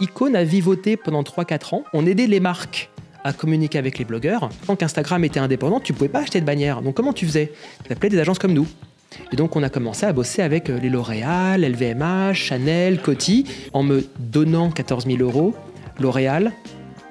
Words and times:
Icône 0.00 0.34
a 0.34 0.44
vivoté 0.44 0.96
pendant 0.96 1.22
3-4 1.22 1.74
ans. 1.74 1.84
On 1.92 2.06
aidait 2.06 2.26
les 2.26 2.40
marques 2.40 2.90
à 3.22 3.32
communiquer 3.34 3.78
avec 3.78 3.98
les 3.98 4.06
blogueurs. 4.06 4.48
Tant 4.66 4.76
qu'Instagram 4.76 5.22
était 5.24 5.40
indépendant, 5.40 5.78
tu 5.78 5.92
pouvais 5.92 6.08
pas 6.08 6.20
acheter 6.20 6.40
de 6.40 6.46
bannière. 6.46 6.80
Donc 6.80 6.94
comment 6.94 7.12
tu 7.12 7.26
faisais? 7.26 7.52
Tu 7.84 7.92
appelais 7.92 8.08
des 8.08 8.18
agences 8.18 8.38
comme 8.38 8.54
nous. 8.54 8.66
Et 9.32 9.36
donc 9.36 9.56
on 9.56 9.62
a 9.62 9.68
commencé 9.68 10.06
à 10.06 10.12
bosser 10.12 10.40
avec 10.40 10.70
euh, 10.70 10.78
les 10.78 10.88
L'Oréal, 10.88 11.62
LVMH, 11.62 12.34
Chanel, 12.34 13.02
Coty. 13.02 13.44
En 13.72 13.82
me 13.82 14.06
donnant 14.18 14.70
14 14.70 15.06
000 15.06 15.18
euros, 15.18 15.54
L'Oréal 15.98 16.52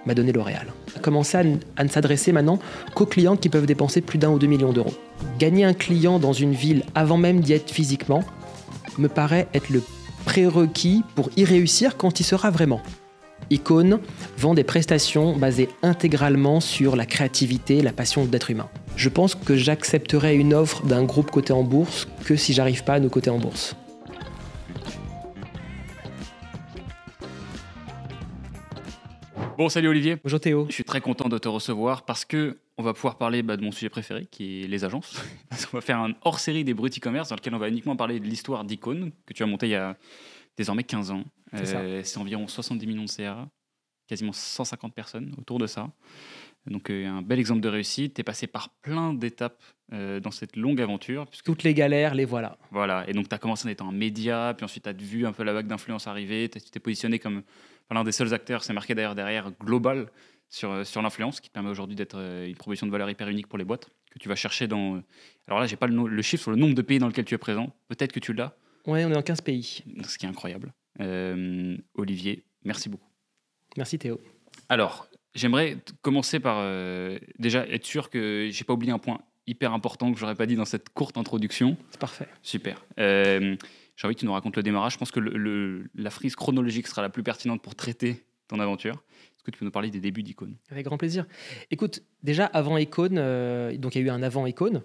m'a 0.05 0.15
donné 0.15 0.31
L'Oréal. 0.31 0.73
A 0.95 0.99
commencé 0.99 1.37
à, 1.37 1.43
à 1.77 1.83
ne 1.83 1.89
s'adresser 1.89 2.31
maintenant 2.31 2.57
qu'aux 2.95 3.05
clients 3.05 3.35
qui 3.35 3.49
peuvent 3.49 3.67
dépenser 3.67 4.01
plus 4.01 4.17
d'un 4.17 4.31
ou 4.31 4.39
deux 4.39 4.47
millions 4.47 4.73
d'euros. 4.73 4.93
Gagner 5.37 5.65
un 5.65 5.73
client 5.73 6.17
dans 6.17 6.33
une 6.33 6.53
ville 6.53 6.83
avant 6.95 7.17
même 7.17 7.41
d'y 7.41 7.53
être 7.53 7.69
physiquement 7.69 8.23
me 8.97 9.07
paraît 9.07 9.47
être 9.53 9.69
le 9.69 9.83
prérequis 10.29 11.03
pour 11.15 11.31
y 11.37 11.43
réussir 11.43 11.97
quand 11.97 12.19
il 12.19 12.23
sera 12.23 12.51
vraiment. 12.51 12.83
Icône 13.49 13.99
vend 14.37 14.53
des 14.53 14.63
prestations 14.63 15.35
basées 15.35 15.69
intégralement 15.81 16.59
sur 16.59 16.95
la 16.95 17.07
créativité, 17.07 17.81
la 17.81 17.93
passion 17.93 18.25
d'être 18.25 18.51
humain. 18.51 18.69
Je 18.95 19.09
pense 19.09 19.33
que 19.33 19.55
j'accepterai 19.55 20.35
une 20.35 20.53
offre 20.53 20.85
d'un 20.85 21.03
groupe 21.03 21.31
coté 21.31 21.51
en 21.51 21.63
bourse 21.63 22.07
que 22.25 22.35
si 22.35 22.53
j'arrive 22.53 22.83
pas 22.83 22.93
à 22.93 22.99
nous 22.99 23.09
coter 23.09 23.31
en 23.31 23.39
bourse. 23.39 23.75
Bon, 29.57 29.67
salut 29.67 29.87
Olivier. 29.87 30.17
Bonjour 30.23 30.39
Théo. 30.39 30.67
Je 30.69 30.75
suis 30.75 30.83
très 30.83 31.01
content 31.01 31.27
de 31.27 31.39
te 31.39 31.47
recevoir 31.47 32.03
parce 32.03 32.23
que 32.23 32.59
on 32.79 32.83
va 32.83 32.93
pouvoir 32.93 33.17
parler 33.17 33.43
bah, 33.43 33.57
de 33.57 33.61
mon 33.61 33.73
sujet 33.73 33.89
préféré, 33.89 34.25
qui 34.31 34.63
est 34.63 34.67
les 34.67 34.85
agences. 34.85 35.21
Parce 35.49 35.65
qu'on 35.65 35.77
va 35.77 35.81
faire 35.81 35.99
un 35.99 36.13
hors-série 36.21 36.63
des 36.63 36.73
bruts 36.73 36.89
e-commerce 36.89 37.27
dans 37.27 37.35
lequel 37.35 37.53
on 37.53 37.59
va 37.59 37.67
uniquement 37.67 37.97
parler 37.97 38.21
de 38.21 38.25
l'histoire 38.25 38.63
d'Icône 38.63 39.11
que 39.25 39.33
tu 39.33 39.43
as 39.43 39.45
monté 39.45 39.67
il 39.67 39.71
y 39.71 39.75
a 39.75 39.97
désormais 40.57 40.85
15 40.85 41.11
ans. 41.11 41.25
C'est. 41.53 41.75
Euh, 41.75 42.01
environ 42.15 42.47
70 42.47 42.87
millions 42.87 43.03
de 43.03 43.09
CA, 43.09 43.49
quasiment 44.07 44.31
150 44.31 44.95
personnes 44.95 45.35
autour 45.37 45.59
de 45.59 45.67
ça. 45.67 45.91
Donc 46.67 46.89
euh, 46.89 47.05
un 47.05 47.21
bel 47.21 47.37
exemple 47.37 47.59
de 47.59 47.67
réussite. 47.67 48.13
Tu 48.13 48.21
es 48.21 48.23
passé 48.23 48.47
par 48.47 48.69
plein 48.81 49.13
d'étapes 49.13 49.61
euh, 49.91 50.21
dans 50.21 50.31
cette 50.31 50.55
longue 50.55 50.79
aventure. 50.79 51.27
Puisque, 51.27 51.45
Toutes 51.45 51.63
les 51.63 51.73
galères, 51.73 52.15
les 52.15 52.23
voilà. 52.23 52.57
voilà. 52.71 53.03
Et 53.09 53.13
donc 53.13 53.27
tu 53.27 53.35
as 53.35 53.39
commencé 53.39 53.67
en 53.67 53.71
étant 53.71 53.89
un 53.89 53.93
média, 53.93 54.53
puis 54.55 54.63
ensuite 54.63 54.83
tu 54.83 54.89
as 54.89 54.93
vu 54.93 55.25
un 55.25 55.33
peu 55.33 55.43
la 55.43 55.51
vague 55.51 55.67
d'influence 55.67 56.07
arriver. 56.07 56.47
Tu 56.47 56.61
t'es 56.61 56.79
positionné 56.79 57.19
comme 57.19 57.43
l'un 57.91 58.05
des 58.05 58.13
seuls 58.13 58.33
acteurs, 58.33 58.63
c'est 58.63 58.73
marqué 58.73 58.95
d'ailleurs 58.95 59.15
derrière, 59.15 59.51
global 59.59 60.09
sur, 60.49 60.71
euh, 60.71 60.83
sur 60.83 61.01
l'influence, 61.01 61.39
qui 61.39 61.49
te 61.49 61.53
permet 61.53 61.69
aujourd'hui 61.69 61.95
d'être 61.95 62.17
euh, 62.17 62.47
une 62.47 62.55
proposition 62.55 62.87
de 62.87 62.91
valeur 62.91 63.09
hyper 63.09 63.27
unique 63.29 63.47
pour 63.47 63.57
les 63.57 63.65
boîtes, 63.65 63.89
que 64.11 64.19
tu 64.19 64.27
vas 64.29 64.35
chercher 64.35 64.67
dans... 64.67 64.95
euh, 64.97 65.01
Alors 65.47 65.59
là, 65.59 65.67
j'ai 65.67 65.75
pas 65.75 65.87
le, 65.87 66.21
chiffre 66.21 66.43
sur 66.43 66.51
le 66.51 66.57
nombre 66.57 66.73
de 66.75 66.81
pays 66.81 66.99
dans 66.99 67.07
lesquels 67.07 67.25
tu 67.25 67.35
es 67.35 67.37
présent. 67.37 67.73
Peut-être 67.87 68.11
que 68.11 68.19
tu 68.19 68.33
l'as, 68.33 68.55
Ouais, 68.87 69.05
on 69.05 69.11
est 69.11 69.15
en 69.17 69.21
15 69.21 69.41
pays. 69.41 69.83
ce 70.03 70.17
qui 70.17 70.25
est 70.25 70.29
incroyable. 70.29 70.73
Euh, 70.99 71.77
Olivier, 71.95 72.43
merci 72.63 72.89
beaucoup. 72.89 73.07
Merci 73.77 73.99
Théo. 73.99 74.19
Alors, 74.69 75.07
j'aimerais 75.35 75.77
commencer 76.01 76.39
par 76.39 76.57
euh, 76.61 77.19
déjà 77.37 77.67
être 77.67 77.85
sûr 77.85 78.09
que 78.09 78.49
j'ai 78.51 78.63
pas 78.63 78.73
oublié 78.73 78.91
un 78.91 78.97
point 78.99 79.19
hyper 79.47 79.73
important 79.73 80.11
que 80.13 80.19
j'aurais 80.19 80.35
pas 80.35 80.45
dit 80.45 80.55
dans 80.55 80.65
cette 80.65 80.89
courte 80.89 81.17
introduction. 81.17 81.77
C'est 81.91 81.99
parfait. 81.99 82.27
Super. 82.41 82.83
Euh, 82.99 83.55
j'ai 83.95 84.07
envie 84.07 84.15
que 84.15 84.19
tu 84.21 84.25
nous 84.25 84.33
racontes 84.33 84.55
le 84.55 84.63
démarrage. 84.63 84.93
Je 84.93 84.97
pense 84.97 85.11
que 85.11 85.19
le- 85.19 85.37
le- 85.37 85.89
la 85.95 86.09
frise 86.09 86.35
chronologique 86.35 86.87
sera 86.87 87.01
la 87.01 87.09
plus 87.09 87.23
pertinente 87.23 87.61
pour 87.61 87.75
traiter 87.75 88.23
ton 88.47 88.59
aventure. 88.59 89.03
Que 89.49 89.55
tu 89.55 89.59
peux 89.59 89.65
nous 89.65 89.71
parler 89.71 89.89
des 89.89 89.99
débuts 89.99 90.21
d'Icône 90.21 90.55
Avec 90.69 90.85
grand 90.85 90.97
plaisir. 90.97 91.25
Écoute, 91.71 92.03
déjà 92.21 92.45
avant 92.45 92.77
Icône, 92.77 93.17
euh, 93.17 93.75
donc 93.77 93.95
il 93.95 94.01
y 94.01 94.03
a 94.03 94.07
eu 94.07 94.09
un 94.11 94.21
avant 94.21 94.45
Icône, 94.45 94.83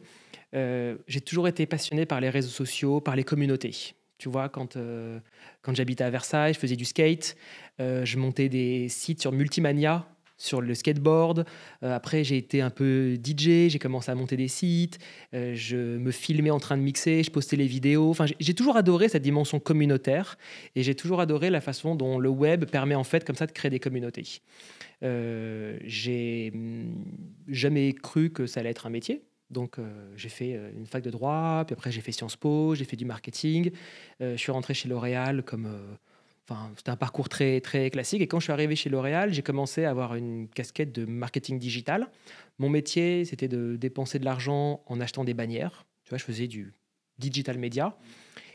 euh, 0.54 0.96
j'ai 1.06 1.20
toujours 1.20 1.48
été 1.48 1.66
passionné 1.66 2.06
par 2.06 2.20
les 2.20 2.30
réseaux 2.30 2.48
sociaux, 2.48 3.00
par 3.00 3.14
les 3.14 3.24
communautés. 3.24 3.94
Tu 4.16 4.30
vois, 4.30 4.48
quand, 4.48 4.76
euh, 4.76 5.20
quand 5.60 5.74
j'habitais 5.74 6.04
à 6.04 6.08
Versailles, 6.08 6.54
je 6.54 6.58
faisais 6.58 6.76
du 6.76 6.86
skate, 6.86 7.36
je 7.78 8.16
montais 8.16 8.48
des 8.48 8.88
sites 8.88 9.20
sur 9.20 9.32
Multimania, 9.32 10.08
sur 10.36 10.60
le 10.60 10.74
skateboard. 10.74 11.44
Euh, 11.82 11.94
après, 11.94 12.24
j'ai 12.24 12.36
été 12.36 12.60
un 12.60 12.70
peu 12.70 13.14
DJ, 13.16 13.68
j'ai 13.68 13.78
commencé 13.78 14.10
à 14.10 14.14
monter 14.14 14.36
des 14.36 14.48
sites, 14.48 14.98
euh, 15.32 15.54
je 15.54 15.76
me 15.76 16.10
filmais 16.10 16.50
en 16.50 16.60
train 16.60 16.76
de 16.76 16.82
mixer, 16.82 17.22
je 17.22 17.30
postais 17.30 17.56
les 17.56 17.66
vidéos. 17.66 18.10
Enfin, 18.10 18.26
j'ai- 18.38 18.54
toujours 18.54 18.76
adoré 18.76 19.08
cette 19.08 19.22
dimension 19.22 19.58
communautaire 19.58 20.38
et 20.76 20.82
j'ai 20.84 20.94
toujours 20.94 21.20
adoré 21.20 21.50
la 21.50 21.60
façon 21.60 21.96
dont 21.96 22.18
le 22.18 22.28
web 22.28 22.66
permet 22.66 22.94
en 22.94 23.02
fait 23.02 23.24
comme 23.24 23.34
ça 23.34 23.46
de 23.46 23.52
créer 23.52 23.70
des 23.70 23.80
communautés. 23.80 24.40
Euh, 25.02 25.76
j'ai 25.84 26.52
hum, 26.54 27.04
jamais 27.48 27.92
cru 27.92 28.30
que 28.30 28.46
ça 28.46 28.60
allait 28.60 28.70
être 28.70 28.86
un 28.86 28.90
métier. 28.90 29.22
Donc, 29.50 29.76
j'ai 30.16 30.30
fait 30.30 30.58
une 30.76 30.86
fac 30.86 31.04
de 31.04 31.10
droit, 31.10 31.64
puis 31.66 31.74
après, 31.74 31.92
j'ai 31.92 32.00
fait 32.00 32.10
Sciences 32.10 32.34
Po, 32.34 32.74
j'ai 32.74 32.84
fait 32.84 32.96
du 32.96 33.04
marketing. 33.04 33.70
Je 34.18 34.36
suis 34.36 34.50
rentré 34.50 34.74
chez 34.74 34.88
L'Oréal 34.88 35.44
comme. 35.44 35.68
C'était 36.76 36.90
un 36.90 36.96
parcours 36.96 37.28
très, 37.28 37.60
très 37.60 37.90
classique. 37.90 38.20
Et 38.20 38.26
quand 38.26 38.38
je 38.38 38.44
suis 38.44 38.52
arrivé 38.52 38.76
chez 38.76 38.90
L'Oréal, 38.90 39.32
j'ai 39.32 39.42
commencé 39.42 39.84
à 39.84 39.90
avoir 39.90 40.14
une 40.14 40.48
casquette 40.48 40.92
de 40.92 41.04
marketing 41.04 41.58
digital. 41.58 42.08
Mon 42.58 42.68
métier, 42.68 43.24
c'était 43.24 43.48
de 43.48 43.76
dépenser 43.76 44.18
de 44.18 44.24
l'argent 44.24 44.82
en 44.86 45.00
achetant 45.00 45.24
des 45.24 45.34
bannières. 45.34 45.86
Tu 46.04 46.10
vois, 46.10 46.18
je 46.18 46.24
faisais 46.24 46.46
du 46.46 46.74
digital 47.18 47.58
média. 47.58 47.96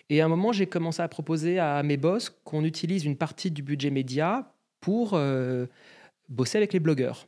Et 0.10 0.22
à 0.22 0.26
un 0.26 0.28
moment, 0.28 0.52
j'ai 0.52 0.68
commencé 0.68 1.02
à 1.02 1.08
proposer 1.08 1.60
à 1.60 1.82
mes 1.84 1.98
boss 1.98 2.30
qu'on 2.44 2.64
utilise 2.64 3.06
une 3.06 3.16
partie 3.16 3.52
du 3.52 3.62
budget 3.62 3.90
média 3.92 4.54
pour 4.82 5.14
euh, 5.14 5.66
bosser 6.30 6.58
avec 6.58 6.74
les 6.74 6.80
blogueurs. 6.80 7.28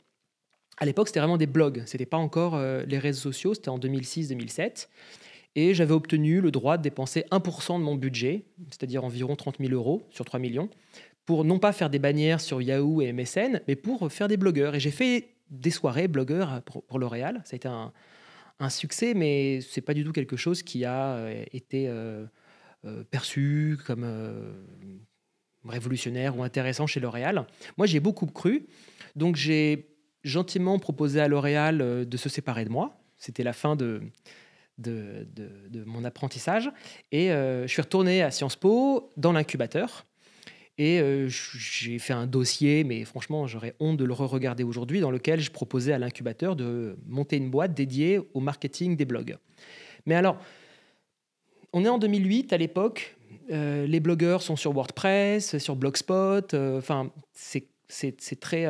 À 0.78 0.86
l'époque, 0.86 1.08
c'était 1.08 1.20
vraiment 1.20 1.38
des 1.38 1.48
blogs. 1.48 1.84
C'était 1.86 2.06
pas 2.06 2.18
encore 2.18 2.56
euh, 2.56 2.84
les 2.88 2.98
réseaux 2.98 3.32
sociaux. 3.32 3.54
C'était 3.54 3.70
en 3.70 3.78
2006-2007. 3.78 4.88
Et 5.56 5.74
j'avais 5.74 5.94
obtenu 5.94 6.40
le 6.40 6.52
droit 6.52 6.78
de 6.78 6.84
dépenser 6.84 7.26
1% 7.32 7.78
de 7.80 7.84
mon 7.84 7.96
budget, 7.96 8.46
c'est-à-dire 8.70 9.04
environ 9.04 9.36
30 9.36 9.58
000 9.60 9.74
euros 9.74 10.04
sur 10.10 10.24
3 10.24 10.40
millions, 10.40 10.70
pour 11.26 11.44
non 11.44 11.60
pas 11.60 11.74
faire 11.74 11.90
des 11.90 12.00
bannières 12.00 12.42
sur 12.42 12.62
Yahoo 12.62 13.02
et 13.02 13.12
MSN, 13.12 13.62
mais 13.68 13.76
pour 13.76 14.12
faire 14.12 14.28
des 14.28 14.38
blogueurs. 14.38 14.76
Et 14.76 14.80
j'ai 14.80 14.92
fait 14.92 15.30
des 15.50 15.72
soirées 15.72 16.08
blogueurs 16.08 16.62
pour, 16.64 16.98
L'Oréal. 16.98 17.42
Ça 17.44 17.54
a 17.54 17.58
été 17.58 17.68
un, 17.68 17.92
succès, 18.70 19.14
mais 19.14 19.60
c'est 19.62 19.82
pas 19.82 19.94
du 19.94 20.04
tout 20.04 20.12
quelque 20.12 20.38
chose 20.38 20.62
qui 20.62 20.86
a 20.86 21.16
euh, 21.16 21.44
été 21.52 21.88
euh, 21.88 22.26
euh, 22.86 23.04
perçu 23.04 23.78
comme 23.88 24.08
révolutionnaire 25.66 26.38
ou 26.38 26.44
intéressant 26.44 26.88
chez 26.88 27.00
L'Oréal. 27.00 27.46
Moi, 27.78 27.88
j'ai 27.88 28.00
beaucoup 28.00 28.28
cru. 28.28 28.68
Donc, 29.16 29.36
j'ai 29.36 29.90
gentiment 30.24 30.78
proposé 30.80 31.20
à 31.20 31.28
L'Oréal 31.28 32.08
de 32.08 32.18
se 32.18 32.30
séparer 32.30 32.64
de 32.64 32.70
moi. 32.70 33.02
C'était 33.18 33.44
la 33.44 33.54
fin 33.54 33.76
de, 33.76 34.02
de, 34.82 35.84
mon 35.86 36.04
apprentissage. 36.04 36.70
Et 37.12 37.32
euh, 37.32 37.68
je 37.68 37.72
suis 37.72 37.82
retourné 37.82 38.22
à 38.22 38.32
Sciences 38.32 38.56
Po 38.56 39.10
dans 39.18 39.32
l'incubateur. 39.32 40.06
Et 40.78 41.00
euh, 41.00 41.28
j'ai 41.30 42.00
fait 42.00 42.14
un 42.14 42.26
dossier, 42.26 42.84
mais 42.84 43.04
franchement, 43.04 43.46
j'aurais 43.46 43.76
honte 43.80 43.98
de 43.98 44.06
le 44.06 44.14
re-regarder 44.14 44.64
aujourd'hui, 44.64 45.00
dans 45.00 45.12
lequel 45.12 45.40
je 45.40 45.52
proposais 45.52 45.94
à 45.94 46.00
l'incubateur 46.00 46.56
de 46.56 46.98
monter 47.08 47.38
une 47.38 47.52
boîte 47.52 47.74
dédiée 47.74 48.20
au 48.34 48.40
marketing 48.40 48.96
des 48.96 49.06
blogs. 49.06 49.38
Mais 50.06 50.16
alors, 50.16 50.38
on 51.74 51.86
est 51.86 51.90
en 51.90 52.00
2008 52.00 52.54
à 52.54 52.58
l'époque. 52.58 53.16
euh, 53.52 53.86
les 53.86 54.00
blogueurs 54.00 54.42
sont 54.42 54.56
sur 54.56 54.72
WordPress, 54.74 55.58
sur 55.58 55.76
Blogspot. 55.76 56.54
Enfin, 56.54 57.12
c'est 57.34 58.40
très, 58.40 58.66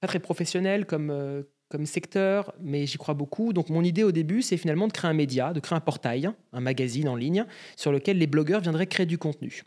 pas 0.00 0.06
très 0.06 0.20
professionnel 0.20 0.86
comme, 0.86 1.44
comme 1.68 1.86
secteur, 1.86 2.52
mais 2.60 2.86
j'y 2.86 2.98
crois 2.98 3.14
beaucoup. 3.14 3.52
Donc, 3.52 3.68
mon 3.70 3.82
idée 3.82 4.04
au 4.04 4.12
début, 4.12 4.42
c'est 4.42 4.56
finalement 4.56 4.86
de 4.86 4.92
créer 4.92 5.10
un 5.10 5.14
média, 5.14 5.52
de 5.52 5.60
créer 5.60 5.76
un 5.76 5.80
portail, 5.80 6.30
un 6.52 6.60
magazine 6.60 7.08
en 7.08 7.16
ligne, 7.16 7.46
sur 7.76 7.90
lequel 7.92 8.18
les 8.18 8.26
blogueurs 8.26 8.60
viendraient 8.60 8.86
créer 8.86 9.06
du 9.06 9.18
contenu. 9.18 9.62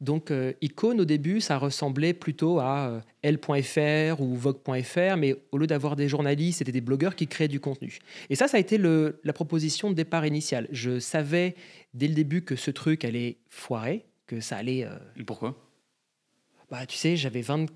Donc, 0.00 0.30
euh, 0.30 0.52
Icône, 0.60 1.00
au 1.00 1.04
début, 1.04 1.40
ça 1.40 1.58
ressemblait 1.58 2.12
plutôt 2.12 2.60
à 2.60 2.88
euh, 2.88 3.00
L.fr 3.22 4.20
ou 4.20 4.36
Vogue.fr, 4.36 5.16
mais 5.16 5.34
au 5.50 5.58
lieu 5.58 5.66
d'avoir 5.66 5.96
des 5.96 6.08
journalistes, 6.08 6.58
c'était 6.58 6.70
des 6.70 6.80
blogueurs 6.80 7.16
qui 7.16 7.26
créaient 7.26 7.48
du 7.48 7.58
contenu. 7.58 7.98
Et 8.30 8.36
ça, 8.36 8.46
ça 8.46 8.58
a 8.58 8.60
été 8.60 8.78
le- 8.78 9.20
la 9.24 9.32
proposition 9.32 9.90
de 9.90 9.94
départ 9.94 10.24
initiale. 10.24 10.68
Je 10.70 11.00
savais 11.00 11.56
dès 11.94 12.06
le 12.06 12.14
début 12.14 12.42
que 12.42 12.54
ce 12.54 12.70
truc 12.70 13.04
allait 13.04 13.38
foirer, 13.48 14.04
que 14.28 14.40
ça 14.40 14.56
allait. 14.58 14.84
euh, 14.84 14.90
Pourquoi? 15.26 15.56
Bah, 16.70 16.86
tu 16.86 16.96
sais, 16.96 17.16
j'avais 17.16 17.40
20, 17.40 17.66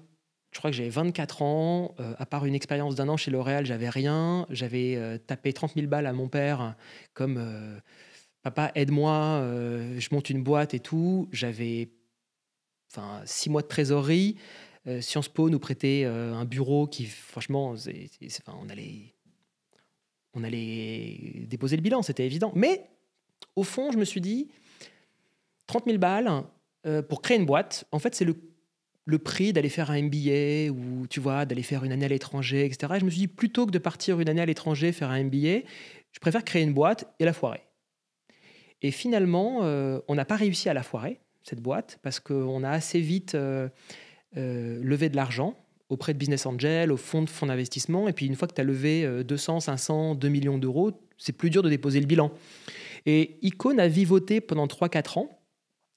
je 0.52 0.58
crois 0.58 0.70
que 0.70 0.76
j'avais 0.76 0.90
24 0.90 1.42
ans. 1.42 1.94
euh, 1.98 2.14
à 2.18 2.26
part 2.26 2.44
une 2.44 2.54
expérience 2.54 2.94
d'un 2.94 3.08
an 3.08 3.16
chez 3.16 3.30
L'Oréal, 3.30 3.64
j'avais 3.64 3.88
rien. 3.88 4.46
J'avais 4.50 4.96
euh, 4.96 5.18
tapé 5.18 5.52
30 5.52 5.74
000 5.74 5.86
balles 5.86 6.06
à 6.06 6.12
mon 6.12 6.28
père 6.28 6.76
comme 7.14 7.38
euh, 7.38 7.78
papa, 8.42 8.70
aide-moi, 8.74 9.40
je 9.98 10.08
monte 10.12 10.28
une 10.28 10.42
boîte 10.42 10.74
et 10.74 10.80
tout. 10.80 11.28
J'avais 11.32 11.90
enfin, 12.90 13.22
six 13.24 13.48
mois 13.48 13.62
de 13.62 13.68
trésorerie. 13.68 14.36
Sciences 15.00 15.28
Po 15.28 15.48
nous 15.48 15.60
prêtait 15.60 16.04
un 16.04 16.44
bureau 16.44 16.88
qui, 16.88 17.06
franchement, 17.06 17.76
on, 18.48 18.68
allait, 18.68 19.14
on 20.34 20.42
allait 20.42 21.46
déposer 21.46 21.76
le 21.76 21.82
bilan, 21.82 22.02
c'était 22.02 22.26
évident. 22.26 22.50
Mais 22.56 22.90
au 23.54 23.62
fond, 23.62 23.92
je 23.92 23.96
me 23.96 24.04
suis 24.04 24.20
dit, 24.20 24.50
30 25.68 25.84
000 25.84 25.98
balles 25.98 26.42
pour 27.08 27.22
créer 27.22 27.36
une 27.36 27.46
boîte, 27.46 27.84
en 27.92 28.00
fait, 28.00 28.16
c'est 28.16 28.24
le 28.24 28.34
le 29.04 29.18
prix 29.18 29.52
d'aller 29.52 29.68
faire 29.68 29.90
un 29.90 30.02
MBA 30.02 30.72
ou 30.72 31.06
tu 31.08 31.20
vois 31.20 31.44
d'aller 31.44 31.62
faire 31.62 31.84
une 31.84 31.92
année 31.92 32.04
à 32.04 32.08
l'étranger, 32.08 32.64
etc. 32.64 32.94
Et 32.96 33.00
je 33.00 33.04
me 33.04 33.10
suis 33.10 33.20
dit 33.20 33.28
plutôt 33.28 33.66
que 33.66 33.70
de 33.70 33.78
partir 33.78 34.20
une 34.20 34.28
année 34.28 34.40
à 34.40 34.46
l'étranger 34.46 34.92
faire 34.92 35.10
un 35.10 35.24
MBA, 35.24 35.66
je 36.12 36.20
préfère 36.20 36.44
créer 36.44 36.62
une 36.62 36.74
boîte 36.74 37.12
et 37.18 37.24
la 37.24 37.32
foirer. 37.32 37.62
Et 38.82 38.90
finalement, 38.90 39.60
euh, 39.62 40.00
on 40.08 40.14
n'a 40.14 40.24
pas 40.24 40.36
réussi 40.36 40.68
à 40.68 40.74
la 40.74 40.82
foirer. 40.82 41.20
cette 41.42 41.60
boîte, 41.60 41.98
parce 42.02 42.20
qu'on 42.20 42.62
a 42.62 42.70
assez 42.70 43.00
vite 43.00 43.34
euh, 43.34 43.68
euh, 44.36 44.80
levé 44.82 45.08
de 45.08 45.16
l'argent 45.16 45.56
auprès 45.88 46.14
de 46.14 46.18
business 46.18 46.46
angel, 46.46 46.90
au 46.90 46.96
fonds 46.96 47.22
de 47.22 47.28
fonds 47.28 47.46
d'investissement. 47.46 48.08
Et 48.08 48.12
puis 48.12 48.26
une 48.26 48.34
fois 48.36 48.48
que 48.48 48.54
tu 48.54 48.60
as 48.60 48.64
levé 48.64 49.24
200, 49.24 49.60
500, 49.60 50.14
2 50.14 50.28
millions 50.28 50.56
d'euros, 50.56 50.92
c'est 51.18 51.32
plus 51.32 51.50
dur 51.50 51.62
de 51.62 51.68
déposer 51.68 52.00
le 52.00 52.06
bilan. 52.06 52.32
Et 53.04 53.38
Icon 53.42 53.76
a 53.76 53.88
vivoté 53.88 54.40
pendant 54.40 54.66
3-4 54.66 55.18
ans. 55.18 55.38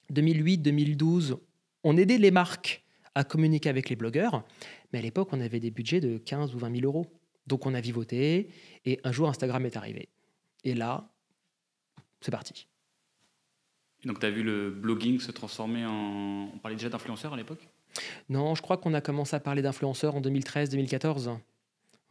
2008, 0.10 0.58
2012, 0.58 1.38
on 1.86 1.96
aidait 1.96 2.18
les 2.18 2.32
marques 2.32 2.85
à 3.16 3.24
communiquer 3.24 3.70
avec 3.70 3.90
les 3.90 3.96
blogueurs. 3.96 4.44
Mais 4.92 5.00
à 5.00 5.02
l'époque, 5.02 5.30
on 5.32 5.42
avait 5.42 5.60
des 5.60 5.72
budgets 5.72 6.02
de 6.02 6.18
15 6.18 6.54
ou 6.54 6.60
20 6.60 6.76
000 6.80 6.86
euros. 6.86 7.08
Donc 7.48 7.66
on 7.66 7.74
a 7.74 7.82
vivoté. 7.82 8.50
Et 8.86 9.00
un 9.04 9.12
jour, 9.12 9.28
Instagram 9.30 9.66
est 9.66 9.78
arrivé. 9.78 10.10
Et 10.64 10.74
là, 10.74 11.10
c'est 12.22 12.32
parti. 12.32 12.68
donc 14.04 14.20
tu 14.20 14.26
as 14.26 14.32
vu 14.32 14.44
le 14.44 14.72
blogging 14.72 15.20
se 15.20 15.32
transformer 15.32 15.86
en... 15.86 16.50
On 16.54 16.58
parlait 16.60 16.76
déjà 16.76 16.90
d'influenceurs 16.90 17.34
à 17.34 17.38
l'époque? 17.38 17.68
Non, 18.30 18.56
je 18.56 18.62
crois 18.62 18.78
qu'on 18.78 18.94
a 18.94 19.02
commencé 19.02 19.36
à 19.36 19.40
parler 19.40 19.62
d'influenceurs 19.62 20.16
en 20.16 20.22
2013-2014. 20.22 21.38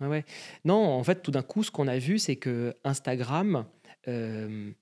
Ouais, 0.00 0.06
ouais. 0.06 0.24
Non, 0.64 0.76
en 0.76 1.04
fait, 1.04 1.22
tout 1.22 1.30
d'un 1.30 1.42
coup, 1.42 1.62
ce 1.62 1.70
qu'on 1.70 1.88
a 1.88 1.98
vu, 1.98 2.18
c'est 2.18 2.36
que 2.36 2.74
Instagram 2.84 3.66
euh, 4.08 4.72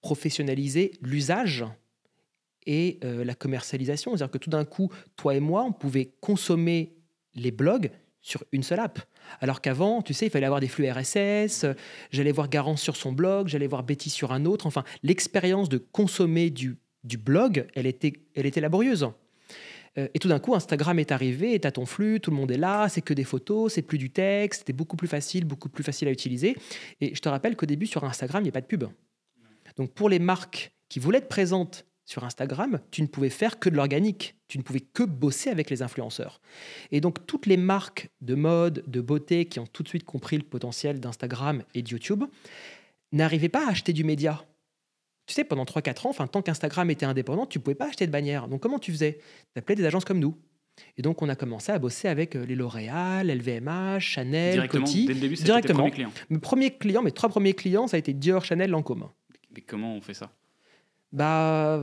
professionnalisait 0.00 0.92
l'usage 1.02 1.64
et 2.66 2.98
euh, 3.04 3.24
la 3.24 3.34
commercialisation. 3.34 4.12
C'est-à-dire 4.12 4.30
que 4.30 4.38
tout 4.38 4.50
d'un 4.50 4.64
coup, 4.64 4.90
toi 5.16 5.34
et 5.34 5.40
moi, 5.40 5.64
on 5.64 5.72
pouvait 5.72 6.12
consommer 6.20 6.94
les 7.34 7.50
blogs 7.50 7.90
sur 8.20 8.44
une 8.52 8.62
seule 8.62 8.80
app. 8.80 8.98
Alors 9.40 9.60
qu'avant, 9.60 10.02
tu 10.02 10.12
sais, 10.12 10.26
il 10.26 10.30
fallait 10.30 10.46
avoir 10.46 10.60
des 10.60 10.68
flux 10.68 10.90
RSS, 10.90 11.66
j'allais 12.10 12.32
voir 12.32 12.48
Garance 12.48 12.82
sur 12.82 12.96
son 12.96 13.12
blog, 13.12 13.48
j'allais 13.48 13.66
voir 13.66 13.82
Betty 13.82 14.10
sur 14.10 14.32
un 14.32 14.44
autre. 14.44 14.66
Enfin, 14.66 14.84
l'expérience 15.02 15.68
de 15.68 15.78
consommer 15.78 16.50
du, 16.50 16.76
blog, 17.04 17.66
elle 17.74 17.86
était, 17.86 18.12
elle 18.34 18.46
était 18.46 18.60
laborieuse. 18.60 19.08
Euh, 19.98 20.08
et 20.14 20.18
tout 20.18 20.28
d'un 20.28 20.38
coup, 20.38 20.54
Instagram 20.54 20.98
est 20.98 21.12
arrivé, 21.12 21.58
tu 21.58 21.72
ton 21.72 21.86
flux, 21.86 22.20
tout 22.20 22.30
le 22.30 22.36
monde 22.36 22.50
est 22.50 22.58
là, 22.58 22.88
c'est 22.88 23.00
que 23.00 23.14
des 23.14 23.24
photos, 23.24 23.72
c'est 23.72 23.82
plus 23.82 23.98
du 23.98 24.10
texte, 24.10 24.60
c'était 24.60 24.72
beaucoup 24.72 24.96
plus 24.96 25.08
facile, 25.08 25.44
beaucoup 25.44 25.68
plus 25.68 25.82
facile 25.82 26.08
à 26.08 26.10
utiliser. 26.10 26.56
Et 27.00 27.14
je 27.14 27.20
te 27.20 27.28
rappelle 27.28 27.56
qu'au 27.56 27.66
début, 27.66 27.86
sur 27.86 28.04
Instagram, 28.04 28.42
il 28.42 28.44
n'y 28.44 28.50
a 28.50 28.52
pas 28.52 28.60
de 28.60 28.66
pub. 28.66 28.84
Donc 29.76 29.92
pour 29.92 30.08
les 30.08 30.18
marques 30.18 30.72
qui 30.88 30.98
voulaient 30.98 31.18
être 31.18 31.28
présentes 31.28 31.86
sur 32.04 32.24
Instagram, 32.24 32.80
tu 32.90 33.02
ne 33.02 33.06
pouvais 33.06 33.30
faire 33.30 33.58
que 33.58 33.68
de 33.68 33.76
l'organique. 33.76 34.34
Tu 34.48 34.58
ne 34.58 34.62
pouvais 34.64 34.80
que 34.80 35.04
bosser 35.04 35.48
avec 35.50 35.70
les 35.70 35.82
influenceurs. 35.82 36.40
Et 36.90 37.00
donc, 37.00 37.24
toutes 37.26 37.46
les 37.46 37.56
marques 37.56 38.08
de 38.20 38.34
mode, 38.34 38.82
de 38.88 39.00
beauté 39.00 39.44
qui 39.44 39.60
ont 39.60 39.66
tout 39.66 39.84
de 39.84 39.88
suite 39.88 40.04
compris 40.04 40.36
le 40.36 40.42
potentiel 40.42 40.98
d'Instagram 40.98 41.62
et 41.74 41.82
de 41.82 41.88
YouTube 41.88 42.24
n'arrivaient 43.12 43.48
pas 43.48 43.66
à 43.66 43.70
acheter 43.70 43.92
du 43.92 44.02
média. 44.04 44.44
Tu 45.26 45.34
sais, 45.34 45.44
pendant 45.44 45.62
3-4 45.64 46.06
ans, 46.06 46.10
enfin, 46.10 46.26
tant 46.26 46.42
qu'Instagram 46.42 46.90
était 46.90 47.06
indépendant, 47.06 47.46
tu 47.46 47.58
ne 47.58 47.62
pouvais 47.62 47.76
pas 47.76 47.86
acheter 47.88 48.06
de 48.06 48.12
bannière. 48.12 48.48
Donc, 48.48 48.60
comment 48.60 48.80
tu 48.80 48.90
faisais? 48.90 49.18
Tu 49.54 49.58
appelais 49.58 49.76
des 49.76 49.84
agences 49.84 50.04
comme 50.04 50.18
nous. 50.18 50.36
Et 50.96 51.02
donc, 51.02 51.22
on 51.22 51.28
a 51.28 51.36
commencé 51.36 51.70
à 51.70 51.78
bosser 51.78 52.08
avec 52.08 52.34
euh, 52.34 52.44
les 52.46 52.54
L'Oréal, 52.56 53.28
LVMH, 53.30 54.00
Chanel, 54.00 54.52
Directement, 54.54 54.84
Coty. 54.86 55.06
dès 55.06 55.14
le 55.14 55.20
début, 55.20 55.36
c'était 55.36 55.46
Directement. 55.46 55.74
tes 55.84 55.90
premiers 55.90 55.90
clients. 55.92 56.12
Mes 56.30 56.38
premiers 56.38 56.70
clients, 56.76 57.02
mes 57.02 57.12
trois 57.12 57.28
premiers 57.28 57.52
clients, 57.54 57.86
ça 57.86 57.96
a 57.96 57.98
été 57.98 58.14
Dior, 58.14 58.44
Chanel, 58.44 58.70
Lancôme. 58.70 59.08
Mais 59.54 59.60
comment 59.60 59.94
on 59.94 60.00
fait 60.00 60.14
ça? 60.14 60.32
Bah, 61.12 61.82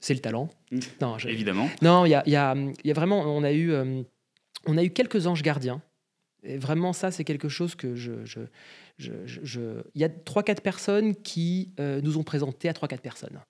c'est 0.00 0.14
le 0.14 0.20
talent. 0.20 0.48
Non, 1.00 1.18
je- 1.18 1.28
Évidemment. 1.28 1.68
non, 1.82 2.04
il 2.06 2.10
y 2.10 2.30
y 2.30 2.32
y 2.32 2.36
a 2.36 2.54
vraiment, 2.94 3.20
on 3.22 3.42
a 3.42 3.52
eu, 3.52 3.72
euh, 3.72 4.02
on 4.66 4.76
a 4.78 4.84
eu 4.84 4.90
quelques 4.90 5.26
anges 5.26 5.42
gardiens. 5.42 5.82
Et 6.42 6.58
vraiment, 6.58 6.92
ça, 6.92 7.10
c'est 7.10 7.24
quelque 7.24 7.48
chose 7.48 7.74
que 7.74 7.96
je, 7.96 8.24
je, 8.24 8.40
je, 8.98 9.12
je- 9.24 9.82
il 9.94 10.00
y 10.00 10.04
a 10.04 10.08
trois, 10.08 10.42
quatre 10.44 10.62
personnes 10.62 11.16
qui 11.16 11.72
euh, 11.80 12.00
nous 12.02 12.18
ont 12.18 12.22
présenté 12.22 12.68
à 12.68 12.72
trois, 12.72 12.86
quatre 12.88 13.00
personnes. 13.02 13.40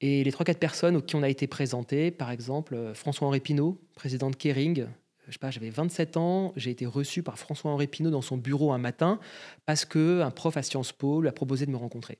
Et 0.00 0.24
les 0.24 0.32
trois, 0.32 0.44
quatre 0.44 0.58
personnes 0.58 1.02
qui 1.02 1.14
on 1.16 1.22
a 1.22 1.28
été 1.28 1.46
présentés, 1.46 2.10
par 2.10 2.30
exemple, 2.30 2.74
euh, 2.74 2.94
François-Henri 2.94 3.40
Pinault, 3.40 3.78
président 3.94 4.30
de 4.30 4.36
Kering. 4.36 4.86
Je 5.26 5.32
sais 5.32 5.38
pas, 5.38 5.50
j'avais 5.50 5.70
27 5.70 6.16
ans, 6.18 6.52
j'ai 6.56 6.70
été 6.70 6.84
reçu 6.84 7.22
par 7.22 7.38
François-Henri 7.38 7.86
Pinault 7.86 8.10
dans 8.10 8.20
son 8.22 8.36
bureau 8.36 8.72
un 8.72 8.78
matin 8.78 9.18
parce 9.64 9.84
que 9.86 10.20
un 10.20 10.30
prof 10.30 10.56
à 10.58 10.62
Sciences 10.62 10.92
Po 10.92 11.22
lui 11.22 11.28
a 11.28 11.32
proposé 11.32 11.64
de 11.64 11.70
me 11.70 11.76
rencontrer. 11.78 12.18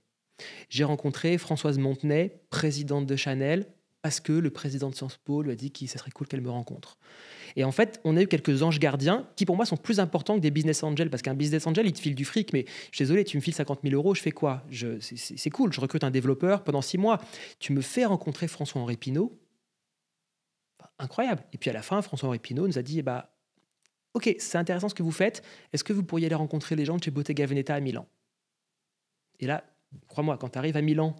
J'ai 0.69 0.85
rencontré 0.85 1.39
Françoise 1.39 1.79
Montenay, 1.79 2.41
présidente 2.51 3.07
de 3.07 3.17
Chanel, 3.17 3.67
parce 4.03 4.21
que 4.21 4.33
le 4.33 4.51
président 4.51 4.91
de 4.91 4.95
Sciences 4.95 5.17
Po 5.17 5.41
lui 5.41 5.51
a 5.51 5.55
dit 5.55 5.73
que 5.73 5.87
ce 5.87 5.99
serait 5.99 6.11
cool 6.11 6.27
qu'elle 6.27 6.43
me 6.43 6.51
rencontre. 6.51 6.99
Et 7.57 7.65
en 7.65 7.73
fait, 7.73 8.01
on 8.05 8.17
a 8.17 8.23
eu 8.23 8.27
quelques 8.27 8.63
anges 8.63 8.79
gardiens 8.79 9.27
qui, 9.37 9.47
pour 9.47 9.57
moi, 9.57 9.65
sont 9.65 9.79
plus 9.79 9.99
importants 10.01 10.35
que 10.35 10.41
des 10.41 10.51
business 10.51 10.83
angels, 10.83 11.09
parce 11.09 11.23
qu'un 11.23 11.35
business 11.35 11.67
angel, 11.67 11.87
il 11.87 11.93
te 11.93 12.01
file 12.01 12.15
du 12.15 12.25
fric, 12.27 12.53
mais 12.53 12.67
je 12.91 12.97
suis 12.97 13.05
désolé, 13.05 13.25
tu 13.25 13.37
me 13.39 13.43
files 13.43 13.55
50 13.55 13.81
000 13.83 13.95
euros, 13.95 14.15
je 14.15 14.21
fais 14.21 14.33
quoi? 14.33 14.63
C'est- 15.01 15.51
cool, 15.51 15.73
je 15.73 15.81
recrute 15.81 16.05
un 16.05 16.11
développeur 16.11 16.65
pendant 16.65 16.83
six 16.83 16.99
mois. 16.99 17.19
Tu 17.61 17.73
me 17.73 17.81
fais 17.81 18.05
rencontrer 18.05 18.47
François-Henri 18.47 18.97
Pinault, 18.99 19.39
incroyable. 20.99 21.43
Et 21.53 21.59
puis 21.59 21.71
à 21.71 21.73
la 21.73 21.83
fin, 21.83 22.03
François-Henri 22.03 22.41
Pinault 22.41 22.67
nous 22.67 22.79
a 22.79 22.83
dit, 22.83 22.99
eh 22.99 23.03
bah, 23.03 23.35
ok, 24.15 24.35
c'est 24.39 24.59
intéressant 24.59 24.89
ce 24.89 24.95
que 24.95 25.03
vous 25.03 25.13
faites, 25.13 25.43
est-ce 25.73 25.85
que 25.85 25.93
vous 25.93 26.03
pourriez 26.03 26.27
aller 26.27 26.35
rencontrer 26.35 26.77
les 26.77 26.85
gens 26.85 26.97
de 26.97 27.03
chez 27.03 27.11
Bottega 27.11 27.47
Veneta 27.47 27.75
à 27.75 27.81
Milan? 27.81 28.07
Et 29.41 29.47
là, 29.47 29.65
crois-moi, 30.09 30.37
quand 30.39 30.51
tu 30.51 30.59
arrives 30.59 30.77
à 30.77 30.83
Milan 30.83 31.17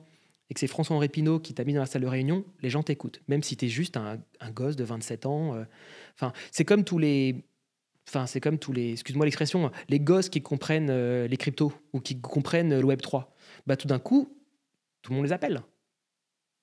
et 0.51 0.55
que 0.55 0.61
c'est 0.61 0.67
François-Henri 0.67 1.09
qui 1.43 1.55
t'a 1.55 1.65
mis 1.65 1.73
dans 1.73 1.81
la 1.81 1.87
salle 1.87 2.03
de 2.03 2.07
réunion, 2.07 2.45
les 2.61 2.71
gens 2.71 2.83
t'écoutent, 2.83 3.23
même 3.29 3.43
si 3.43 3.57
tu 3.57 3.67
es 3.67 3.69
juste 3.69 3.97
un, 3.97 4.19
un 4.41 4.51
gosse 4.51 4.77
de 4.77 4.85
27 4.85 5.27
ans. 5.27 5.55
euh. 5.55 5.65
Enfin, 6.15 6.33
c'est 6.51 6.65
comme 6.65 6.85
tous 6.85 6.99
les... 6.99 7.45
Enfin, 8.07 8.27
c'est 8.27 8.41
comme 8.41 8.59
tous 8.59 8.73
les, 8.73 8.93
excuse-moi 8.93 9.25
l'expression, 9.25 9.71
les 9.89 9.99
gosses 9.99 10.29
qui 10.29 10.43
comprennent 10.43 10.91
euh, 10.91 11.27
les 11.27 11.39
cryptos 11.39 11.73
ou 11.95 12.01
qui 12.01 12.21
comprennent 12.21 12.79
le 12.79 12.85
Web 12.85 13.01
3. 13.01 13.35
Bah, 13.67 13.77
tout 13.77 13.89
d'un 13.89 13.99
coup, 13.99 14.37
tout 15.01 15.13
le 15.13 15.17
monde 15.17 15.25
les 15.25 15.33
appelle. 15.33 15.63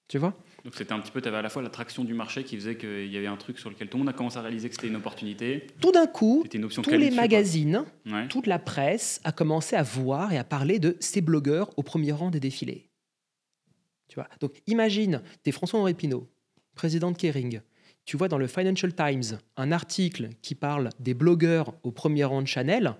Tu 0.07 0.19
vois? 0.19 0.37
Donc 0.63 0.75
c'était 0.75 0.93
un 0.93 0.99
petit 0.99 1.11
peu, 1.11 1.21
tu 1.21 1.27
avais 1.27 1.37
à 1.37 1.41
la 1.41 1.49
fois 1.49 1.61
l'attraction 1.61 2.03
du 2.03 2.13
marché 2.13 2.43
qui 2.43 2.55
faisait 2.55 2.77
qu'il 2.77 3.07
y 3.11 3.17
avait 3.17 3.27
un 3.27 3.35
truc 3.37 3.57
sur 3.57 3.69
lequel 3.69 3.89
tout 3.89 3.97
le 3.97 4.03
monde 4.03 4.09
a 4.09 4.13
commencé 4.13 4.37
à 4.37 4.41
réaliser 4.41 4.69
que 4.69 4.75
c'était 4.75 4.87
une 4.89 4.95
opportunité. 4.95 5.65
Tout 5.81 5.91
d'un 5.91 6.05
coup, 6.07 6.45
une 6.53 6.65
option 6.65 6.81
tous 6.83 6.91
les 6.91 7.09
magazines, 7.11 7.83
Ouais. 8.05 8.27
toute 8.27 8.45
la 8.47 8.59
presse 8.59 9.19
a 9.23 9.31
commencé 9.31 9.75
à 9.75 9.81
voir 9.83 10.31
et 10.33 10.37
à 10.37 10.43
parler 10.43 10.77
de 10.79 10.97
ces 10.99 11.21
blogueurs 11.21 11.69
au 11.77 11.83
premier 11.83 12.11
rang 12.11 12.29
des 12.29 12.39
défilés. 12.39 12.89
Tu 14.07 14.15
vois 14.15 14.27
Donc 14.39 14.61
imagine, 14.67 15.21
tu 15.43 15.49
es 15.49 15.51
François-Henri 15.51 15.93
Pinault, 15.95 16.27
président 16.75 17.11
de 17.11 17.17
Kering. 17.17 17.61
Tu 18.05 18.17
vois 18.17 18.27
dans 18.27 18.37
le 18.37 18.47
Financial 18.47 18.93
Times 18.93 19.39
un 19.57 19.71
article 19.71 20.29
qui 20.41 20.53
parle 20.55 20.89
des 20.99 21.13
blogueurs 21.13 21.73
au 21.83 21.91
premier 21.91 22.23
rang 22.23 22.41
de 22.41 22.47
Chanel. 22.47 22.95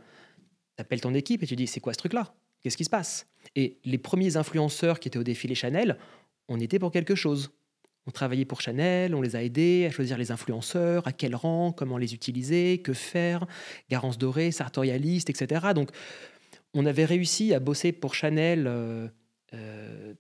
Tu 0.78 0.82
appelles 0.82 1.02
ton 1.02 1.14
équipe 1.14 1.44
et 1.44 1.48
tu 1.48 1.56
dis 1.56 1.68
c'est 1.68 1.80
quoi 1.80 1.94
ce 1.94 1.98
truc-là? 1.98 2.34
Qu'est-ce 2.62 2.78
qui 2.78 2.86
se 2.86 2.90
passe? 2.90 3.28
Et 3.56 3.80
les 3.84 3.98
premiers 3.98 4.38
influenceurs 4.38 5.00
qui 5.00 5.08
étaient 5.08 5.18
au 5.18 5.24
défilé 5.24 5.56
Chanel, 5.56 5.98
on 6.52 6.60
était 6.60 6.80
pour 6.80 6.92
quelque 6.92 7.16
chose. 7.16 7.52
On 8.08 8.12
travaillait 8.12 8.46
pour 8.46 8.62
Chanel, 8.62 9.14
on 9.14 9.22
les 9.22 9.36
a 9.36 9.44
aidés 9.44 9.86
à 9.88 9.92
choisir 9.92 10.18
les 10.18 10.32
influenceurs, 10.32 11.08
à 11.08 11.12
quel 11.12 11.36
rang, 11.36 11.72
comment 11.72 11.98
les 11.98 12.14
utiliser, 12.14 12.80
que 12.80 12.94
faire, 12.94 13.46
Garance 13.90 14.18
Dorée, 14.18 14.52
Sartorialiste, 14.52 15.30
etc. 15.30 15.68
Donc, 15.76 15.92
on 16.74 16.86
avait 16.86 17.06
réussi 17.06 17.54
à 17.54 17.60
bosser 17.60 17.92
pour 17.92 18.16
Chanel. 18.16 18.66
euh, 18.68 19.08
euh, 19.54 20.14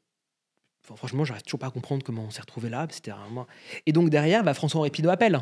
enfin, 0.83 0.95
franchement, 0.95 1.25
j'arrive 1.25 1.43
toujours 1.43 1.59
pas 1.59 1.67
à 1.67 1.71
comprendre 1.71 2.03
comment 2.03 2.25
on 2.25 2.29
s'est 2.29 2.41
retrouvé 2.41 2.69
là. 2.69 2.87
C'était 2.91 3.11
vraiment... 3.11 3.47
Et 3.85 3.93
donc 3.93 4.09
derrière, 4.09 4.43
bah, 4.43 4.53
François-Henri 4.53 4.91
Pinault 4.91 5.09
appelle. 5.09 5.39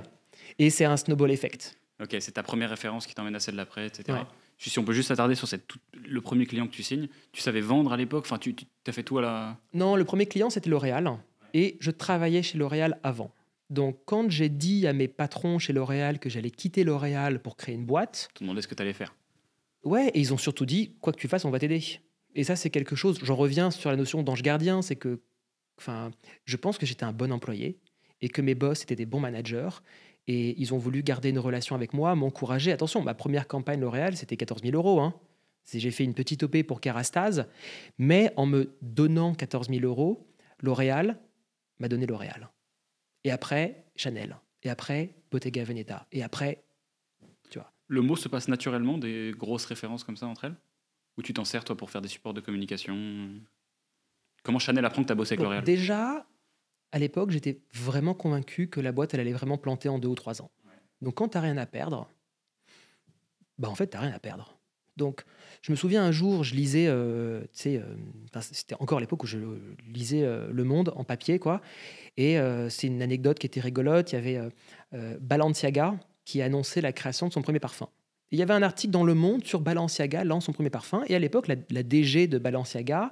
Et 0.60 0.70
c'est 0.70 0.86
un 0.86 0.96
snowball 0.96 1.32
effect. 1.32 1.78
Ok, 2.02 2.16
c'est 2.20 2.32
ta 2.32 2.44
première 2.44 2.70
référence 2.70 3.06
qui 3.06 3.14
t'emmène 3.14 3.36
à 3.36 3.40
celle 3.40 3.58
d'après, 3.58 3.88
etc. 3.88 4.18
Ouais. 4.18 4.26
Si 4.62 4.78
on 4.78 4.84
peut 4.84 4.94
juste 4.94 5.08
s'attarder 5.08 5.36
sur 5.36 5.48
cette 5.48 5.68
toute- 5.68 5.82
le 5.94 6.20
premier 6.22 6.46
client 6.46 6.68
que 6.68 6.74
tu 6.74 6.84
signes, 6.84 7.08
tu 7.32 7.42
savais 7.42 7.62
vendre 7.62 7.94
à 7.94 7.98
l'époque, 7.98 8.26
enfin 8.26 8.38
tu, 8.38 8.54
tu 8.54 8.66
as 8.88 8.92
fait 8.92 9.04
tout 9.04 9.18
à 9.18 9.22
la. 9.22 9.58
Non, 9.74 9.96
le 9.96 10.04
premier 10.04 10.26
client, 10.26 10.50
c'était 10.50 10.70
L'Oréal. 10.70 11.10
Et 11.54 11.78
je 11.80 11.92
travaillais 11.92 12.44
chez 12.44 12.58
L'Oréal 12.58 13.00
avant. 13.04 13.32
Donc, 13.70 14.00
quand 14.06 14.30
j'ai 14.30 14.50
dit 14.50 14.86
à 14.86 14.94
mes 14.94 15.08
patrons 15.08 15.60
chez 15.60 15.74
L'Oréal 15.74 16.20
que 16.20 16.30
j'allais 16.30 16.52
quitter 16.52 16.84
L'Oréal 16.84 17.42
pour 17.42 17.56
créer 17.56 17.74
une 17.76 17.86
boîte, 17.86 18.30
te 18.34 18.44
demandais 18.44 18.62
ce 18.62 18.68
que 18.68 18.76
tu 18.76 18.82
allais 18.82 18.94
faire. 18.94 19.16
Ouais, 19.84 20.10
et 20.10 20.20
ils 20.20 20.34
ont 20.34 20.38
surtout 20.38 20.66
dit, 20.66 20.96
quoi 21.02 21.14
que 21.14 21.20
tu 21.20 21.28
fasses, 21.30 21.46
on 21.46 21.52
va 21.52 21.60
t'aider. 21.60 21.82
Et 22.36 22.44
ça, 22.44 22.56
c'est 22.56 22.70
quelque 22.70 22.96
chose, 22.96 23.18
j'en 23.24 23.36
reviens 23.36 23.72
sur 23.72 23.90
la 23.90 23.96
notion 23.96 24.24
d'ange 24.24 24.42
gardien, 24.42 24.82
c'est 24.82 24.96
que, 24.98 25.22
enfin, 25.78 26.12
je 26.46 26.58
pense 26.58 26.78
que 26.78 26.86
j'étais 26.86 27.06
un 27.06 27.14
bon 27.14 27.32
employé 27.32 27.80
et 28.22 28.28
que 28.30 28.42
mes 28.42 28.56
boss 28.56 28.82
étaient 28.84 28.96
des 28.98 29.06
bons 29.06 29.22
managers. 29.22 29.70
Et 30.32 30.54
ils 30.62 30.76
ont 30.76 30.78
voulu 30.78 31.02
garder 31.02 31.30
une 31.30 31.40
relation 31.40 31.76
avec 31.76 31.92
moi, 31.92 32.14
m'encourager. 32.14 32.72
Attention, 32.72 33.02
ma 33.02 33.16
première 33.16 33.48
campagne 33.48 33.80
L'Oréal, 33.80 34.16
c'était 34.16 34.38
14 34.38 34.62
000 34.62 34.76
euros. 34.76 35.02
Hein. 35.02 35.16
J'ai 35.74 35.90
fait 35.90 36.04
une 36.04 36.14
petite 36.14 36.44
OP 36.44 36.62
pour 36.62 36.82
Kerastase, 36.82 37.48
mais 37.98 38.32
en 38.36 38.46
me 38.46 38.72
donnant 38.84 39.34
14 39.34 39.70
000 39.70 39.84
euros, 39.86 40.28
L'Oréal 40.62 41.18
m'a 41.80 41.88
donné 41.88 42.06
L'Oréal. 42.06 42.52
Et 43.24 43.32
après, 43.32 43.86
Chanel. 43.96 44.38
Et 44.62 44.70
après, 44.70 45.16
Bottega 45.32 45.64
Veneta. 45.64 46.06
Et 46.12 46.22
après, 46.22 46.64
Le 47.88 48.02
mot 48.02 48.16
se 48.16 48.30
passe 48.30 48.48
naturellement, 48.48 49.00
des 49.00 49.34
grosses 49.36 49.66
références 49.66 50.04
comme 50.04 50.16
ça 50.16 50.28
entre 50.28 50.46
elles? 50.46 50.56
Ou 51.18 51.24
tu 51.24 51.34
t'en 51.34 51.44
sers 51.44 51.66
toi 51.66 51.76
pour 51.76 51.90
faire 51.90 52.04
des 52.04 52.08
supports 52.08 52.36
de 52.36 52.40
communication? 52.40 53.32
Comment 54.44 54.60
Chanel 54.60 54.86
apprend 54.86 55.02
que 55.02 55.08
tu 55.08 55.12
as 55.12 55.16
bossé 55.16 55.34
avec 55.34 55.44
L'Oréal? 55.44 55.64
Déjà, 55.64 56.24
à 56.92 57.00
l'époque, 57.00 57.32
j'étais 57.32 57.62
vraiment 57.74 58.14
convaincu 58.14 58.68
que 58.68 58.80
la 58.80 58.92
boîte, 58.92 59.14
elle 59.14 59.20
allait 59.20 59.34
vraiment 59.34 59.58
planter 59.58 59.90
en 59.90 60.00
deux 60.00 60.08
ou 60.08 60.16
trois 60.16 60.42
ans. 60.42 60.52
Donc, 61.02 61.16
quand 61.16 61.30
tu 61.30 61.38
n'as 61.38 61.44
rien 61.44 61.58
à 61.58 61.66
perdre, 61.66 62.10
bah 63.58 63.70
en 63.70 63.76
fait, 63.76 63.90
tu 63.90 63.98
n'as 63.98 64.04
rien 64.04 64.14
à 64.14 64.20
perdre. 64.20 64.60
Donc, 64.98 65.24
je 65.62 65.72
me 65.72 65.78
souviens 65.78 66.04
un 66.04 66.12
jour, 66.12 66.44
je 66.44 66.56
lisais, 66.56 66.88
euh, 66.88 67.42
euh, 67.66 67.96
c'était 68.42 68.76
encore 68.80 69.00
l'époque 69.00 69.24
où 69.24 69.28
je 69.28 69.40
lisais 69.88 70.24
euh, 70.24 70.50
Le 70.52 70.64
Monde 70.66 70.92
en 70.96 71.06
papier, 71.06 71.40
quoi. 71.40 71.62
Et 72.18 72.38
euh, 72.38 72.70
c'est 72.70 72.88
une 72.88 73.02
anecdote 73.02 73.40
qui 73.40 73.48
était 73.48 73.62
rigolote. 73.62 74.12
Il 74.12 74.16
y 74.16 74.18
avait 74.18 74.42
Balenciaga 75.22 75.98
qui 76.26 76.42
a 76.42 76.46
annoncé 76.46 76.82
la 76.82 76.92
création 76.92 77.28
de 77.28 77.34
son 77.34 77.42
premier 77.42 77.60
parfum. 77.60 77.88
Il 78.32 78.38
y 78.38 78.44
avait 78.44 78.54
un 78.54 78.62
article 78.62 78.92
dans 78.92 79.04
Le 79.04 79.16
Monde 79.16 79.44
sur 79.44 79.60
Balenciaga 79.60 80.24
lance 80.24 80.46
son 80.46 80.54
premier 80.54 80.70
parfum. 80.70 81.04
Et 81.08 81.16
à 81.16 81.20
l'époque, 81.20 81.48
la, 81.48 81.84
DG 81.84 82.28
de 82.28 82.38
Balenciaga 82.38 83.12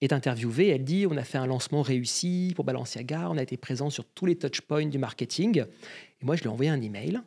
est 0.00 0.12
interviewée. 0.12 0.68
Elle 0.68 0.84
dit 0.84 1.06
On 1.08 1.16
a 1.16 1.22
fait 1.22 1.38
un 1.38 1.46
lancement 1.46 1.82
réussi 1.82 2.52
pour 2.56 2.64
Balenciaga, 2.64 3.28
on 3.30 3.36
a 3.36 3.42
été 3.42 3.56
présent 3.56 3.90
sur 3.90 4.04
tous 4.04 4.26
les 4.26 4.36
touchpoints 4.36 4.86
du 4.86 4.98
marketing. 4.98 5.64
Et 6.20 6.24
moi, 6.24 6.34
je 6.34 6.42
lui 6.42 6.48
ai 6.48 6.52
envoyé 6.52 6.70
un 6.70 6.82
email. 6.82 7.20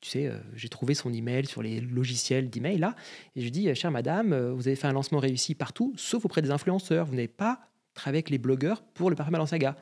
Tu 0.00 0.10
sais, 0.10 0.26
euh, 0.26 0.38
j'ai 0.56 0.70
trouvé 0.70 0.94
son 0.94 1.12
email 1.12 1.46
sur 1.46 1.62
les 1.62 1.80
logiciels 1.80 2.48
d'email 2.48 2.78
là. 2.78 2.96
Et 3.36 3.40
je 3.40 3.44
lui 3.44 3.50
dis 3.50 3.68
euh, 3.68 3.74
Chère 3.74 3.90
madame, 3.90 4.32
euh, 4.32 4.52
vous 4.52 4.66
avez 4.66 4.76
fait 4.76 4.86
un 4.86 4.92
lancement 4.92 5.18
réussi 5.18 5.54
partout, 5.54 5.92
sauf 5.96 6.24
auprès 6.24 6.40
des 6.42 6.50
influenceurs. 6.50 7.06
Vous 7.06 7.14
n'avez 7.14 7.28
pas 7.28 7.60
travaillé 7.92 8.18
avec 8.18 8.30
les 8.30 8.38
blogueurs 8.38 8.82
pour 8.82 9.10
le 9.10 9.16
parfum 9.16 9.32
Balenciaga. 9.32 9.76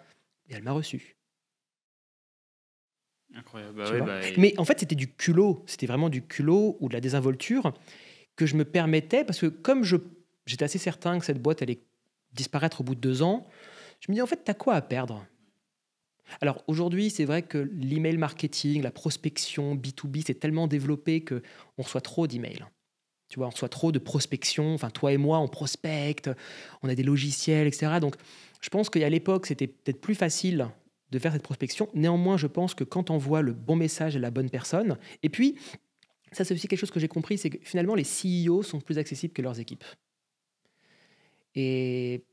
Et 0.48 0.54
elle 0.54 0.62
m'a 0.64 0.72
reçu. 0.72 1.17
Incroyable. 3.34 3.76
Bah 3.76 4.00
bah, 4.00 4.20
Mais 4.36 4.54
en 4.58 4.64
fait, 4.64 4.80
c'était 4.80 4.94
du 4.94 5.12
culot. 5.12 5.62
C'était 5.66 5.86
vraiment 5.86 6.08
du 6.08 6.22
culot 6.22 6.76
ou 6.80 6.88
de 6.88 6.94
la 6.94 7.00
désinvolture 7.00 7.72
que 8.36 8.46
je 8.46 8.56
me 8.56 8.64
permettais 8.64 9.24
parce 9.24 9.40
que 9.40 9.46
comme 9.46 9.84
je, 9.84 9.96
j'étais 10.46 10.64
assez 10.64 10.78
certain 10.78 11.18
que 11.18 11.24
cette 11.24 11.42
boîte 11.42 11.62
allait 11.62 11.80
disparaître 12.32 12.80
au 12.80 12.84
bout 12.84 12.94
de 12.94 13.00
deux 13.00 13.22
ans, 13.22 13.46
je 14.00 14.10
me 14.10 14.14
dis 14.14 14.22
en 14.22 14.26
fait, 14.26 14.42
t'as 14.44 14.54
quoi 14.54 14.74
à 14.74 14.82
perdre? 14.82 15.26
Alors 16.40 16.62
aujourd'hui, 16.66 17.10
c'est 17.10 17.24
vrai 17.24 17.42
que 17.42 17.58
l'email 17.72 18.16
marketing, 18.16 18.82
la 18.82 18.90
prospection 18.90 19.74
B2B, 19.74 20.22
c'est 20.26 20.38
tellement 20.38 20.66
développé 20.66 21.22
que 21.22 21.42
on 21.78 21.82
reçoit 21.82 22.00
trop 22.00 22.26
d'emails. 22.26 22.64
Tu 23.28 23.38
vois, 23.38 23.46
on 23.46 23.50
reçoit 23.50 23.68
trop 23.68 23.92
de 23.92 23.98
prospection. 23.98 24.74
Enfin, 24.74 24.90
toi 24.90 25.12
et 25.12 25.16
moi, 25.16 25.38
on 25.38 25.48
prospecte, 25.48 26.30
on 26.82 26.88
a 26.88 26.94
des 26.94 27.02
logiciels, 27.02 27.66
etc. 27.66 27.98
Donc, 28.00 28.16
je 28.60 28.68
pense 28.70 28.88
qu'à 28.88 29.08
l'époque, 29.08 29.46
c'était 29.46 29.66
peut-être 29.66 30.00
plus 30.00 30.14
facile 30.14 30.68
de 31.10 31.18
faire 31.18 31.32
cette 31.32 31.42
prospection. 31.42 31.88
Néanmoins, 31.94 32.36
je 32.36 32.46
pense 32.46 32.74
que 32.74 32.84
quand 32.84 33.10
on 33.10 33.18
voit 33.18 33.42
le 33.42 33.52
bon 33.52 33.76
message 33.76 34.16
à 34.16 34.18
la 34.18 34.30
bonne 34.30 34.50
personne, 34.50 34.98
et 35.22 35.28
puis, 35.28 35.56
ça 36.32 36.44
c'est 36.44 36.54
aussi 36.54 36.68
quelque 36.68 36.78
chose 36.78 36.90
que 36.90 37.00
j'ai 37.00 37.08
compris, 37.08 37.38
c'est 37.38 37.50
que 37.50 37.58
finalement, 37.62 37.94
les 37.94 38.04
CEO 38.04 38.62
sont 38.62 38.80
plus 38.80 38.98
accessibles 38.98 39.32
que 39.32 39.42
leurs 39.42 39.60
équipes. 39.60 39.84
Et 41.54 42.24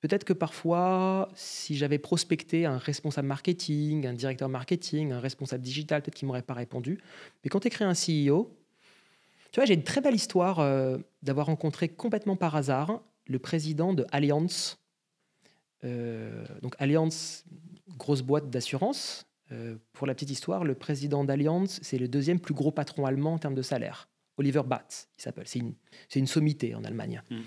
peut-être 0.00 0.24
que 0.24 0.32
parfois, 0.32 1.30
si 1.34 1.76
j'avais 1.76 1.98
prospecté 1.98 2.66
un 2.66 2.78
responsable 2.78 3.28
marketing, 3.28 4.06
un 4.06 4.12
directeur 4.12 4.48
marketing, 4.48 5.12
un 5.12 5.20
responsable 5.20 5.62
digital, 5.62 6.02
peut-être 6.02 6.14
qu'il 6.14 6.28
m'aurait 6.28 6.42
pas 6.42 6.54
répondu. 6.54 6.98
Mais 7.42 7.50
quand 7.50 7.60
tu 7.60 7.68
écris 7.68 7.84
un 7.84 7.94
CEO, 7.94 8.54
tu 9.50 9.60
vois, 9.60 9.64
j'ai 9.64 9.74
une 9.74 9.82
très 9.82 10.00
belle 10.00 10.14
histoire 10.14 10.60
euh, 10.60 10.98
d'avoir 11.22 11.46
rencontré 11.46 11.88
complètement 11.88 12.36
par 12.36 12.54
hasard 12.54 13.00
le 13.26 13.38
président 13.38 13.94
de 13.94 14.06
Allianz. 14.10 14.76
Euh, 15.84 16.44
donc 16.62 16.74
Allianz, 16.78 17.44
grosse 17.96 18.22
boîte 18.22 18.50
d'assurance. 18.50 19.26
Euh, 19.50 19.76
pour 19.92 20.06
la 20.06 20.14
petite 20.14 20.30
histoire, 20.30 20.64
le 20.64 20.74
président 20.74 21.24
d'Allianz, 21.24 21.80
c'est 21.82 21.98
le 21.98 22.08
deuxième 22.08 22.40
plus 22.40 22.54
gros 22.54 22.70
patron 22.70 23.06
allemand 23.06 23.34
en 23.34 23.38
termes 23.38 23.54
de 23.54 23.62
salaire. 23.62 24.08
Oliver 24.36 24.62
Batz, 24.66 25.08
il 25.18 25.22
s'appelle. 25.22 25.46
C'est 25.48 26.18
une, 26.18 26.26
sommité 26.26 26.74
en 26.74 26.84
Allemagne. 26.84 27.22
Mm. 27.30 27.40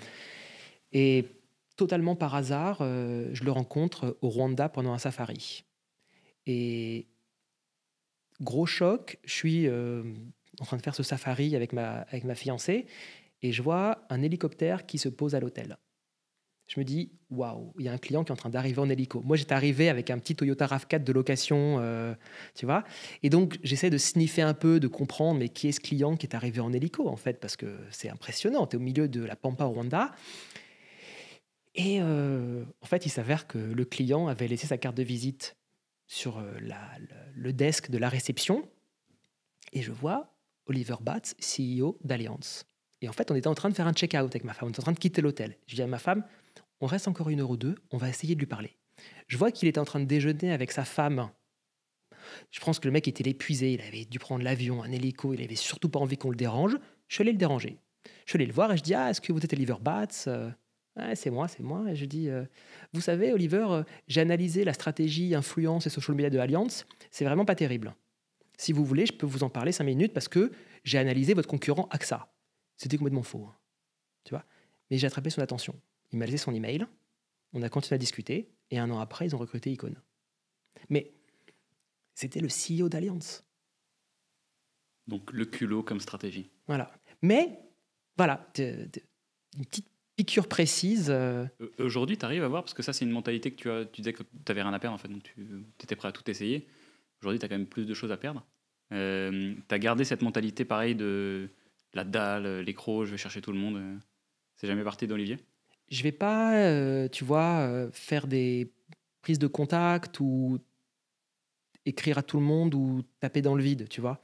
Et 0.92 1.26
totalement 1.76 2.16
par 2.16 2.34
hasard, 2.34 2.78
euh, 2.80 3.30
je 3.32 3.44
le 3.44 3.52
rencontre 3.52 4.18
au 4.20 4.28
Rwanda 4.28 4.68
pendant 4.68 4.92
un 4.92 4.98
safari. 4.98 5.64
Et 6.46 7.06
gros 8.40 8.66
choc, 8.66 9.18
je 9.24 9.32
suis 9.32 9.68
euh, 9.68 10.02
en 10.60 10.64
train 10.64 10.76
de 10.76 10.82
faire 10.82 10.94
ce 10.94 11.02
safari 11.02 11.56
avec 11.56 11.72
ma, 11.72 12.00
avec 12.02 12.24
ma 12.24 12.34
fiancée 12.34 12.86
et 13.42 13.52
je 13.52 13.62
vois 13.62 14.04
un 14.08 14.22
hélicoptère 14.22 14.86
qui 14.86 14.98
se 14.98 15.08
pose 15.08 15.34
à 15.34 15.40
l'hôtel. 15.40 15.76
Je 16.72 16.80
me 16.80 16.84
dis, 16.84 17.10
waouh, 17.28 17.74
il 17.78 17.84
y 17.84 17.88
a 17.90 17.92
un 17.92 17.98
client 17.98 18.24
qui 18.24 18.30
est 18.30 18.32
en 18.32 18.36
train 18.36 18.48
d'arriver 18.48 18.80
en 18.80 18.88
hélico. 18.88 19.20
Moi, 19.26 19.36
j'étais 19.36 19.52
arrivé 19.52 19.90
avec 19.90 20.08
un 20.08 20.18
petit 20.18 20.34
Toyota 20.34 20.66
RAV4 20.66 21.04
de 21.04 21.12
location, 21.12 21.76
euh, 21.80 22.14
tu 22.54 22.64
vois. 22.64 22.82
Et 23.22 23.28
donc, 23.28 23.58
j'essaie 23.62 23.90
de 23.90 23.98
sniffer 23.98 24.40
un 24.40 24.54
peu, 24.54 24.80
de 24.80 24.88
comprendre, 24.88 25.38
mais 25.38 25.50
qui 25.50 25.68
est 25.68 25.72
ce 25.72 25.80
client 25.80 26.16
qui 26.16 26.24
est 26.24 26.34
arrivé 26.34 26.60
en 26.60 26.72
hélico, 26.72 27.10
en 27.10 27.16
fait, 27.16 27.40
parce 27.40 27.56
que 27.56 27.76
c'est 27.90 28.08
impressionnant. 28.08 28.66
Tu 28.66 28.76
es 28.76 28.80
au 28.80 28.82
milieu 28.82 29.06
de 29.06 29.22
la 29.22 29.36
Pampa 29.36 29.64
Rwanda. 29.64 30.12
Et 31.74 31.98
euh, 32.00 32.64
en 32.80 32.86
fait, 32.86 33.04
il 33.04 33.10
s'avère 33.10 33.46
que 33.46 33.58
le 33.58 33.84
client 33.84 34.28
avait 34.28 34.48
laissé 34.48 34.66
sa 34.66 34.78
carte 34.78 34.96
de 34.96 35.02
visite 35.02 35.58
sur 36.06 36.38
euh, 36.38 36.54
le, 37.34 37.52
desk 37.52 37.90
de 37.90 37.98
la 37.98 38.08
réception. 38.08 38.66
Et 39.74 39.82
je 39.82 39.92
vois 39.92 40.32
Oliver 40.64 40.96
Batz, 41.02 41.34
CEO 41.38 41.98
d'Allianz. 42.02 42.64
Et 43.02 43.10
en 43.10 43.12
fait, 43.12 43.30
on 43.30 43.34
était 43.34 43.48
en 43.48 43.54
train 43.54 43.68
de 43.68 43.74
faire 43.74 43.86
un 43.86 43.92
check-out 43.92 44.30
avec 44.30 44.44
ma 44.44 44.54
femme. 44.54 44.68
On 44.68 44.70
était 44.70 44.80
en 44.80 44.84
train 44.84 44.92
de 44.92 44.98
quitter 44.98 45.20
l'hôtel. 45.20 45.58
Je 45.66 45.74
dis 45.74 45.82
à 45.82 45.86
ma 45.86 45.98
femme, 45.98 46.24
on 46.82 46.86
reste 46.86 47.08
encore 47.08 47.30
une 47.30 47.40
heure 47.40 47.50
ou 47.50 47.56
deux, 47.56 47.76
on 47.90 47.96
va 47.96 48.08
essayer 48.10 48.34
de 48.34 48.40
lui 48.40 48.46
parler. 48.46 48.76
Je 49.28 49.38
vois 49.38 49.50
qu'il 49.50 49.68
était 49.68 49.80
en 49.80 49.84
train 49.84 50.00
de 50.00 50.04
déjeuner 50.04 50.52
avec 50.52 50.72
sa 50.72 50.84
femme. 50.84 51.30
Je 52.50 52.60
pense 52.60 52.78
que 52.78 52.86
le 52.86 52.92
mec 52.92 53.08
était 53.08 53.28
épuisé, 53.28 53.72
il 53.72 53.80
avait 53.80 54.04
dû 54.04 54.18
prendre 54.18 54.44
l'avion, 54.44 54.82
un 54.82 54.92
hélico, 54.92 55.32
il 55.32 55.42
avait 55.42 55.54
surtout 55.56 55.88
pas 55.88 55.98
envie 56.00 56.16
qu'on 56.18 56.30
le 56.30 56.36
dérange. 56.36 56.76
Je 57.08 57.14
suis 57.14 57.22
allé 57.22 57.32
le 57.32 57.38
déranger. 57.38 57.78
Je 58.26 58.30
suis 58.32 58.36
allé 58.36 58.46
le 58.46 58.52
voir 58.52 58.72
et 58.72 58.76
je 58.76 58.82
dis, 58.82 58.94
ah, 58.94 59.10
est-ce 59.10 59.20
que 59.20 59.32
vous 59.32 59.42
êtes 59.44 59.52
Oliver 59.52 59.76
Euh, 60.26 60.50
Ouais, 60.94 61.16
c'est 61.16 61.30
moi, 61.30 61.48
c'est 61.48 61.62
moi. 61.62 61.90
Et 61.90 61.96
je 61.96 62.04
dis, 62.04 62.28
euh, 62.28 62.44
vous 62.92 63.00
savez, 63.00 63.32
Oliver, 63.32 63.64
euh, 63.70 63.82
j'ai 64.08 64.20
analysé 64.20 64.62
la 64.62 64.74
stratégie 64.74 65.34
influence 65.34 65.86
et 65.86 65.90
social 65.90 66.14
media 66.14 66.28
de 66.28 66.38
Allianz. 66.38 66.84
C'est 67.10 67.24
vraiment 67.24 67.46
pas 67.46 67.54
terrible. 67.54 67.94
Si 68.58 68.72
vous 68.74 68.84
voulez, 68.84 69.06
je 69.06 69.12
peux 69.14 69.24
vous 69.24 69.42
en 69.42 69.48
parler 69.48 69.72
cinq 69.72 69.84
minutes 69.84 70.12
parce 70.12 70.28
que 70.28 70.52
j'ai 70.84 70.98
analysé 70.98 71.32
votre 71.32 71.48
concurrent 71.48 71.88
AXA. 71.90 72.30
C'était 72.76 72.98
complètement 72.98 73.22
faux. 73.22 73.46
hein. 73.48 73.56
Tu 74.24 74.30
vois? 74.34 74.44
Mais 74.90 74.98
j'ai 74.98 75.06
attrapé 75.06 75.30
son 75.30 75.40
attention. 75.40 75.74
Il 76.12 76.18
m'a 76.18 76.26
laissé 76.26 76.38
son 76.38 76.54
email. 76.54 76.86
On 77.52 77.62
a 77.62 77.68
continué 77.68 77.94
à 77.96 77.98
discuter. 77.98 78.50
Et 78.70 78.78
un 78.78 78.90
an 78.90 78.98
après, 79.00 79.26
ils 79.26 79.34
ont 79.34 79.38
recruté 79.38 79.70
Icon. 79.72 79.94
Mais 80.88 81.12
c'était 82.14 82.40
le 82.40 82.48
CEO 82.48 82.88
d'Allianz. 82.88 83.44
Donc 85.06 85.32
le 85.32 85.44
culot 85.44 85.82
comme 85.82 86.00
stratégie. 86.00 86.50
Voilà. 86.66 86.92
Mais, 87.22 87.58
voilà, 88.16 88.48
de- 88.54 88.88
de- 88.92 89.02
une 89.58 89.64
petite 89.66 89.88
piqûre 90.16 90.48
précise. 90.48 91.10
euh, 91.10 91.46
Euh, 91.60 91.68
Aujourd'hui, 91.78 92.16
tu 92.16 92.24
arrives 92.24 92.44
à 92.44 92.48
voir, 92.48 92.62
parce 92.62 92.74
que 92.74 92.82
ça, 92.82 92.92
c'est 92.92 93.04
une 93.04 93.10
mentalité 93.10 93.50
que 93.50 93.56
tu 93.56 93.70
as. 93.70 93.84
Tu 93.86 94.00
disais 94.00 94.12
que 94.12 94.22
tu 94.22 94.28
n'avais 94.48 94.62
rien 94.62 94.72
à 94.72 94.78
perdre, 94.78 94.94
en 94.94 94.98
fait, 94.98 95.08
donc 95.08 95.22
tu 95.22 95.34
étais 95.82 95.96
prêt 95.96 96.08
à 96.08 96.12
tout 96.12 96.28
essayer. 96.30 96.66
Aujourd'hui, 97.20 97.38
tu 97.38 97.44
as 97.44 97.48
quand 97.48 97.58
même 97.58 97.66
plus 97.66 97.86
de 97.86 97.94
choses 97.94 98.12
à 98.12 98.16
perdre. 98.16 98.46
tu 98.90 98.94
as 98.96 99.78
gardé 99.78 100.04
cette 100.04 100.22
mentalité, 100.22 100.64
pareil, 100.64 100.94
de 100.94 101.48
la 101.94 102.04
dalle, 102.04 102.60
les 102.60 102.74
crocs, 102.74 103.06
je 103.06 103.10
vais 103.10 103.16
chercher 103.18 103.40
tout 103.42 103.52
le 103.52 103.58
monde. 103.58 103.76
euh. 103.76 103.96
C'est 104.56 104.66
jamais 104.66 104.84
parti 104.84 105.06
d'Olivier? 105.06 105.38
Je 105.92 106.02
vais 106.02 106.12
pas, 106.12 106.54
euh, 106.56 107.06
tu 107.08 107.22
vois, 107.22 107.60
euh, 107.60 107.90
faire 107.92 108.26
des 108.26 108.72
prises 109.20 109.38
de 109.38 109.46
contact 109.46 110.20
ou 110.20 110.58
écrire 111.84 112.16
à 112.16 112.22
tout 112.22 112.38
le 112.38 112.44
monde 112.44 112.74
ou 112.74 113.02
taper 113.20 113.42
dans 113.42 113.54
le 113.54 113.62
vide, 113.62 113.88
tu 113.88 114.00
vois. 114.00 114.22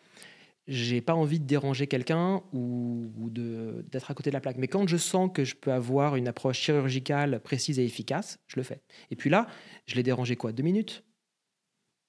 J'ai 0.66 1.02
pas 1.02 1.14
envie 1.14 1.40
de 1.40 1.44
déranger 1.44 1.86
quelqu'un 1.86 2.42
ou, 2.52 3.10
d'être 3.30 4.10
à 4.10 4.14
côté 4.14 4.30
de 4.30 4.34
la 4.34 4.40
plaque. 4.40 4.56
Mais 4.56 4.68
quand 4.68 4.88
je 4.88 4.96
sens 4.96 5.30
que 5.32 5.44
je 5.44 5.54
peux 5.54 5.72
avoir 5.72 6.16
une 6.16 6.28
approche 6.28 6.58
chirurgicale 6.58 7.40
précise 7.40 7.78
et 7.78 7.84
efficace, 7.84 8.38
je 8.46 8.56
le 8.56 8.62
fais. 8.62 8.80
Et 9.10 9.16
puis 9.16 9.30
là, 9.30 9.46
je 9.86 9.94
l'ai 9.94 10.02
dérangé 10.02 10.36
quoi? 10.36 10.52
Deux 10.52 10.62
minutes? 10.62 11.04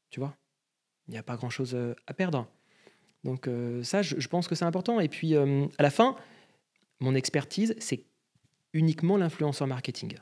Tu 0.10 0.20
vois? 0.20 0.38
Il 1.08 1.12
n'y 1.12 1.18
a 1.18 1.24
pas 1.24 1.36
grand-chose 1.36 1.74
euh, 1.76 1.96
à 2.08 2.14
perdre. 2.14 2.48
Donc 3.26 3.50
ça, 3.84 4.02
je, 4.02 4.18
je 4.18 4.28
pense 4.30 4.48
que 4.48 4.56
c'est 4.56 4.66
important. 4.66 5.02
Et 5.02 5.10
puis, 5.10 5.36
à 5.36 5.84
la 5.84 5.90
fin, 5.90 6.16
mon 7.02 7.16
expertise, 7.16 7.76
c'est 7.80 8.06
uniquement 8.74 9.18
l'influenceur 9.18 9.68
marketing. 9.68 10.16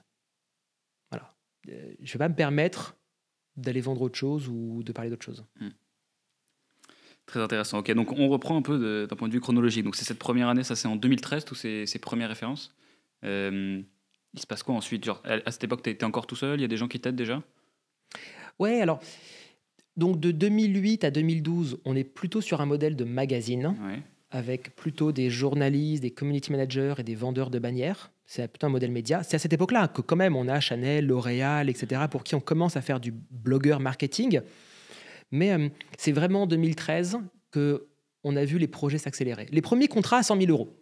Voilà. 1.12 1.36
Euh, 1.70 1.94
je 2.02 2.10
ne 2.10 2.14
vais 2.14 2.20
pas 2.20 2.30
me 2.30 2.36
permettre 2.36 2.96
d'aller 3.56 3.82
vendre 3.82 4.02
autre 4.02 4.18
chose 4.18 4.48
ou 4.48 4.84
de 4.84 4.92
parler 4.92 5.10
d'autre 5.10 5.26
chose. 5.26 5.46
Très 7.26 7.42
intéressant. 7.42 7.80
Ok, 7.80 7.92
donc 7.92 8.14
on 8.14 8.30
reprend 8.30 8.56
un 8.58 8.62
peu 8.62 9.08
d'un 9.08 9.16
point 9.16 9.28
de 9.28 9.34
vue 9.34 9.42
chronologique. 9.42 9.84
Donc 9.84 9.96
c'est 9.96 10.06
cette 10.06 10.20
première 10.20 10.48
année, 10.48 10.64
ça 10.64 10.76
c'est 10.76 10.88
en 10.88 10.96
2013, 10.96 11.44
tous 11.44 11.56
ces, 11.56 11.86
ces 11.86 12.00
premières 12.00 12.30
références. 12.30 12.74
Euh, 13.26 13.82
il 14.34 14.40
se 14.40 14.48
passe 14.48 14.64
quoi 14.64 14.76
ensuite? 14.76 15.04
Genre, 15.04 15.22
à, 15.26 15.40
à 15.46 15.52
cette 15.52 15.64
époque, 15.64 15.82
tu 15.84 15.90
étais 15.90 16.06
encore 16.06 16.28
tout 16.28 16.36
seul? 16.36 16.60
Il 16.60 16.62
y 16.62 16.66
a 16.66 16.70
des 16.70 16.78
gens 16.78 16.88
qui 16.88 17.00
t'aident 17.00 17.16
déjà? 17.16 17.42
Ouais, 18.60 18.80
alors, 18.82 19.00
donc 19.98 20.20
de 20.20 20.32
2008 20.32 21.04
à 21.04 21.12
2012, 21.12 21.82
on 21.84 21.96
est 21.96 22.04
plutôt 22.04 22.40
sur 22.42 22.62
un 22.62 22.66
modèle 22.66 22.96
de 22.96 23.04
magazine, 23.04 23.76
Ouais. 23.82 24.02
Avec 24.32 24.76
plutôt 24.76 25.12
des 25.12 25.30
journalistes, 25.30 26.02
des 26.02 26.12
community 26.12 26.52
managers 26.52 26.96
et 26.98 27.04
des 27.04 27.16
vendeurs 27.16 27.50
de 27.50 27.60
bannières. 27.60 28.12
C'est 28.26 28.48
plutôt 28.48 28.68
un 28.68 28.72
modèle 28.72 28.92
média. 28.92 29.24
C'est 29.24 29.36
à 29.36 29.40
cette 29.40 29.54
époque-là 29.54 29.88
que 29.88 30.02
quand 30.02 30.18
même 30.18 30.36
on 30.36 30.48
a 30.50 30.60
Chanel, 30.60 31.08
L'Oréal, 31.08 31.70
etc., 31.70 32.02
pour 32.12 32.24
qui 32.24 32.36
on 32.36 32.42
commence 32.42 32.76
à 32.76 32.82
faire 32.82 33.00
du 33.00 33.14
blogueur 33.14 33.80
marketing. 33.80 34.42
Mais 35.32 35.54
euh, 35.54 35.70
c'est 35.98 36.12
vraiment 36.12 36.44
en 36.44 36.48
2013 36.48 37.20
que 37.52 37.88
on 38.24 38.36
a 38.36 38.44
vu 38.44 38.58
les 38.58 38.68
projets 38.68 38.98
s'accélérer. 38.98 39.48
Les 39.52 39.62
premiers 39.62 39.88
contrats 39.88 40.18
à 40.18 40.24
100 40.24 40.42
000 40.42 40.52
euros. 40.52 40.76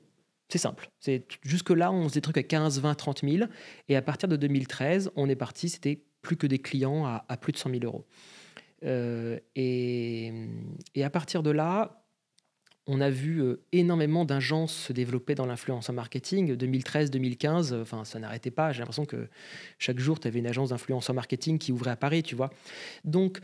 C'est 0.50 0.58
simple. 0.58 0.90
C'est 1.00 1.28
jusque-là, 1.44 1.92
on 1.92 2.04
faisait 2.04 2.16
des 2.16 2.22
trucs 2.22 2.38
à 2.38 2.44
15, 2.44 2.80
20, 2.80 2.96
30 2.96 3.22
000. 3.24 3.48
Et 3.90 3.96
à 3.96 4.02
partir 4.02 4.28
de 4.28 4.36
2013, 4.36 5.12
on 5.16 5.30
est 5.30 5.36
parti, 5.36 5.70
c'était 5.70 6.02
plus 6.22 6.38
que 6.38 6.48
des 6.48 6.60
clients 6.60 7.06
à, 7.06 7.38
plus 7.38 7.52
de 7.52 7.58
100 7.58 7.70
000 7.70 7.84
euros. 7.84 8.06
Euh, 8.84 9.40
et 9.56 10.34
à 11.04 11.10
partir 11.12 11.44
de 11.44 11.52
là, 11.52 12.05
on 12.88 13.02
a 13.02 13.10
vu 13.10 13.42
euh, 13.42 13.62
énormément 13.72 14.26
d'agences 14.26 14.74
se 14.74 14.94
développer 14.94 15.34
dans 15.36 15.46
l'influence 15.46 15.90
en 15.90 15.94
marketing. 15.94 16.56
2013-2015, 16.56 17.74
euh, 17.74 17.82
enfin, 17.82 18.06
ça 18.06 18.20
n'arrêtait 18.20 18.52
pas. 18.52 18.72
J'ai 18.72 18.80
l'impression 18.80 19.06
que 19.06 19.28
chaque 19.80 20.00
jour, 20.00 20.20
tu 20.20 20.28
avais 20.28 20.40
une 20.40 20.48
agence 20.48 20.70
d'influence 20.70 21.10
en 21.10 21.14
marketing 21.14 21.58
qui 21.58 21.72
ouvrait 21.72 21.92
à 21.92 21.96
Paris, 21.96 22.22
tu 22.22 22.36
vois. 22.36 22.52
Donc, 23.04 23.40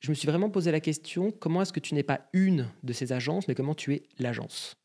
je 0.00 0.10
me 0.10 0.14
suis 0.14 0.26
vraiment 0.26 0.50
posé 0.50 0.72
la 0.72 0.80
question 0.80 1.30
comment 1.30 1.62
est-ce 1.62 1.72
que 1.72 1.80
tu 1.80 1.94
n'es 1.94 2.02
pas 2.02 2.28
une 2.32 2.68
de 2.82 2.92
ces 2.92 3.12
agences, 3.12 3.46
mais 3.46 3.54
comment 3.54 3.74
tu 3.74 3.94
es 3.94 4.02
l'agence? 4.18 4.76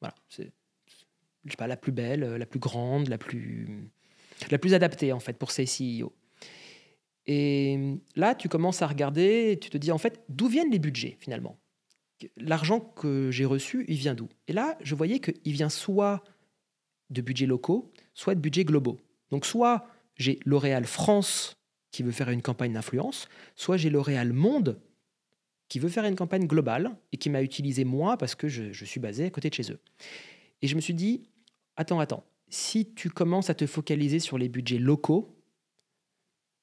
Voilà, 0.00 0.14
c'est 0.28 0.50
pas, 1.56 1.66
la 1.66 1.76
plus 1.76 1.92
belle, 1.92 2.20
la 2.20 2.46
plus 2.46 2.58
grande, 2.58 3.08
la 3.08 3.18
plus, 3.18 3.68
la 4.50 4.58
plus 4.58 4.74
adaptée 4.74 5.12
en 5.12 5.20
fait 5.20 5.38
pour 5.38 5.50
ces 5.50 5.64
CEO. 5.64 6.12
Et 7.26 7.96
là, 8.16 8.34
tu 8.34 8.48
commences 8.48 8.82
à 8.82 8.88
regarder, 8.88 9.58
tu 9.60 9.70
te 9.70 9.78
dis 9.78 9.92
en 9.92 9.98
fait, 9.98 10.20
d'où 10.28 10.48
viennent 10.48 10.70
les 10.70 10.78
budgets 10.80 11.16
finalement? 11.20 11.59
L'argent 12.36 12.80
que 12.80 13.30
j'ai 13.30 13.44
reçu, 13.44 13.84
il 13.88 13.96
vient 13.96 14.14
d'où? 14.14 14.28
Et 14.48 14.52
là, 14.52 14.76
je 14.82 14.94
voyais 14.94 15.20
qu'il 15.20 15.52
vient 15.52 15.68
soit 15.68 16.22
de 17.10 17.22
budgets 17.22 17.46
locaux, 17.46 17.92
soit 18.14 18.34
de 18.34 18.40
budgets 18.40 18.64
globaux. 18.64 18.98
Donc 19.30 19.46
soit 19.46 19.86
j'ai 20.16 20.38
L'Oréal 20.44 20.84
France 20.84 21.56
qui 21.90 22.02
veut 22.02 22.12
faire 22.12 22.30
une 22.30 22.42
campagne 22.42 22.72
d'influence, 22.72 23.28
soit 23.56 23.76
j'ai 23.76 23.90
L'Oréal 23.90 24.32
Monde 24.32 24.80
qui 25.68 25.78
veut 25.78 25.88
faire 25.88 26.04
une 26.04 26.16
campagne 26.16 26.46
globale 26.46 26.96
et 27.12 27.16
qui 27.16 27.30
m'a 27.30 27.42
utilisé 27.42 27.84
moi 27.84 28.16
parce 28.16 28.34
que 28.34 28.48
je, 28.48 28.72
je, 28.72 28.84
suis 28.84 29.00
basé 29.00 29.26
à 29.26 29.30
côté 29.30 29.48
de 29.50 29.54
chez 29.54 29.70
eux. 29.70 29.78
Et 30.62 30.66
je 30.66 30.74
me 30.74 30.80
suis 30.80 30.94
dit, 30.94 31.22
attends, 31.76 32.00
attends, 32.00 32.24
si 32.48 32.92
tu 32.92 33.08
commences 33.08 33.50
à 33.50 33.54
te 33.54 33.66
focaliser 33.66 34.18
sur 34.18 34.36
les 34.36 34.48
budgets 34.48 34.78
locaux, 34.78 35.36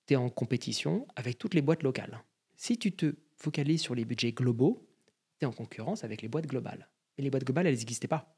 tu 0.05 0.13
es 0.13 0.17
en 0.17 0.29
compétition 0.29 1.07
avec 1.15 1.37
toutes 1.37 1.53
les 1.53 1.61
boîtes 1.61 1.83
locales. 1.83 2.21
Si 2.57 2.77
tu 2.77 2.91
te 2.91 3.15
focalises 3.37 3.81
sur 3.81 3.95
les 3.95 4.03
budgets 4.03 4.33
globaux, 4.33 4.86
es 5.41 5.45
en 5.45 5.51
concurrence 5.51 6.03
avec 6.03 6.21
les 6.21 6.27
boîtes 6.27 6.47
globales. 6.47 6.87
Et 7.17 7.21
les 7.21 7.29
boîtes 7.29 7.45
globales, 7.45 7.67
elles 7.67 7.77
n'existaient 7.77 8.07
pas. 8.07 8.37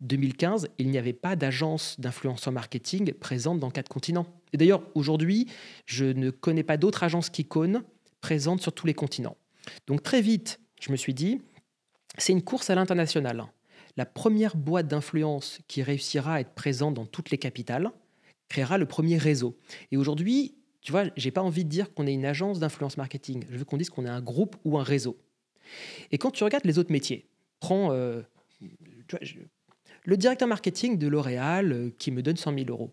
2015, 0.00 0.68
il 0.78 0.90
n'y 0.90 0.98
avait 0.98 1.12
pas 1.12 1.34
d'agence 1.34 1.98
d'influenceurs 1.98 2.52
marketing 2.52 3.12
présente 3.14 3.58
dans 3.58 3.70
quatre 3.70 3.88
continents. 3.88 4.26
Et 4.52 4.56
d'ailleurs, 4.56 4.82
aujourd'hui, 4.94 5.48
je 5.86 6.04
ne 6.04 6.30
connais 6.30 6.62
pas 6.62 6.76
d'autres 6.76 7.02
agences 7.02 7.30
qu'Icon 7.30 7.82
présentes 8.20 8.62
sur 8.62 8.72
tous 8.72 8.86
les 8.86 8.94
continents. 8.94 9.36
Donc 9.86 10.02
très 10.02 10.22
vite, 10.22 10.60
je 10.80 10.92
me 10.92 10.96
suis 10.96 11.14
dit, 11.14 11.40
c'est 12.16 12.32
une 12.32 12.42
course 12.42 12.70
à 12.70 12.74
l'international. 12.74 13.44
La 13.96 14.06
première 14.06 14.56
boîte 14.56 14.86
d'influence 14.86 15.58
qui 15.66 15.82
réussira 15.82 16.34
à 16.34 16.40
être 16.40 16.54
présente 16.54 16.94
dans 16.94 17.06
toutes 17.06 17.30
les 17.30 17.38
capitales 17.38 17.90
créera 18.48 18.78
le 18.78 18.86
premier 18.86 19.18
réseau. 19.18 19.58
Et 19.90 19.96
aujourd'hui, 19.96 20.54
tu 20.80 20.92
vois, 20.92 21.04
j'ai 21.16 21.30
pas 21.30 21.42
envie 21.42 21.64
de 21.64 21.68
dire 21.68 21.92
qu'on 21.92 22.06
est 22.06 22.14
une 22.14 22.24
agence 22.24 22.60
d'influence 22.60 22.96
marketing. 22.96 23.44
Je 23.50 23.58
veux 23.58 23.64
qu'on 23.64 23.76
dise 23.76 23.90
qu'on 23.90 24.06
est 24.06 24.10
un 24.10 24.22
groupe 24.22 24.56
ou 24.64 24.78
un 24.78 24.82
réseau. 24.82 25.18
Et 26.10 26.18
quand 26.18 26.30
tu 26.30 26.44
regardes 26.44 26.64
les 26.64 26.78
autres 26.78 26.92
métiers, 26.92 27.26
prends 27.60 27.92
euh, 27.92 28.22
le 30.04 30.16
directeur 30.16 30.48
marketing 30.48 30.98
de 30.98 31.06
L'Oréal 31.06 31.72
euh, 31.72 31.90
qui 31.98 32.10
me 32.10 32.22
donne 32.22 32.36
100 32.36 32.54
000 32.54 32.66
euros. 32.68 32.90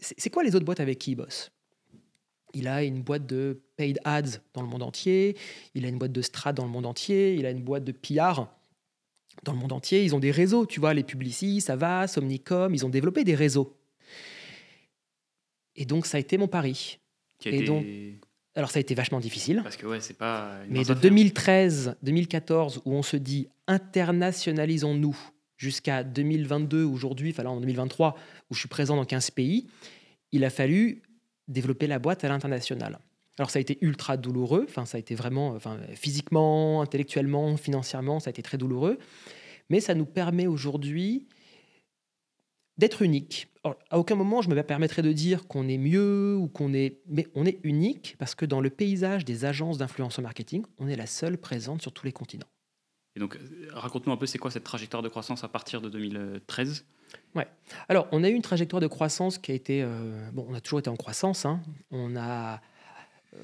C'est 0.00 0.30
quoi 0.30 0.44
les 0.44 0.54
autres 0.54 0.64
boîtes 0.64 0.80
avec 0.80 0.98
qui 0.98 1.12
il 1.12 1.16
bosse? 1.16 1.50
Il 2.54 2.68
a 2.68 2.84
une 2.84 3.02
boîte 3.02 3.26
de 3.26 3.60
paid 3.76 3.98
ads 4.04 4.40
dans 4.54 4.62
le 4.62 4.68
monde 4.68 4.82
entier, 4.82 5.36
il 5.74 5.84
a 5.84 5.88
une 5.88 5.98
boîte 5.98 6.12
de 6.12 6.22
strat 6.22 6.52
dans 6.52 6.64
le 6.64 6.70
monde 6.70 6.86
entier, 6.86 7.34
il 7.34 7.44
a 7.46 7.50
une 7.50 7.62
boîte 7.62 7.84
de 7.84 7.92
PR 7.92 8.46
dans 9.42 9.52
le 9.52 9.58
monde 9.58 9.72
entier. 9.72 10.04
Ils 10.04 10.14
ont 10.14 10.20
des 10.20 10.30
réseaux, 10.30 10.64
tu 10.64 10.80
vois, 10.80 10.94
les 10.94 11.02
Publicis, 11.02 11.64
va, 11.68 12.06
Somnicom, 12.06 12.74
ils 12.74 12.86
ont 12.86 12.88
développé 12.88 13.24
des 13.24 13.34
réseaux. 13.34 13.76
Et 15.76 15.84
donc, 15.84 16.06
ça 16.06 16.16
a 16.16 16.20
été 16.20 16.38
mon 16.38 16.48
pari. 16.48 16.98
et 17.44 17.62
donc, 17.62 17.84
alors 18.58 18.72
ça 18.72 18.78
a 18.78 18.80
été 18.80 18.96
vachement 18.96 19.20
difficile. 19.20 19.60
Parce 19.62 19.76
que 19.76 19.86
ouais, 19.86 20.00
c'est 20.00 20.18
pas. 20.18 20.56
Mais 20.68 20.82
de 20.82 20.92
2013, 20.92 21.96
2014, 22.02 22.82
où 22.84 22.92
on 22.92 23.02
se 23.02 23.16
dit 23.16 23.46
internationalisons-nous, 23.68 25.16
jusqu'à 25.56 26.02
2022, 26.02 26.82
aujourd'hui, 26.82 27.30
enfin 27.30 27.48
en 27.48 27.60
2023, 27.60 28.16
où 28.50 28.54
je 28.54 28.58
suis 28.58 28.68
présent 28.68 28.96
dans 28.96 29.04
15 29.04 29.30
pays, 29.30 29.68
il 30.32 30.44
a 30.44 30.50
fallu 30.50 31.02
développer 31.46 31.86
la 31.86 32.00
boîte 32.00 32.24
à 32.24 32.28
l'international. 32.28 32.98
Alors 33.38 33.50
ça 33.50 33.58
a 33.58 33.60
été 33.60 33.78
ultra 33.80 34.16
douloureux, 34.16 34.66
enfin 34.68 34.86
ça 34.86 34.96
a 34.96 34.98
été 34.98 35.14
vraiment, 35.14 35.50
enfin 35.50 35.78
physiquement, 35.94 36.82
intellectuellement, 36.82 37.56
financièrement, 37.56 38.18
ça 38.18 38.30
a 38.30 38.32
été 38.32 38.42
très 38.42 38.58
douloureux, 38.58 38.98
mais 39.70 39.78
ça 39.78 39.94
nous 39.94 40.04
permet 40.04 40.48
aujourd'hui 40.48 41.28
d'être 42.78 43.02
unique. 43.02 43.48
à 43.90 43.98
aucun 43.98 44.14
moment 44.14 44.40
je 44.40 44.48
me 44.48 44.62
permettrai 44.62 45.02
de 45.02 45.12
dire 45.12 45.46
qu'on 45.46 45.68
est 45.68 45.78
mieux 45.78 46.36
ou 46.36 46.48
qu'on 46.48 46.72
est, 46.72 47.00
mais 47.06 47.26
on 47.34 47.44
est 47.44 47.60
unique 47.64 48.16
parce 48.18 48.34
que 48.34 48.46
dans 48.46 48.60
le 48.60 48.70
paysage 48.70 49.24
des 49.24 49.44
agences 49.44 49.78
d'influence 49.78 50.18
marketing, 50.18 50.64
on 50.78 50.88
est 50.88 50.96
la 50.96 51.06
seule 51.06 51.38
présente 51.38 51.82
sur 51.82 51.92
tous 51.92 52.06
les 52.06 52.12
continents. 52.12 52.48
Et 53.16 53.20
donc, 53.20 53.36
raconte-nous 53.72 54.12
un 54.12 54.16
peu, 54.16 54.26
c'est 54.26 54.38
quoi 54.38 54.52
cette 54.52 54.64
trajectoire 54.64 55.02
de 55.02 55.08
croissance 55.08 55.42
à 55.42 55.48
partir 55.48 55.80
de 55.80 55.88
2013 55.88 56.84
Ouais. 57.34 57.48
Alors, 57.88 58.06
on 58.12 58.22
a 58.22 58.28
eu 58.28 58.34
une 58.34 58.42
trajectoire 58.42 58.80
de 58.80 58.86
croissance 58.86 59.38
qui 59.38 59.50
a 59.50 59.54
été, 59.54 59.82
euh, 59.82 60.30
bon, 60.32 60.46
on 60.48 60.54
a 60.54 60.60
toujours 60.60 60.78
été 60.78 60.90
en 60.90 60.96
croissance. 60.96 61.44
Hein. 61.44 61.60
On 61.90 62.16
a, 62.16 62.60
euh, 63.34 63.38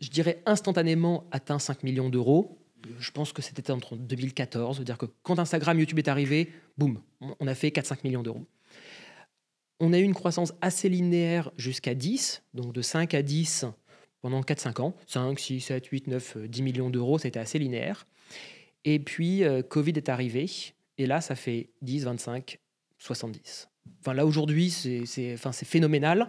je 0.00 0.08
dirais, 0.08 0.42
instantanément 0.46 1.24
atteint 1.30 1.58
5 1.58 1.82
millions 1.82 2.08
d'euros. 2.08 2.58
Je 2.98 3.10
pense 3.10 3.32
que 3.32 3.42
c'était 3.42 3.70
entre 3.70 3.96
2014, 3.96 4.76
c'est-à-dire 4.76 4.98
que 4.98 5.06
quand 5.22 5.38
Instagram, 5.38 5.78
YouTube 5.78 5.98
est 5.98 6.08
arrivé, 6.08 6.52
boum, 6.78 7.00
on 7.20 7.46
a 7.46 7.54
fait 7.54 7.68
4-5 7.68 7.98
millions 8.04 8.22
d'euros. 8.22 8.46
On 9.78 9.92
a 9.92 9.98
eu 9.98 10.02
une 10.02 10.14
croissance 10.14 10.54
assez 10.60 10.88
linéaire 10.88 11.50
jusqu'à 11.56 11.94
10, 11.94 12.42
donc 12.54 12.72
de 12.72 12.82
5 12.82 13.12
à 13.14 13.22
10 13.22 13.66
pendant 14.22 14.40
4-5 14.40 14.80
ans. 14.80 14.96
5, 15.06 15.38
6, 15.38 15.60
7, 15.60 15.86
8, 15.86 16.06
9, 16.06 16.36
10 16.48 16.62
millions 16.62 16.90
d'euros, 16.90 17.18
c'était 17.18 17.38
assez 17.38 17.58
linéaire. 17.58 18.06
Et 18.84 18.98
puis, 18.98 19.44
euh, 19.44 19.62
Covid 19.62 19.92
est 19.96 20.08
arrivé, 20.08 20.46
et 20.98 21.06
là, 21.06 21.20
ça 21.20 21.34
fait 21.34 21.70
10, 21.82 22.04
25, 22.04 22.58
70. 22.98 23.68
Enfin, 24.00 24.14
là, 24.14 24.24
aujourd'hui, 24.24 24.70
c'est 24.70 25.36
phénoménal, 25.64 26.28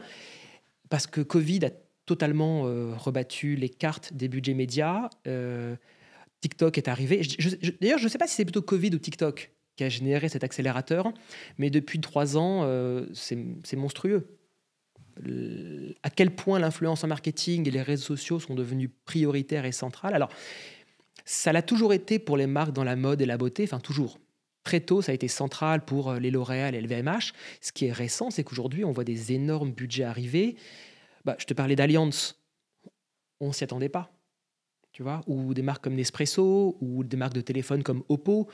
parce 0.90 1.08
que 1.08 1.22
Covid 1.22 1.66
a 1.66 1.70
totalement 2.06 2.66
euh, 2.66 2.96
rebattu 2.96 3.56
les 3.56 3.70
cartes 3.70 4.14
des 4.14 4.28
budgets 4.28 4.54
médias. 4.54 5.10
Euh, 5.28 5.76
TikTok 6.42 6.78
est 6.78 6.88
arrivé. 6.88 7.22
D'ailleurs, 7.82 8.00
je 8.00 8.04
ne 8.04 8.10
sais 8.10 8.18
pas 8.18 8.28
si 8.28 8.36
c'est 8.36 8.46
plutôt 8.46 8.62
Covid 8.62 8.90
ou 8.94 9.00
TikTok 9.00 9.52
qui 9.76 9.84
a 9.84 9.90
généré 9.90 10.28
cet 10.28 10.44
accélérateur, 10.44 11.14
mais 11.58 11.70
depuis 11.70 12.02
trois 12.02 12.36
ans, 12.36 12.64
euh, 12.64 13.06
c'est 13.14 13.76
monstrueux. 13.76 14.28
à 16.04 16.10
quel 16.10 16.36
point 16.36 16.60
l'influence 16.60 17.04
en 17.04 17.08
marketing 17.08 17.68
et 17.68 17.72
les 17.72 17.82
réseaux 17.82 18.16
sociaux 18.16 18.40
sont 18.40 18.56
devenus 18.56 18.90
prioritaires 19.06 19.66
et 19.66 19.72
centrales. 19.72 20.16
Alors, 20.16 20.30
ça 21.26 21.52
l'a 21.52 21.62
toujours 21.62 21.94
été 21.94 22.20
pour 22.20 22.38
les 22.38 22.48
marques 22.48 22.74
dans 22.74 22.84
la 22.84 22.96
mode 22.96 23.22
et 23.22 23.26
la 23.26 23.38
beauté, 23.38 23.64
enfin 23.64 23.80
toujours. 23.80 24.20
Très 24.64 24.80
tôt, 24.82 25.02
ça 25.02 25.12
a 25.12 25.16
été 25.16 25.28
central 25.28 25.86
pour 25.86 26.10
euh, 26.10 26.20
les 26.20 26.32
L'Oréal 26.32 26.76
et 26.76 26.82
le 26.82 26.88
VMH. 26.88 27.34
Ce 27.62 27.72
qui 27.72 27.86
est 27.86 27.92
récent, 27.92 28.32
c'est 28.32 28.44
qu'aujourd'hui, 28.44 28.84
on 28.84 28.92
voit 28.92 29.04
des 29.04 29.32
énormes 29.32 29.72
budgets 29.72 30.04
arriver. 30.04 30.56
Bah, 31.24 31.36
je 31.40 31.46
te 31.46 31.54
parlais 31.54 31.76
d'Alliance. 31.76 32.42
On 33.40 33.52
s'y 33.52 33.64
attendait 33.64 33.90
pas. 33.90 34.17
Tu 34.98 35.04
vois 35.04 35.22
ou 35.28 35.54
des 35.54 35.62
marques 35.62 35.84
comme 35.84 35.94
Nespresso, 35.94 36.76
ou 36.82 37.04
des 37.04 37.18
marques 37.18 37.36
de 37.36 37.42
téléphone 37.42 37.84
comme 37.84 38.04
Oppo. 38.10 38.48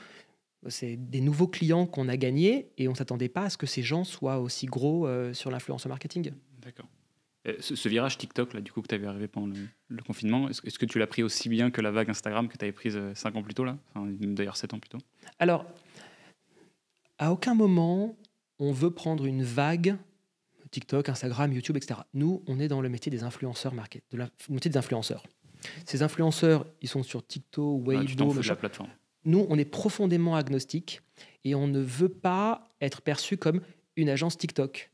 C'est 0.68 0.96
des 0.96 1.22
nouveaux 1.22 1.48
clients 1.48 1.86
qu'on 1.86 2.06
a 2.06 2.18
gagnés 2.18 2.68
et 2.76 2.86
on 2.86 2.90
ne 2.90 2.96
s'attendait 2.98 3.30
pas 3.30 3.44
à 3.44 3.48
ce 3.48 3.56
que 3.56 3.64
ces 3.64 3.82
gens 3.82 4.04
soient 4.04 4.38
aussi 4.38 4.66
gros 4.66 5.06
euh, 5.06 5.32
sur 5.32 5.50
l'influence 5.50 5.86
marketing. 5.86 6.32
D'accord. 6.60 6.84
Ce, 7.60 7.88
virage 7.88 8.18
TikTok, 8.18 8.52
là, 8.52 8.60
du 8.60 8.72
coup, 8.72 8.82
que 8.82 8.88
tu 8.88 8.94
avais 8.94 9.06
arrivé 9.06 9.26
pendant 9.26 9.54
le, 9.88 10.02
confinement, 10.02 10.50
est-ce, 10.50 10.78
que 10.78 10.84
tu 10.84 10.98
l'as 10.98 11.06
pris 11.06 11.22
aussi 11.22 11.48
bien 11.48 11.70
que 11.70 11.80
la 11.80 11.90
vague 11.90 12.10
Instagram 12.10 12.46
que 12.48 12.58
tu 12.58 12.64
avais 12.66 12.72
prise 12.72 13.00
5 13.14 13.34
euh, 13.34 13.38
ans 13.38 13.42
plus 13.42 13.54
tôt, 13.54 13.64
là? 13.64 13.78
D'ailleurs, 13.94 14.58
7 14.58 14.74
ans 14.74 14.78
plus 14.78 14.90
tôt 14.90 14.98
Alors, 15.38 15.64
à 17.16 17.32
aucun 17.32 17.54
moment, 17.54 18.18
on 18.58 18.70
veut 18.70 18.90
prendre 18.90 19.24
une 19.24 19.44
vague 19.44 19.96
TikTok, 20.70 21.08
Instagram, 21.08 21.54
YouTube, 21.54 21.78
etc. 21.78 22.00
Nous, 22.12 22.42
on 22.46 22.60
est 22.60 22.68
dans 22.68 22.82
le 22.82 22.90
métier 22.90 23.10
des 23.10 23.22
influenceurs 23.22 23.72
market, 23.72 24.02
de 24.10 24.18
la, 24.18 24.28
métier 24.50 24.70
des 24.70 24.76
influenceurs. 24.76 25.24
Ces 25.86 26.02
influenceurs, 26.02 26.66
ils 26.82 26.88
sont 26.88 27.02
sur 27.02 27.26
TikTok, 27.26 27.82
ah, 27.86 27.90
Weibo, 27.90 28.34
la 28.42 28.56
plateforme. 28.56 28.90
Nous, 29.24 29.46
on 29.48 29.58
est 29.58 29.64
profondément 29.64 30.36
agnostique 30.36 31.00
et 31.44 31.54
on 31.54 31.66
ne 31.66 31.80
veut 31.80 32.08
pas 32.08 32.68
être 32.80 33.00
perçu 33.02 33.36
comme 33.36 33.60
une 33.96 34.08
agence 34.08 34.36
TikTok 34.36 34.90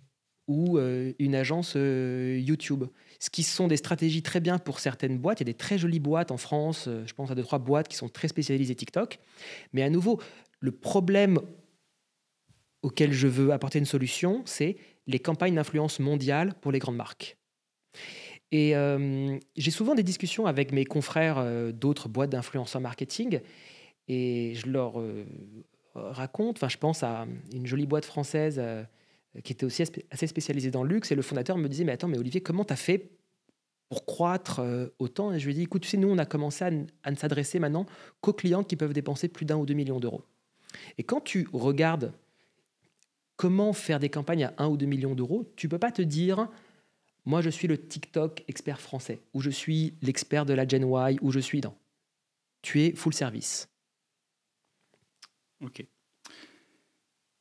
ou 0.46 0.78
euh, 0.78 1.12
une 1.18 1.34
agence 1.34 1.74
euh, 1.76 2.38
YouTube. 2.40 2.84
Ce 3.20 3.30
qui 3.30 3.42
sont 3.42 3.68
des 3.68 3.76
stratégies 3.76 4.22
très 4.22 4.40
bien 4.40 4.58
pour 4.58 4.80
certaines 4.80 5.18
boîtes. 5.18 5.40
Il 5.40 5.44
y 5.44 5.50
a 5.50 5.52
des 5.52 5.56
très 5.56 5.78
jolies 5.78 6.00
boîtes 6.00 6.30
en 6.30 6.36
France. 6.36 6.86
Euh, 6.88 7.04
je 7.06 7.14
pense 7.14 7.30
à 7.30 7.34
deux, 7.34 7.42
trois 7.42 7.58
boîtes 7.58 7.88
qui 7.88 7.96
sont 7.96 8.08
très 8.08 8.28
spécialisées 8.28 8.74
TikTok. 8.74 9.18
Mais 9.72 9.82
à 9.82 9.90
nouveau, 9.90 10.20
le 10.58 10.72
problème 10.72 11.38
auquel 12.82 13.12
je 13.12 13.28
veux 13.28 13.52
apporter 13.52 13.78
une 13.78 13.86
solution, 13.86 14.42
c'est 14.44 14.76
les 15.06 15.18
campagnes 15.18 15.54
d'influence 15.54 16.00
mondiale 16.00 16.54
pour 16.60 16.72
les 16.72 16.78
grandes 16.78 16.96
marques. 16.96 17.36
Et 18.52 18.74
j'ai 19.56 19.70
souvent 19.70 19.94
des 19.94 20.02
discussions 20.02 20.46
avec 20.46 20.72
mes 20.72 20.84
confrères 20.84 21.72
d'autres 21.72 22.08
boîtes 22.08 22.30
d'influenceurs 22.30 22.80
marketing 22.80 23.40
et 24.08 24.54
je 24.56 24.68
leur 24.68 24.94
raconte, 25.94 26.56
enfin 26.56 26.68
je 26.68 26.76
pense 26.76 27.04
à 27.04 27.26
une 27.52 27.66
jolie 27.66 27.86
boîte 27.86 28.04
française 28.04 28.60
qui 29.44 29.52
était 29.52 29.64
aussi 29.64 29.84
assez 30.10 30.26
spécialisée 30.26 30.72
dans 30.72 30.82
le 30.82 30.88
luxe 30.88 31.12
et 31.12 31.14
le 31.14 31.22
fondateur 31.22 31.58
me 31.58 31.68
disait 31.68 31.84
mais 31.84 31.92
attends 31.92 32.08
mais 32.08 32.18
Olivier 32.18 32.40
comment 32.40 32.64
tu 32.64 32.72
as 32.72 32.76
fait 32.76 33.10
pour 33.90 34.06
croître 34.06 34.60
euh, 34.60 34.86
autant? 34.98 35.32
Et 35.32 35.38
je 35.38 35.44
lui 35.44 35.52
ai 35.52 35.54
dit, 35.56 35.62
écoute, 35.64 35.82
tu 35.82 35.88
sais, 35.88 35.96
nous, 35.98 36.08
on 36.08 36.16
a 36.16 36.24
commencé 36.24 36.64
à, 36.64 36.70
à 37.02 37.10
ne 37.10 37.16
s'adresser 37.16 37.58
maintenant 37.58 37.84
qu'aux 38.22 38.32
clients 38.32 38.64
qui 38.64 38.76
peuvent 38.76 38.94
dépenser 38.94 39.28
plus 39.28 39.44
d'un 39.44 39.56
ou 39.56 39.66
deux 39.66 39.74
millions 39.74 40.00
d'euros. 40.00 40.22
Et 40.96 41.02
quand 41.02 41.20
tu 41.20 41.48
regardes 41.52 42.12
comment 43.36 43.72
faire 43.72 43.98
des 43.98 44.08
campagnes 44.08 44.44
à 44.44 44.54
un 44.58 44.68
ou 44.68 44.76
deux 44.76 44.86
millions 44.86 45.14
d'euros, 45.14 45.52
tu 45.56 45.68
peux 45.68 45.78
pas 45.78 45.90
te 45.90 46.02
dire, 46.02 46.48
moi, 47.30 47.42
je 47.42 47.48
suis 47.50 47.68
le 47.68 47.78
TikTok 47.78 48.42
expert 48.48 48.80
français, 48.80 49.20
ou 49.34 49.40
je 49.40 49.50
suis 49.50 49.94
l'expert 50.02 50.44
de 50.44 50.52
la 50.52 50.66
Gen 50.66 50.82
Y, 50.82 51.18
ou 51.22 51.30
je 51.30 51.38
suis 51.38 51.60
dans. 51.60 51.78
Tu 52.60 52.82
es 52.82 52.92
full 52.92 53.14
service. 53.14 53.68
Ok. 55.64 55.84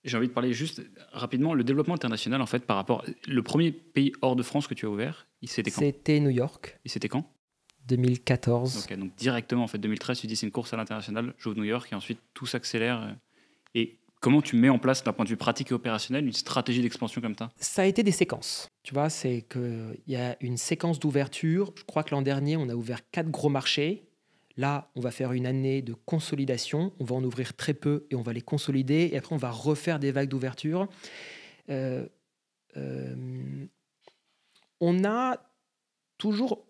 J'ai 0.04 0.16
envie 0.16 0.28
de 0.28 0.34
parler 0.34 0.54
juste 0.54 0.82
rapidement 1.12 1.54
le 1.56 1.64
développement 1.64 1.96
international 1.96 2.42
en 2.42 2.46
fait 2.46 2.66
par 2.66 2.78
rapport 2.78 3.04
le 3.28 3.44
premier 3.44 3.72
pays 3.72 4.14
hors 4.22 4.36
de 4.36 4.44
France 4.44 4.68
que 4.68 4.74
tu 4.76 4.86
as 4.86 4.90
ouvert, 4.90 5.28
il 5.42 5.50
c'était 5.50 5.72
quand? 5.72 5.82
C'était 5.82 6.20
New 6.20 6.30
York, 6.30 6.80
Il 6.86 6.92
c'était 6.92 7.10
quand? 7.10 7.34
2014. 7.88 8.86
Ok, 8.86 8.98
donc 8.98 9.16
directement 9.16 9.64
en 9.64 9.68
fait 9.68 9.78
2013 9.80 10.20
tu 10.22 10.28
dis 10.28 10.36
c'est 10.36 10.46
une 10.46 10.52
course 10.54 10.72
à 10.74 10.78
l'international, 10.78 11.34
j'ouvre 11.38 11.58
New 11.58 11.64
York 11.66 11.92
et 11.92 11.96
ensuite 11.96 12.20
tout 12.34 12.46
s'accélère. 12.46 13.02
euh, 13.02 13.12
Et 13.76 13.99
comment 14.20 14.42
tu 14.42 14.56
mets 14.56 14.70
en 14.70 14.80
place 14.80 15.04
d'un 15.04 15.14
point 15.14 15.26
de 15.26 15.30
vue 15.30 15.38
pratique 15.38 15.72
et 15.72 15.74
opérationnel 15.74 16.26
une 16.26 16.34
stratégie 16.34 16.82
d'expansion 16.82 17.22
comme 17.22 17.36
ça? 17.38 17.52
Ça 17.58 17.84
a 17.84 17.86
été 17.86 18.04
des 18.04 18.12
séquences. 18.12 18.68
Tu 18.84 18.94
vois, 18.94 19.10
c'est 19.10 19.46
qu'il 19.52 20.00
y 20.08 20.16
a 20.16 20.36
une 20.42 20.58
séquence 20.58 21.00
d'ouverture. 21.00 21.72
Je 21.76 21.84
crois 21.84 22.04
que 22.04 22.12
l'an 22.12 22.22
dernier, 22.22 22.58
on 22.58 22.70
a 22.70 22.76
ouvert 22.76 23.00
quatre 23.12 23.30
gros 23.30 23.50
marchés. 23.50 24.06
Là, 24.58 24.92
on 24.96 25.00
va 25.00 25.12
faire 25.12 25.32
une 25.32 25.46
année 25.46 25.82
de 25.82 25.94
consolidation. 25.94 26.92
On 27.00 27.06
va 27.06 27.16
en 27.16 27.24
ouvrir 27.24 27.56
très 27.56 27.74
peu 27.74 28.06
et 28.10 28.16
on 28.16 28.22
va 28.22 28.34
les 28.34 28.42
consolider. 28.42 29.10
Et 29.14 29.18
après, 29.18 29.34
on 29.34 29.38
va 29.38 29.52
refaire 29.52 30.00
des 30.00 30.12
vagues 30.12 30.30
d'ouverture. 30.30 30.88
Euh, 31.70 32.06
euh, 32.78 33.66
on 34.82 35.04
a 35.06 35.38
toujours 36.18 36.66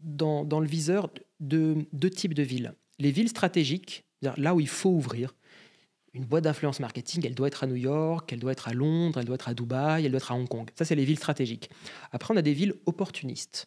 dans, 0.00 0.44
dans 0.44 0.58
le 0.60 0.66
viseur 0.66 1.10
de- 1.38 1.86
deux 1.92 2.10
types 2.10 2.34
de 2.34 2.42
villes. 2.42 2.74
Les 2.98 3.12
villes 3.12 3.28
stratégiques, 3.28 4.04
là 4.22 4.54
où 4.54 4.60
il 4.60 4.68
faut 4.68 4.90
ouvrir. 4.90 5.34
Une 6.12 6.24
boîte 6.24 6.44
d'influence 6.44 6.80
marketing, 6.80 7.24
elle 7.24 7.36
doit 7.36 7.46
être 7.46 7.62
à 7.62 7.66
New 7.68 7.76
York, 7.76 8.32
elle 8.32 8.40
doit 8.40 8.50
être 8.52 8.66
à 8.66 8.72
Londres, 8.72 9.20
elle 9.20 9.26
doit 9.26 9.36
être 9.36 9.48
à 9.48 9.54
Dubaï, 9.54 10.04
elle 10.04 10.10
doit 10.10 10.18
être 10.18 10.32
à 10.32 10.34
Hong 10.34 10.48
Kong. 10.48 10.68
Ça, 10.74 10.84
c'est 10.84 10.96
les 10.96 11.04
villes 11.04 11.18
stratégiques. 11.18 11.70
Après, 12.10 12.34
on 12.34 12.36
a 12.36 12.42
des 12.42 12.52
villes 12.52 12.74
opportunistes. 12.86 13.66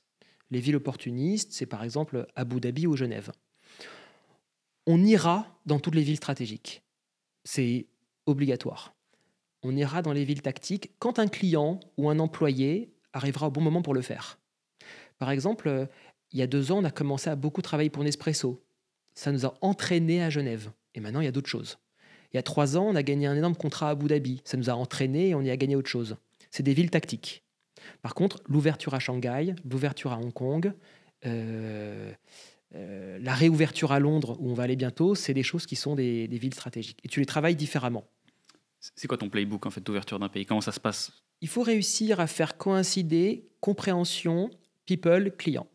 Les 0.51 0.59
villes 0.59 0.75
opportunistes, 0.75 1.53
c'est 1.53 1.65
par 1.65 1.83
exemple 1.83 2.27
Abu 2.35 2.59
Dhabi 2.59 2.85
ou 2.85 2.97
Genève. 2.97 3.31
On 4.85 5.01
ira 5.03 5.47
dans 5.65 5.79
toutes 5.79 5.95
les 5.95 6.03
villes 6.03 6.17
stratégiques. 6.17 6.83
C'est 7.45 7.87
obligatoire. 8.25 8.93
On 9.63 9.75
ira 9.75 10.01
dans 10.01 10.11
les 10.11 10.25
villes 10.25 10.41
tactiques 10.41 10.91
quand 10.99 11.19
un 11.19 11.27
client 11.27 11.79
ou 11.97 12.09
un 12.09 12.19
employé 12.19 12.93
arrivera 13.13 13.47
au 13.47 13.51
bon 13.51 13.61
moment 13.61 13.81
pour 13.81 13.93
le 13.93 14.01
faire. 14.01 14.37
Par 15.17 15.31
exemple, 15.31 15.87
il 16.33 16.39
y 16.39 16.41
a 16.41 16.47
deux 16.47 16.73
ans, 16.73 16.79
on 16.79 16.83
a 16.83 16.91
commencé 16.91 17.29
à 17.29 17.37
beaucoup 17.37 17.61
travailler 17.61 17.89
pour 17.89 18.03
Nespresso. 18.03 18.61
Ça 19.13 19.31
nous 19.31 19.45
a 19.45 19.53
entraînés 19.61 20.21
à 20.21 20.29
Genève. 20.29 20.71
Et 20.95 20.99
maintenant, 20.99 21.21
il 21.21 21.25
y 21.25 21.29
a 21.29 21.31
d'autres 21.31 21.49
choses. 21.49 21.77
Il 22.33 22.37
y 22.37 22.39
a 22.39 22.43
trois 22.43 22.77
ans, 22.77 22.87
on 22.87 22.95
a 22.95 23.03
gagné 23.03 23.27
un 23.27 23.35
énorme 23.35 23.55
contrat 23.55 23.87
à 23.87 23.91
Abu 23.91 24.07
Dhabi. 24.07 24.41
Ça 24.43 24.57
nous 24.57 24.69
a 24.69 24.73
entraînés 24.73 25.29
et 25.29 25.35
on 25.35 25.41
y 25.41 25.51
a 25.51 25.57
gagné 25.57 25.75
autre 25.75 25.89
chose. 25.89 26.17
C'est 26.49 26.63
des 26.63 26.73
villes 26.73 26.89
tactiques. 26.89 27.43
Par 28.01 28.15
contre, 28.15 28.41
l'ouverture 28.47 28.93
à 28.93 28.99
Shanghai, 28.99 29.53
l'ouverture 29.69 30.13
à 30.13 30.17
Hong 30.17 30.33
Kong, 30.33 30.73
euh, 31.25 32.11
euh, 32.75 33.19
la 33.21 33.33
réouverture 33.33 33.91
à 33.91 33.99
Londres, 33.99 34.37
où 34.39 34.49
on 34.49 34.53
va 34.53 34.63
aller 34.63 34.75
bientôt, 34.75 35.15
c'est 35.15 35.33
des 35.33 35.43
choses 35.43 35.65
qui 35.65 35.75
sont 35.75 35.95
des, 35.95 36.27
des 36.27 36.37
villes 36.37 36.53
stratégiques. 36.53 36.99
Et 37.03 37.07
tu 37.07 37.19
les 37.19 37.25
travailles 37.25 37.55
différemment. 37.55 38.05
C'est 38.95 39.07
quoi 39.07 39.17
ton 39.17 39.29
playbook 39.29 39.65
en 39.65 39.69
fait 39.69 39.81
d'ouverture 39.81 40.19
d'un 40.19 40.29
pays? 40.29 40.45
Comment 40.45 40.61
ça 40.61 40.71
se 40.71 40.79
passe? 40.79 41.11
Il 41.41 41.47
faut 41.47 41.61
réussir 41.61 42.19
à 42.19 42.27
faire 42.27 42.57
coïncider 42.57 43.47
compréhension, 43.59 44.49
people, 44.85 45.35
client. 45.37 45.67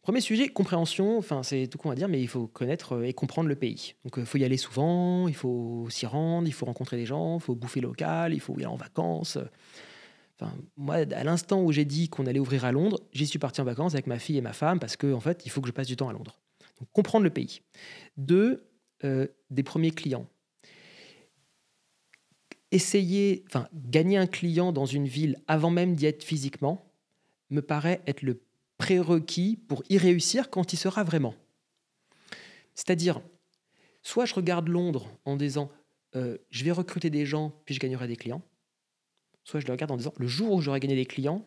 Premier 0.00 0.22
sujet, 0.22 0.48
compréhension, 0.48 1.18
enfin 1.18 1.42
c'est 1.42 1.66
tout 1.66 1.76
qu'on 1.76 1.90
va 1.90 1.94
dire, 1.94 2.08
mais 2.08 2.20
il 2.20 2.28
faut 2.28 2.46
connaître 2.46 2.94
euh, 2.94 3.04
et 3.04 3.12
comprendre 3.12 3.48
le 3.48 3.56
pays. 3.56 3.94
Donc 4.04 4.14
il 4.16 4.24
faut 4.24 4.38
y 4.38 4.44
aller 4.44 4.56
souvent, 4.56 5.28
il 5.28 5.34
faut 5.34 5.86
s'y 5.90 6.06
rendre, 6.06 6.48
il 6.48 6.52
faut 6.52 6.64
rencontrer 6.64 6.96
des 6.96 7.04
gens, 7.04 7.36
il 7.36 7.42
faut 7.42 7.54
bouffer 7.54 7.80
local, 7.80 8.32
il 8.32 8.40
faut 8.40 8.54
y 8.54 8.56
aller 8.58 8.66
en 8.66 8.76
vacances. 8.76 9.38
Enfin, 10.40 10.52
moi, 10.76 10.96
à 10.96 11.24
l'instant 11.24 11.62
où 11.62 11.70
j'ai 11.70 11.84
dit 11.84 12.08
qu'on 12.08 12.26
allait 12.26 12.40
ouvrir 12.40 12.64
à 12.64 12.72
Londres, 12.72 13.00
j'y 13.12 13.26
suis 13.26 13.38
parti 13.38 13.60
en 13.60 13.64
vacances 13.64 13.94
avec 13.94 14.06
ma 14.06 14.18
fille 14.18 14.38
et 14.38 14.40
ma 14.40 14.52
femme 14.52 14.80
parce 14.80 14.96
que 14.96 15.12
en 15.12 15.20
fait, 15.20 15.44
il 15.44 15.50
faut 15.50 15.60
que 15.60 15.68
je 15.68 15.72
passe 15.72 15.86
du 15.86 15.96
temps 15.96 16.08
à 16.08 16.12
Londres. 16.12 16.40
Donc 16.80 16.88
comprendre 16.92 17.24
le 17.24 17.30
pays. 17.30 17.60
Deux, 18.16 18.66
euh, 19.04 19.26
des 19.50 19.62
premiers 19.62 19.90
clients. 19.90 20.26
Essayer, 22.70 23.44
enfin, 23.48 23.68
gagner 23.72 24.16
un 24.16 24.26
client 24.26 24.72
dans 24.72 24.86
une 24.86 25.06
ville 25.06 25.36
avant 25.46 25.70
même 25.70 25.94
d'y 25.94 26.06
être 26.06 26.24
physiquement 26.24 26.90
me 27.50 27.60
paraît 27.60 28.02
être 28.06 28.22
le 28.22 28.40
prérequis 28.84 29.56
pour 29.56 29.82
y 29.88 29.96
réussir 29.96 30.50
quand 30.50 30.74
il 30.74 30.76
sera 30.76 31.04
vraiment. 31.04 31.34
C'est-à-dire, 32.74 33.22
soit 34.02 34.26
je 34.26 34.34
regarde 34.34 34.68
Londres 34.68 35.08
en 35.24 35.36
disant 35.36 35.70
euh, 36.16 36.36
je 36.50 36.64
vais 36.64 36.70
recruter 36.70 37.08
des 37.08 37.24
gens 37.24 37.54
puis 37.64 37.74
je 37.74 37.80
gagnerai 37.80 38.06
des 38.06 38.16
clients, 38.16 38.42
soit 39.42 39.60
je 39.60 39.66
le 39.66 39.72
regarde 39.72 39.90
en 39.90 39.96
disant 39.96 40.12
le 40.18 40.26
jour 40.26 40.52
où 40.52 40.60
j'aurai 40.60 40.80
gagné 40.80 40.96
des 40.96 41.06
clients, 41.06 41.46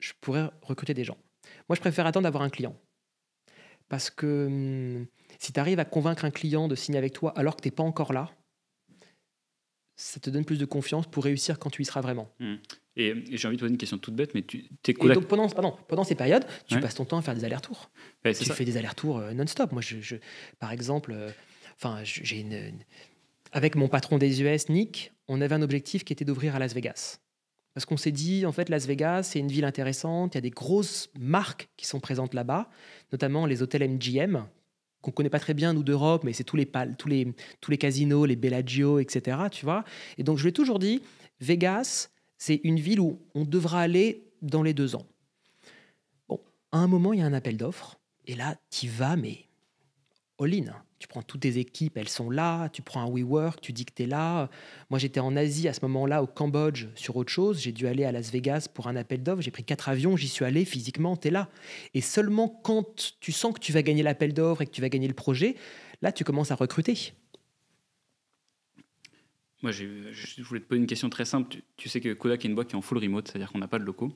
je 0.00 0.12
pourrai 0.20 0.48
recruter 0.60 0.92
des 0.92 1.04
gens. 1.04 1.16
Moi, 1.68 1.76
je 1.76 1.80
préfère 1.80 2.04
attendre 2.04 2.24
d'avoir 2.24 2.42
un 2.42 2.50
client. 2.50 2.76
Parce 3.88 4.10
que 4.10 4.46
hum, 4.46 5.06
si 5.38 5.52
tu 5.52 5.60
arrives 5.60 5.78
à 5.78 5.84
convaincre 5.84 6.24
un 6.24 6.32
client 6.32 6.66
de 6.66 6.74
signer 6.74 6.98
avec 6.98 7.12
toi 7.12 7.32
alors 7.36 7.54
que 7.54 7.62
tu 7.62 7.68
n'es 7.68 7.76
pas 7.76 7.84
encore 7.84 8.12
là, 8.12 8.32
ça 9.96 10.20
te 10.20 10.30
donne 10.30 10.44
plus 10.44 10.58
de 10.58 10.64
confiance 10.66 11.06
pour 11.06 11.24
réussir 11.24 11.58
quand 11.58 11.70
tu 11.70 11.82
y 11.82 11.84
seras 11.84 12.00
vraiment. 12.02 12.28
Et, 12.96 13.08
et 13.08 13.36
j'ai 13.36 13.48
envie 13.48 13.56
de 13.56 13.60
poser 13.60 13.72
une 13.72 13.78
question 13.78 13.98
toute 13.98 14.14
bête, 14.14 14.34
mais 14.34 14.42
tu 14.42 14.58
es 14.86 14.90
Et 14.90 14.92
donc 14.94 15.26
pendant, 15.26 15.48
pardon, 15.48 15.76
pendant 15.88 16.04
ces 16.04 16.14
périodes, 16.14 16.46
tu 16.66 16.74
Ouais. 16.76 16.80
passes 16.80 16.94
ton 16.94 17.04
temps 17.04 17.18
à 17.18 17.22
faire 17.22 17.34
des 17.34 17.44
allers-retours. 17.44 17.90
Ouais, 18.24 18.34
Tu 18.34 18.44
ça. 18.44 18.54
fais 18.54 18.64
des 18.64 18.76
allers-retours 18.76 19.18
euh, 19.18 19.32
non-stop. 19.32 19.72
Moi, 19.72 19.82
je, 19.82 20.00
je- 20.00 20.16
par 20.58 20.70
exemple, 20.72 21.12
euh, 21.14 21.30
enfin, 21.76 22.00
j'ai 22.04 22.40
une, 22.40 22.52
une- 22.52 22.84
avec 23.52 23.74
mon 23.74 23.88
patron 23.88 24.18
des 24.18 24.42
US, 24.42 24.68
Nick, 24.68 25.12
on 25.28 25.40
avait 25.40 25.54
un 25.54 25.62
objectif 25.62 26.04
qui 26.04 26.12
était 26.12 26.24
d'ouvrir 26.24 26.54
à 26.54 26.58
Las 26.58 26.74
Vegas. 26.74 27.18
Parce 27.74 27.84
qu'on 27.84 27.96
s'est 27.98 28.12
dit, 28.12 28.46
en 28.46 28.52
fait, 28.52 28.68
Las 28.70 28.86
Vegas, 28.86 29.24
c'est 29.24 29.38
une 29.38 29.48
ville 29.48 29.64
intéressante. 29.66 30.34
Il 30.34 30.36
y 30.36 30.38
a 30.38 30.42
des 30.42 30.50
grosses 30.50 31.10
marques 31.18 31.68
qui 31.76 31.86
sont 31.86 32.00
présentes 32.00 32.32
là-bas, 32.32 32.70
notamment 33.12 33.44
les 33.44 33.60
hôtels 33.62 33.82
MGM, 33.88 34.46
qu'on 35.02 35.10
connaît 35.10 35.30
pas 35.30 35.38
très 35.38 35.54
bien, 35.54 35.72
nous, 35.72 35.82
d'Europe, 35.82 36.24
mais 36.24 36.32
c'est 36.32 36.44
tous 36.44 36.56
les, 36.56 36.70
tous, 36.98 37.08
les, 37.08 37.34
tous 37.60 37.70
les 37.70 37.78
casinos, 37.78 38.26
les 38.26 38.36
Bellagio, 38.36 38.98
etc. 38.98 39.38
Tu 39.50 39.64
vois 39.64 39.84
Et 40.18 40.22
donc, 40.22 40.38
je 40.38 40.42
lui 40.42 40.50
ai 40.50 40.52
toujours 40.52 40.78
dit, 40.78 41.02
Vegas, 41.40 42.10
c'est 42.38 42.60
une 42.64 42.80
ville 42.80 43.00
où 43.00 43.20
on 43.34 43.44
devra 43.44 43.80
aller 43.80 44.24
dans 44.42 44.62
les 44.62 44.74
deux 44.74 44.94
ans. 44.96 45.06
Bon, 46.28 46.40
à 46.72 46.78
un 46.78 46.86
moment, 46.86 47.12
il 47.12 47.20
y 47.20 47.22
a 47.22 47.26
un 47.26 47.32
appel 47.32 47.56
d'offres. 47.56 47.98
Et 48.26 48.34
là, 48.34 48.56
tu 48.70 48.88
vas, 48.88 49.16
mais 49.16 49.46
all-in. 50.38 50.72
Tu 50.98 51.08
prends 51.08 51.22
toutes 51.22 51.42
tes 51.42 51.58
équipes, 51.58 51.98
elles 51.98 52.08
sont 52.08 52.30
là. 52.30 52.68
Tu 52.70 52.80
prends 52.80 53.02
un 53.02 53.10
WeWork, 53.10 53.60
tu 53.60 53.72
dis 53.72 53.84
que 53.84 53.92
tu 53.94 54.04
es 54.04 54.06
là. 54.06 54.48
Moi, 54.88 54.98
j'étais 54.98 55.20
en 55.20 55.36
Asie 55.36 55.68
à 55.68 55.74
ce 55.74 55.80
moment-là, 55.82 56.22
au 56.22 56.26
Cambodge, 56.26 56.86
sur 56.94 57.16
autre 57.16 57.30
chose. 57.30 57.60
J'ai 57.60 57.72
dû 57.72 57.86
aller 57.86 58.04
à 58.04 58.12
Las 58.12 58.30
Vegas 58.30 58.68
pour 58.72 58.86
un 58.86 58.96
appel 58.96 59.22
d'offres. 59.22 59.42
J'ai 59.42 59.50
pris 59.50 59.64
quatre 59.64 59.88
avions, 59.88 60.16
j'y 60.16 60.28
suis 60.28 60.44
allé 60.44 60.64
physiquement, 60.64 61.16
tu 61.16 61.28
es 61.28 61.30
là. 61.30 61.50
Et 61.92 62.00
seulement 62.00 62.48
quand 62.48 63.16
tu 63.20 63.32
sens 63.32 63.52
que 63.52 63.60
tu 63.60 63.72
vas 63.72 63.82
gagner 63.82 64.02
l'appel 64.02 64.32
d'offres 64.32 64.62
et 64.62 64.66
que 64.66 64.70
tu 64.72 64.80
vas 64.80 64.88
gagner 64.88 65.08
le 65.08 65.14
projet, 65.14 65.56
là, 66.00 66.12
tu 66.12 66.24
commences 66.24 66.50
à 66.50 66.54
recruter. 66.54 67.12
Moi, 69.62 69.72
je 69.72 70.42
voulais 70.42 70.60
te 70.60 70.66
poser 70.66 70.80
une 70.80 70.86
question 70.86 71.10
très 71.10 71.24
simple. 71.24 71.48
Tu, 71.48 71.62
tu 71.76 71.88
sais 71.88 72.00
que 72.00 72.12
Kodak 72.12 72.44
est 72.44 72.48
une 72.48 72.54
boîte 72.54 72.68
qui 72.68 72.74
est 72.74 72.78
en 72.78 72.82
full 72.82 72.98
remote, 72.98 73.28
c'est-à-dire 73.28 73.50
qu'on 73.50 73.58
n'a 73.58 73.68
pas 73.68 73.78
de 73.78 73.84
locaux. 73.84 74.12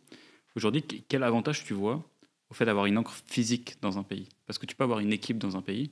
Aujourd'hui, 0.55 0.83
que- 0.83 0.97
quel 1.09 1.23
avantage 1.23 1.65
tu 1.65 1.75
vois 1.75 2.05
au 2.51 2.55
fait 2.55 2.65
d'avoir 2.65 2.87
une 2.87 2.99
encre 2.99 3.15
physique 3.27 3.77
dans 3.81 3.99
un 3.99 4.03
pays? 4.03 4.29
Parce 4.47 4.59
que 4.59 4.67
tu 4.67 4.77
peux 4.77 4.85
avoir 4.85 5.01
une 5.01 5.13
équipe 5.13 5.39
dans 5.39 5.57
un 5.57 5.63
pays, 5.63 5.91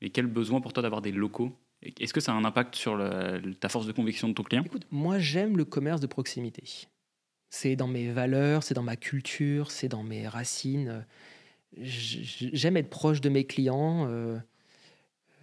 mais 0.00 0.10
quel 0.10 0.26
besoin 0.26 0.60
pour 0.60 0.72
toi 0.72 0.82
d'avoir 0.82 1.02
des 1.02 1.12
locaux 1.12 1.52
Et 1.82 1.94
Est-ce 2.00 2.12
que 2.12 2.20
ça 2.20 2.32
a 2.32 2.34
un 2.34 2.44
impact 2.44 2.74
sur 2.74 2.98
ta 3.60 3.68
force 3.68 3.86
de 3.86 3.92
conviction 3.92 4.28
de 4.28 4.34
ton 4.34 4.42
client? 4.42 4.62
Écoute, 4.64 4.86
moi 4.90 5.18
j'aime 5.18 5.56
le 5.56 5.64
commerce 5.64 6.00
de 6.00 6.06
proximité. 6.06 6.64
C'est 7.50 7.76
dans 7.76 7.88
mes 7.88 8.10
valeurs, 8.12 8.62
c'est 8.62 8.74
dans 8.74 8.82
ma 8.82 8.96
culture, 8.96 9.70
c'est 9.70 9.88
dans 9.88 10.02
mes 10.02 10.28
racines. 10.28 11.04
J'aime 11.80 12.76
être 12.76 12.90
proche 12.90 13.20
de 13.20 13.28
mes 13.28 13.44
clients. 13.44 14.06
euh, 14.08 14.38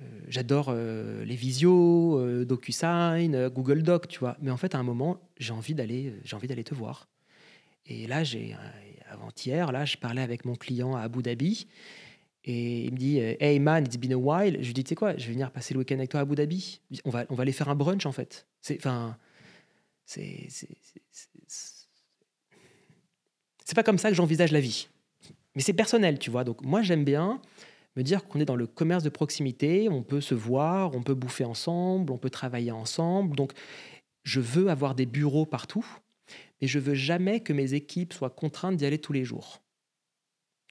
euh, 0.01 0.05
J'adore 0.27 0.67
euh, 0.69 1.23
les 1.25 1.35
visios, 1.35 2.45
DocuSign, 2.45 3.49
Google 3.49 3.81
Doc, 3.83 4.07
tu 4.07 4.19
vois. 4.19 4.37
Mais 4.41 4.51
en 4.51 4.57
fait, 4.57 4.75
à 4.75 4.79
un 4.79 4.83
moment, 4.83 5.19
j'ai 5.37 5.53
envie 5.53 5.73
d'aller, 5.73 6.13
j'ai 6.23 6.35
envie 6.35 6.47
d'aller 6.47 6.63
te 6.63 6.75
voir. 6.75 7.07
Et 7.87 8.07
là, 8.07 8.23
j'ai 8.23 8.55
avant-hier, 9.09 9.71
là, 9.71 9.85
je 9.85 9.97
parlais 9.97 10.21
avec 10.21 10.45
mon 10.45 10.55
client 10.55 10.95
à 10.95 11.01
Abu 11.01 11.21
Dhabi. 11.21 11.67
Et 12.47 12.86
il 12.86 12.93
me 12.93 12.97
dit 12.97 13.19
euh, 13.19 13.36
Hey 13.39 13.60
man, 13.60 13.84
it's 13.86 13.97
been 13.97 14.13
a 14.13 14.17
while. 14.17 14.58
Je 14.62 14.67
lui 14.67 14.73
dis 14.73 14.84
Tu 14.84 14.89
sais 14.89 14.95
quoi, 14.95 15.17
je 15.17 15.25
vais 15.27 15.34
venir 15.34 15.51
passer 15.51 15.73
le 15.73 15.79
week-end 15.79 15.95
avec 15.95 16.12
toi 16.12 16.19
à 16.19 16.23
Abu 16.23 16.36
Dhabi. 16.36 16.79
On 17.03 17.10
va, 17.10 17.25
on 17.29 17.36
va 17.36 17.41
aller 17.41 17.51
faire 17.51 17.69
un 17.69 17.75
brunch 17.75 18.05
en 18.05 18.12
fait. 18.12 18.47
C'est 18.62 18.77
enfin, 18.77 19.17
c'est 20.05 20.47
c'est- 20.49 20.69
pas 23.75 23.84
comme 23.84 23.97
ça 23.97 24.10
que 24.10 24.15
j'envisage 24.15 24.51
la 24.53 24.62
vie. 24.62 24.88
Mais 25.55 25.62
c'est 25.62 25.73
personnel, 25.73 26.17
tu 26.19 26.29
vois. 26.29 26.43
Donc 26.43 26.63
moi, 26.63 26.81
j'aime 26.81 27.03
bien 27.03 27.41
me 27.97 28.03
dire 28.03 28.25
qu'on 28.25 28.39
est 28.39 28.45
dans 28.45 28.55
le 28.55 28.67
commerce 28.67 29.03
de 29.03 29.10
proximité. 29.10 29.89
On 29.89 30.03
peut 30.03 30.21
se 30.21 30.36
voir, 30.36 30.95
on 30.95 31.01
peut 31.03 31.13
bouffer 31.13 31.43
ensemble, 31.45 32.12
on 32.12 32.17
peut 32.17 32.29
travailler 32.29 32.71
ensemble. 32.71 33.36
Donc 33.36 33.51
je 34.23 34.39
veux 34.39 34.69
avoir 34.69 34.95
des 34.95 35.05
bureaux 35.05 35.45
partout, 35.45 35.86
mais 36.62 36.67
je 36.67 36.79
veux 36.79 36.93
jamais 36.93 37.39
que 37.41 37.53
mes 37.53 37.73
équipes 37.73 38.13
soient 38.13 38.29
contraintes 38.29 38.77
d'y 38.77 38.86
aller 38.86 38.99
tous 38.99 39.13
les 39.13 39.25
jours. 39.25 39.62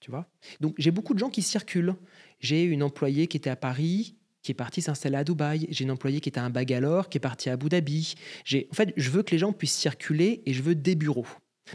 Tu 0.05 0.11
vois 0.11 0.29
Donc 0.61 0.75
j'ai 0.77 0.91
beaucoup 0.91 1.15
de 1.15 1.19
gens 1.19 1.31
qui 1.31 1.41
circulent. 1.41 1.95
J'ai 2.39 2.63
une 2.63 2.83
employée 2.83 3.27
qui 3.27 3.39
était 3.39 3.49
à 3.49 3.57
Paris, 3.57 4.17
qui 4.43 4.53
est 4.53 4.55
partie 4.55 4.83
s'installer 4.83 5.17
à 5.17 5.25
Dubaï. 5.25 5.67
J'ai 5.71 5.85
une 5.85 5.91
employée 5.91 6.21
qui 6.21 6.29
était 6.29 6.41
à 6.41 6.49
Bangalore, 6.51 7.09
qui 7.09 7.17
est 7.17 7.21
partie 7.23 7.49
à 7.49 7.55
Abu 7.55 7.71
Dhabi. 7.71 8.15
En 8.71 8.75
fait, 8.75 8.93
je 8.99 9.09
veux 9.09 9.23
que 9.23 9.31
les 9.31 9.39
gens 9.39 9.55
puissent 9.55 9.73
circuler 9.73 10.43
et 10.45 10.53
je 10.53 10.63
veux 10.63 10.75
des 10.75 10.95
bureaux. 10.95 11.27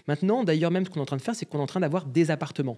Maintenant, 0.07 0.43
d'ailleurs, 0.43 0.69
même 0.69 0.85
ce 0.85 0.91
qu'on 0.91 0.99
est 0.99 1.01
en 1.01 1.07
train 1.07 1.17
de 1.17 1.23
faire, 1.23 1.33
c'est 1.33 1.47
qu'on 1.47 1.57
est 1.57 1.63
en 1.63 1.65
train 1.65 1.79
d'avoir 1.79 2.05
des 2.05 2.29
appartements 2.29 2.77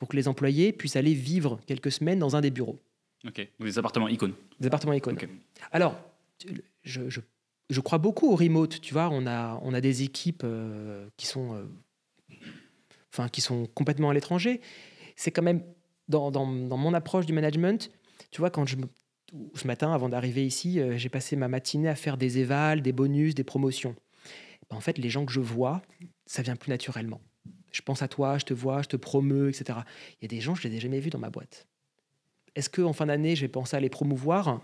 pour 0.00 0.08
que 0.08 0.16
les 0.16 0.26
employés 0.26 0.72
puissent 0.72 0.96
aller 0.96 1.14
vivre 1.14 1.60
quelques 1.66 1.92
semaines 1.92 2.18
dans 2.18 2.34
un 2.34 2.40
des 2.40 2.50
bureaux. 2.50 2.80
Ok, 3.24 3.48
des 3.60 3.78
appartements 3.78 4.08
icônes. 4.08 4.34
Des 4.58 4.66
appartements 4.66 4.94
icônes. 4.94 5.16
Alors, 5.70 5.96
je, 6.82 7.02
je, 7.68 7.80
crois 7.80 7.98
beaucoup 7.98 8.32
au 8.32 8.34
remote. 8.34 8.80
Tu 8.80 8.94
vois, 8.94 9.10
on 9.12 9.28
a, 9.28 9.60
on 9.62 9.74
a 9.74 9.80
des 9.80 10.02
équipes 10.02 10.42
euh, 10.42 11.06
qui 11.16 11.26
sont, 11.26 11.54
euh, 11.54 11.62
qui 13.26 13.40
sont 13.40 13.66
complètement 13.66 14.10
à 14.10 14.14
l'étranger. 14.14 14.60
C'est 15.16 15.32
quand 15.32 15.42
même 15.42 15.62
dans, 16.08 16.30
mon 16.44 16.94
approche 16.94 17.26
du 17.26 17.32
management. 17.32 17.90
Tu 18.30 18.40
vois, 18.40 18.50
quand 18.50 18.66
je 18.66 18.76
ce 19.54 19.66
matin, 19.66 19.92
avant 19.92 20.08
d'arriver 20.08 20.46
ici, 20.46 20.80
euh, 20.80 20.96
j'ai 20.96 21.10
passé 21.10 21.36
ma 21.36 21.48
matinée 21.48 21.88
à 21.88 21.94
faire 21.94 22.16
des 22.16 22.38
évals, 22.38 22.80
des 22.80 22.92
bonus, 22.92 23.34
des 23.34 23.44
promotions. 23.44 23.94
Ben, 24.70 24.76
en 24.76 24.80
fait, 24.80 24.96
les 24.96 25.10
gens 25.10 25.26
que 25.26 25.32
je 25.32 25.40
vois, 25.40 25.82
ça 26.24 26.40
vient 26.40 26.56
plus 26.56 26.70
naturellement. 26.70 27.20
Je 27.70 27.82
pense 27.82 28.00
à 28.00 28.08
toi, 28.08 28.38
je 28.38 28.46
te 28.46 28.54
vois, 28.54 28.80
je 28.80 28.88
te 28.88 28.96
promeux, 28.96 29.50
etc. 29.50 29.80
Il 30.12 30.22
y 30.22 30.24
a 30.24 30.28
des 30.28 30.40
gens, 30.40 30.54
je 30.54 30.66
ne 30.66 30.72
les 30.72 30.78
ai 30.78 30.80
jamais 30.80 31.00
vus 31.00 31.10
dans 31.10 31.18
ma 31.18 31.28
boîte. 31.28 31.66
Est-ce 32.54 32.70
qu'en 32.70 32.94
fin 32.94 33.06
d'année, 33.06 33.36
je 33.36 33.42
vais 33.42 33.48
penser 33.48 33.76
à 33.76 33.80
les 33.80 33.90
promouvoir? 33.90 34.62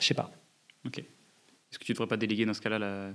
Je 0.00 0.06
sais 0.06 0.14
pas. 0.14 0.30
Ok. 0.86 0.98
Est-ce 0.98 1.78
que 1.78 1.84
tu 1.84 1.92
ne 1.92 1.94
devrais 1.94 2.08
pas 2.08 2.16
déléguer 2.16 2.46
dans 2.46 2.54
ce 2.54 2.60
cas-là 2.60 2.78
la 2.78 3.14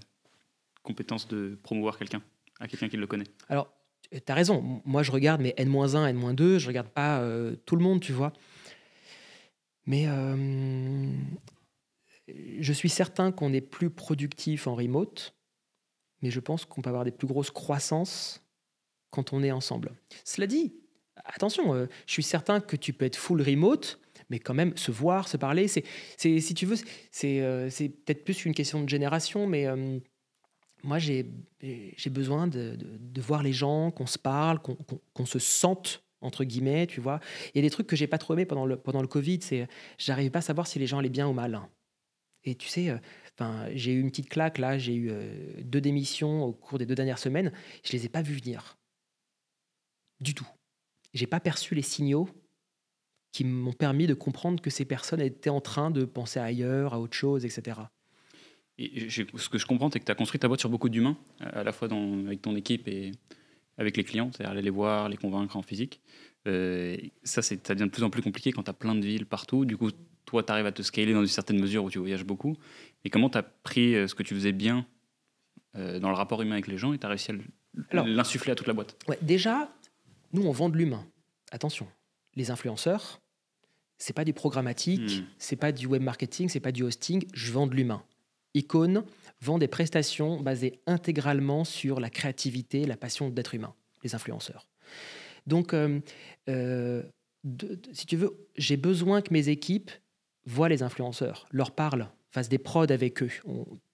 compétence 0.84 1.28
de 1.28 1.58
promouvoir 1.64 1.98
quelqu'un? 1.98 2.22
À 2.60 2.68
quelqu'un 2.68 2.90
qui 2.90 2.98
le 2.98 3.08
connaît 3.08 3.28
Alors, 3.50 3.72
tu 4.12 4.20
as 4.28 4.34
raison. 4.34 4.82
Moi, 4.86 5.04
je 5.04 5.12
regarde 5.12 5.42
mes 5.42 5.54
N-1, 5.58 6.08
N-2, 6.08 6.58
je 6.58 6.68
regarde 6.68 6.90
pas 6.90 7.20
euh, 7.20 7.56
tout 7.66 7.76
le 7.76 7.84
monde, 7.84 8.02
tu 8.02 8.14
vois. 8.14 8.34
Mais 9.86 10.06
euh, 10.08 11.12
je 12.60 12.74
suis 12.74 12.90
certain 12.90 13.32
qu'on 13.32 13.54
est 13.54 13.62
plus 13.62 13.90
productif 13.90 14.68
en 14.68 14.76
remote, 14.76 15.34
mais 16.22 16.30
je 16.30 16.40
pense 16.40 16.66
qu'on 16.66 16.82
peut 16.82 16.90
avoir 16.90 17.06
des 17.06 17.12
plus 17.12 17.28
grosses 17.28 17.52
croissances 17.52 18.44
quand 19.12 19.34
on 19.34 19.44
est 19.44 19.52
ensemble. 19.52 19.94
Cela 20.26 20.46
dit, 20.46 20.74
attention, 21.24 21.74
euh, 21.74 21.88
je 22.06 22.14
suis 22.14 22.24
certain 22.24 22.60
que 22.60 22.76
tu 22.76 22.92
peux 22.92 23.06
être 23.06 23.16
full 23.16 23.42
remote, 23.42 24.00
mais 24.30 24.40
quand 24.40 24.54
même 24.54 24.76
se 24.76 24.92
voir, 24.92 25.30
se 25.30 25.38
parler, 25.38 25.70
c'est, 25.70 25.84
si 26.18 26.54
tu 26.54 26.66
veux, 26.66 26.76
c'est, 27.12 27.42
euh, 27.42 27.70
c'est 27.70 27.88
peut-être 27.88 28.26
plus 28.26 28.46
une 28.46 28.54
question 28.54 28.84
de 28.84 28.90
génération, 28.90 29.48
mais 29.48 29.68
moi 30.88 31.00
j'ai, 31.00 31.24
besoin 32.10 32.48
de, 32.48 32.78
de, 32.80 33.22
voir 33.22 33.44
les 33.44 33.52
gens, 33.54 33.92
qu'on 33.92 34.08
se 34.08 34.18
parle, 34.18 34.60
qu'on, 34.60 34.78
qu'on 35.14 35.26
se 35.26 35.38
sente 35.38 36.04
entre 36.22 36.46
guillemets, 36.46 36.88
tu 36.88 37.02
vois. 37.02 37.20
Il 37.54 37.58
y 37.58 37.60
a 37.60 37.62
des 37.62 37.70
trucs 37.70 37.88
que 37.88 37.96
j'ai 37.96 38.08
pas 38.08 38.18
trop 38.18 38.34
aimé 38.34 38.46
pendant 38.46 38.66
le, 38.66 38.78
pendant 38.78 39.02
le 39.02 39.08
Covid, 39.08 39.40
c'est 39.42 39.68
j'arrivais 39.98 40.30
pas 40.30 40.40
à 40.40 40.42
savoir 40.42 40.66
si 40.66 40.80
les 40.80 40.88
gens 40.88 41.00
allaient 41.00 41.10
bien 41.10 41.28
ou 41.28 41.34
mal. 41.34 41.62
Et 42.46 42.56
tu 42.56 42.70
sais, 42.70 42.94
j'ai 43.74 43.92
eu 43.92 44.00
une 44.00 44.10
petite 44.10 44.30
claque 44.30 44.58
là, 44.58 44.78
j'ai 44.78 44.96
eu 44.96 45.10
euh, 45.12 45.62
deux 45.62 45.82
démissions 45.82 46.44
au 46.44 46.54
cours 46.54 46.78
des 46.78 46.86
deux 46.86 46.96
dernières 46.96 47.20
semaines, 47.20 47.52
je 47.84 47.92
les 47.92 48.06
ai 48.06 48.10
pas 48.10 48.22
vus 48.22 48.36
venir. 48.36 48.78
Du 50.22 50.34
tout. 50.34 50.48
J'ai 51.14 51.28
pas 51.28 51.42
perçu 51.42 51.76
les 51.76 51.82
signaux 51.82 52.30
qui 53.34 53.44
m'ont 53.44 53.74
permis 53.74 54.08
de 54.08 54.14
comprendre 54.14 54.62
que 54.62 54.70
ces 54.70 54.86
personnes 54.86 55.22
étaient 55.22 55.50
en 55.50 55.62
train 55.62 55.92
de 55.92 56.06
penser 56.06 56.40
ailleurs, 56.40 56.94
à 56.94 57.00
autre 57.00 57.16
chose, 57.16 57.46
etc. 57.46 57.82
Et 58.80 59.10
ce 59.10 59.50
que 59.50 59.58
je 59.58 59.66
comprends, 59.66 59.90
c'est 59.90 60.00
que 60.00 60.06
tu 60.06 60.12
as 60.12 60.16
construit 60.16 60.40
ta 60.40 60.48
boîte 60.48 60.60
sur 60.60 60.70
beaucoup 60.70 60.90
d'humains, 60.90 61.18
à 61.40 61.64
la 61.64 61.72
fois 61.72 61.88
dans, 61.88 62.26
avec 62.26 62.42
ton 62.42 62.56
équipe 62.56 62.88
et, 62.88 63.12
avec 63.78 63.98
les 63.98 64.04
clients, 64.04 64.32
c'est-à-dire 64.32 64.52
aller 64.52 64.62
les 64.62 64.70
voir, 64.70 65.10
les 65.10 65.18
convaincre 65.18 65.56
en 65.56 65.62
physique. 65.62 66.02
Euh, 66.48 66.98
ça, 67.24 67.42
ça 67.42 67.56
devient 67.56 67.86
de 67.86 67.90
plus 67.90 68.04
en 68.04 68.10
plus 68.10 68.22
compliqué 68.22 68.52
quand 68.52 68.64
tu 68.64 68.70
as 68.70 68.74
plein 68.74 68.96
de 68.96 69.06
villes 69.06 69.26
partout. 69.26 69.66
Du 69.66 69.78
coup, 69.78 69.90
toi, 70.26 70.44
tu 70.44 70.52
arrives 70.52 70.66
à 70.66 70.72
te 70.72 70.82
scaler 70.82 71.14
dans 71.14 71.22
une 71.22 71.28
certaine 71.28 71.60
mesure 71.60 71.84
où 71.84 71.90
tu 71.90 72.00
voyages 72.00 72.24
beaucoup. 72.24 72.58
Et 73.04 73.10
comment 73.10 73.30
tu 73.30 73.38
as 73.38 73.44
pris 73.44 73.96
euh, 73.96 74.08
ce 74.08 74.16
que 74.16 74.24
tu 74.24 74.34
faisais 74.34 74.52
bien 74.52 74.86
euh, 75.76 76.00
dans 76.00 76.10
le 76.10 76.16
rapport 76.16 76.42
humain 76.42 76.54
avec 76.54 76.68
les 76.68 76.78
gens 76.78 76.94
et 76.94 76.98
tu 76.98 77.06
as 77.06 77.10
réussi 77.10 77.32
à 77.32 78.04
l'insuffler 78.04 78.52
à 78.52 78.56
toute 78.56 78.68
la 78.68 78.74
boîte? 78.74 78.98
ouais, 79.08 79.18
Déjà, 79.22 79.72
nous, 80.34 80.44
on 80.44 80.52
vend 80.52 80.70
de 80.70 80.78
l'humain. 80.78 81.06
Attention, 81.52 81.88
les 82.36 82.52
influenceurs, 82.52 83.22
c'est 83.98 84.14
pas 84.14 84.26
du 84.26 84.34
programmatique, 84.34 85.22
hmm. 85.22 85.26
c'est 85.38 85.56
pas 85.56 85.72
du 85.72 85.88
web 85.88 86.02
marketing, 86.02 86.50
c'est 86.50 86.60
pas 86.60 86.72
du 86.72 86.84
hosting, 86.84 87.26
je 87.34 87.52
vends 87.52 87.68
de 87.68 87.76
l'humain. 87.76 88.04
Icône, 88.54 89.04
vend 89.42 89.58
des 89.58 89.68
prestations 89.68 90.40
basées 90.42 90.80
intégralement 90.88 91.64
sur 91.64 92.00
la 92.00 92.10
créativité, 92.10 92.86
la 92.86 92.98
passion 92.98 93.30
d'être 93.30 93.54
humain, 93.54 93.74
les 94.04 94.16
influenceurs. 94.16 94.68
Donc, 95.46 95.74
euh, 95.74 96.00
euh, 96.50 97.04
si 97.94 98.06
tu 98.06 98.18
veux, 98.18 98.48
j'ai 98.58 98.78
besoin 98.78 99.22
que 99.22 99.32
mes 99.34 99.50
équipes 99.50 99.92
voient 100.46 100.70
les 100.70 100.84
influenceurs, 100.84 101.48
leur 101.52 101.72
parlent, 101.72 102.10
fassent 102.32 102.50
des 102.50 102.58
prods 102.58 102.92
avec 102.92 103.24
eux. 103.24 103.30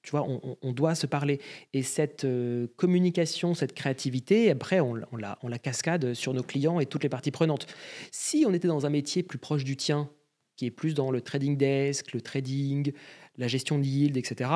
tu 0.02 0.12
vois, 0.12 0.26
on, 0.28 0.72
doit 0.72 0.96
se 0.96 1.06
parler. 1.06 1.40
Et 1.74 1.84
cette 1.84 2.26
euh, 2.26 2.68
communication, 2.78 3.54
cette 3.54 3.74
créativité, 3.74 4.50
après, 4.50 4.80
on, 4.80 4.96
la, 4.96 5.38
on 5.44 5.48
la 5.48 5.60
cascade 5.60 6.14
sur 6.14 6.34
nos 6.34 6.44
clients 6.44 6.80
et 6.80 6.86
toutes 6.86 7.04
les 7.04 7.10
parties 7.10 7.32
prenantes. 7.32 7.68
Si 8.12 8.44
on 8.48 8.54
était 8.54 8.68
dans 8.68 8.86
un 8.86 8.90
métier 8.90 9.24
plus 9.24 9.38
proche 9.38 9.64
du 9.64 9.78
tien, 9.78 10.10
qui 10.56 10.66
est 10.66 10.72
plus 10.72 10.94
dans 10.94 11.12
le 11.12 11.22
trading 11.22 11.58
desk, 11.58 12.14
le 12.14 12.22
trading, 12.22 12.94
la 13.38 13.48
gestion 13.48 13.80
de 13.80 13.84
yield, 13.84 14.18
etc., 14.18 14.50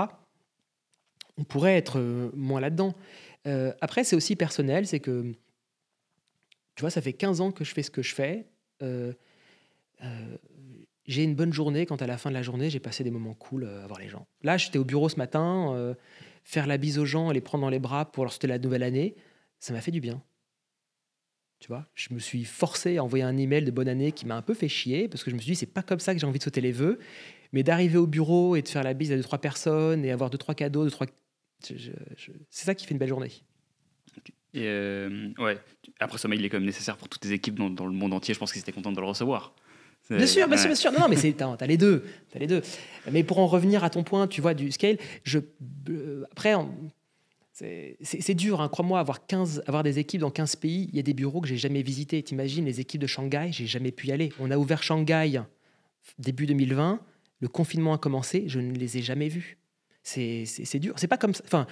on 1.37 1.43
pourrait 1.43 1.77
être 1.77 1.99
euh, 1.99 2.31
moins 2.33 2.59
là-dedans. 2.59 2.93
Euh, 3.45 3.73
après, 3.81 4.03
c'est 4.03 4.15
aussi 4.15 4.35
personnel, 4.35 4.87
c'est 4.87 4.99
que, 4.99 5.33
tu 6.75 6.81
vois, 6.81 6.89
ça 6.89 7.01
fait 7.01 7.13
15 7.13 7.41
ans 7.41 7.51
que 7.51 7.63
je 7.63 7.73
fais 7.73 7.83
ce 7.83 7.91
que 7.91 8.01
je 8.01 8.13
fais. 8.13 8.45
Euh, 8.81 9.13
j'ai 11.05 11.23
une 11.23 11.35
bonne 11.35 11.53
journée 11.53 11.85
quand 11.85 12.01
à 12.01 12.07
la 12.07 12.17
fin 12.17 12.29
de 12.29 12.35
la 12.35 12.41
journée, 12.41 12.69
j'ai 12.69 12.79
passé 12.79 13.03
des 13.03 13.11
moments 13.11 13.33
cool 13.33 13.65
à 13.65 13.87
voir 13.87 13.99
les 13.99 14.09
gens. 14.09 14.27
Là, 14.43 14.57
j'étais 14.57 14.77
au 14.77 14.83
bureau 14.83 15.09
ce 15.09 15.15
matin, 15.15 15.95
faire 16.43 16.67
la 16.67 16.77
bise 16.77 16.99
aux 16.99 17.05
gens, 17.05 17.31
les 17.31 17.41
prendre 17.41 17.63
dans 17.63 17.69
les 17.69 17.79
bras 17.79 18.11
pour 18.11 18.25
leur 18.25 18.33
souhaiter 18.33 18.47
la 18.47 18.59
nouvelle 18.59 18.83
année, 18.83 19.15
ça 19.59 19.73
m'a 19.73 19.81
fait 19.81 19.91
du 19.91 20.01
bien. 20.01 20.21
Tu 21.59 21.69
vois, 21.69 21.87
je 21.95 22.13
me 22.13 22.19
suis 22.19 22.43
forcé 22.43 22.97
à 22.97 23.03
envoyer 23.03 23.23
un 23.23 23.35
email 23.35 23.63
de 23.63 23.71
bonne 23.71 23.87
année 23.87 24.11
qui 24.11 24.27
m'a 24.27 24.35
un 24.35 24.43
peu 24.43 24.53
fait 24.53 24.69
chier 24.69 25.07
parce 25.07 25.23
que 25.23 25.31
je 25.31 25.35
me 25.35 25.41
suis 25.41 25.51
dit 25.51 25.55
c'est 25.55 25.65
pas 25.65 25.81
comme 25.81 25.99
ça 25.99 26.13
que 26.13 26.19
j'ai 26.19 26.27
envie 26.27 26.37
de 26.37 26.43
sauter 26.43 26.61
les 26.61 26.71
vœux, 26.71 26.99
mais 27.51 27.63
d'arriver 27.63 27.97
au 27.97 28.05
bureau 28.05 28.55
et 28.55 28.61
de 28.61 28.67
faire 28.67 28.83
la 28.83 28.93
bise 28.93 29.11
à 29.11 29.15
deux 29.15 29.23
trois 29.23 29.39
personnes 29.39 30.05
et 30.05 30.11
avoir 30.11 30.29
deux 30.29 30.37
trois 30.37 30.53
cadeaux, 30.53 30.83
deux 30.83 30.91
trois 30.91 31.07
c'est 31.59 32.65
ça 32.65 32.75
qui 32.75 32.85
fait 32.85 32.91
une 32.91 32.99
belle 32.99 33.09
journée. 33.09 33.31
Et 34.53 34.63
euh, 34.65 35.29
ouais. 35.39 35.57
Après, 35.99 36.17
ce 36.17 36.27
mail 36.27 36.43
est 36.43 36.49
quand 36.49 36.57
même 36.57 36.65
nécessaire 36.65 36.97
pour 36.97 37.09
toutes 37.09 37.21
tes 37.21 37.31
équipes 37.31 37.55
dans, 37.55 37.85
le 37.85 37.91
monde 37.91 38.13
entier. 38.13 38.33
Je 38.33 38.39
pense 38.39 38.51
qu'ils 38.51 38.61
étaient 38.61 38.71
contents 38.71 38.91
de 38.91 38.99
le 38.99 39.05
recevoir. 39.05 39.53
Bien 40.09 40.25
sûr, 40.25 40.47
bien 40.47 40.57
sûr, 40.57 40.67
bien 40.67 40.75
sûr. 40.75 40.91
Non, 40.91 41.01
non, 41.01 41.07
mais 41.09 41.17
tu 41.17 41.35
as, 41.43 41.67
les 41.67 41.77
deux. 41.77 42.05
As 42.33 42.39
les 42.39 42.47
deux. 42.47 42.61
Mais 43.11 43.23
pour 43.23 43.39
en 43.39 43.47
revenir 43.47 43.83
à 43.83 43.89
ton 43.89 44.03
point, 44.03 44.27
tu 44.27 44.39
vois, 44.39 44.53
du 44.53 44.71
scale, 44.71 44.97
je, 45.23 45.39
euh, 45.89 46.23
après, 46.31 46.53
c'est 47.59 48.35
dur, 48.35 48.61
hein, 48.61 48.69
crois-moi, 48.69 48.99
avoir, 48.99 49.25
15, 49.25 49.63
avoir 49.67 49.83
des 49.83 49.99
équipes 49.99 50.21
dans 50.21 50.31
15 50.31 50.57
pays. 50.57 50.89
Il 50.89 50.95
y 50.95 50.99
a 50.99 51.03
des 51.03 51.13
bureaux 51.13 51.41
que 51.41 51.47
j'ai 51.47 51.57
jamais 51.57 51.81
visités. 51.81 52.21
T'imagines, 52.21 52.65
les 52.65 52.79
équipes 52.79 53.01
de 53.01 53.07
Shanghai, 53.07 53.49
j'ai 53.51 53.65
jamais 53.65 53.91
pu 53.91 54.07
y 54.07 54.11
aller. 54.11 54.31
On 54.39 54.51
a 54.51 54.57
ouvert 54.57 54.83
Shanghai 54.83 55.41
début 56.19 56.45
2020. 56.45 56.99
Le 57.39 57.47
confinement 57.47 57.93
a 57.93 57.97
commencé, 57.97 58.43
je 58.47 58.59
ne 58.59 58.73
les 58.73 58.97
ai 58.97 59.01
jamais 59.01 59.27
vus 59.27 59.57
c'est 60.07 60.79
dur. 60.79 60.93
C'est 60.97 61.07
pas 61.07 61.17
comme 61.17 61.33
ça. 61.33 61.43
Enfin, 61.45 61.67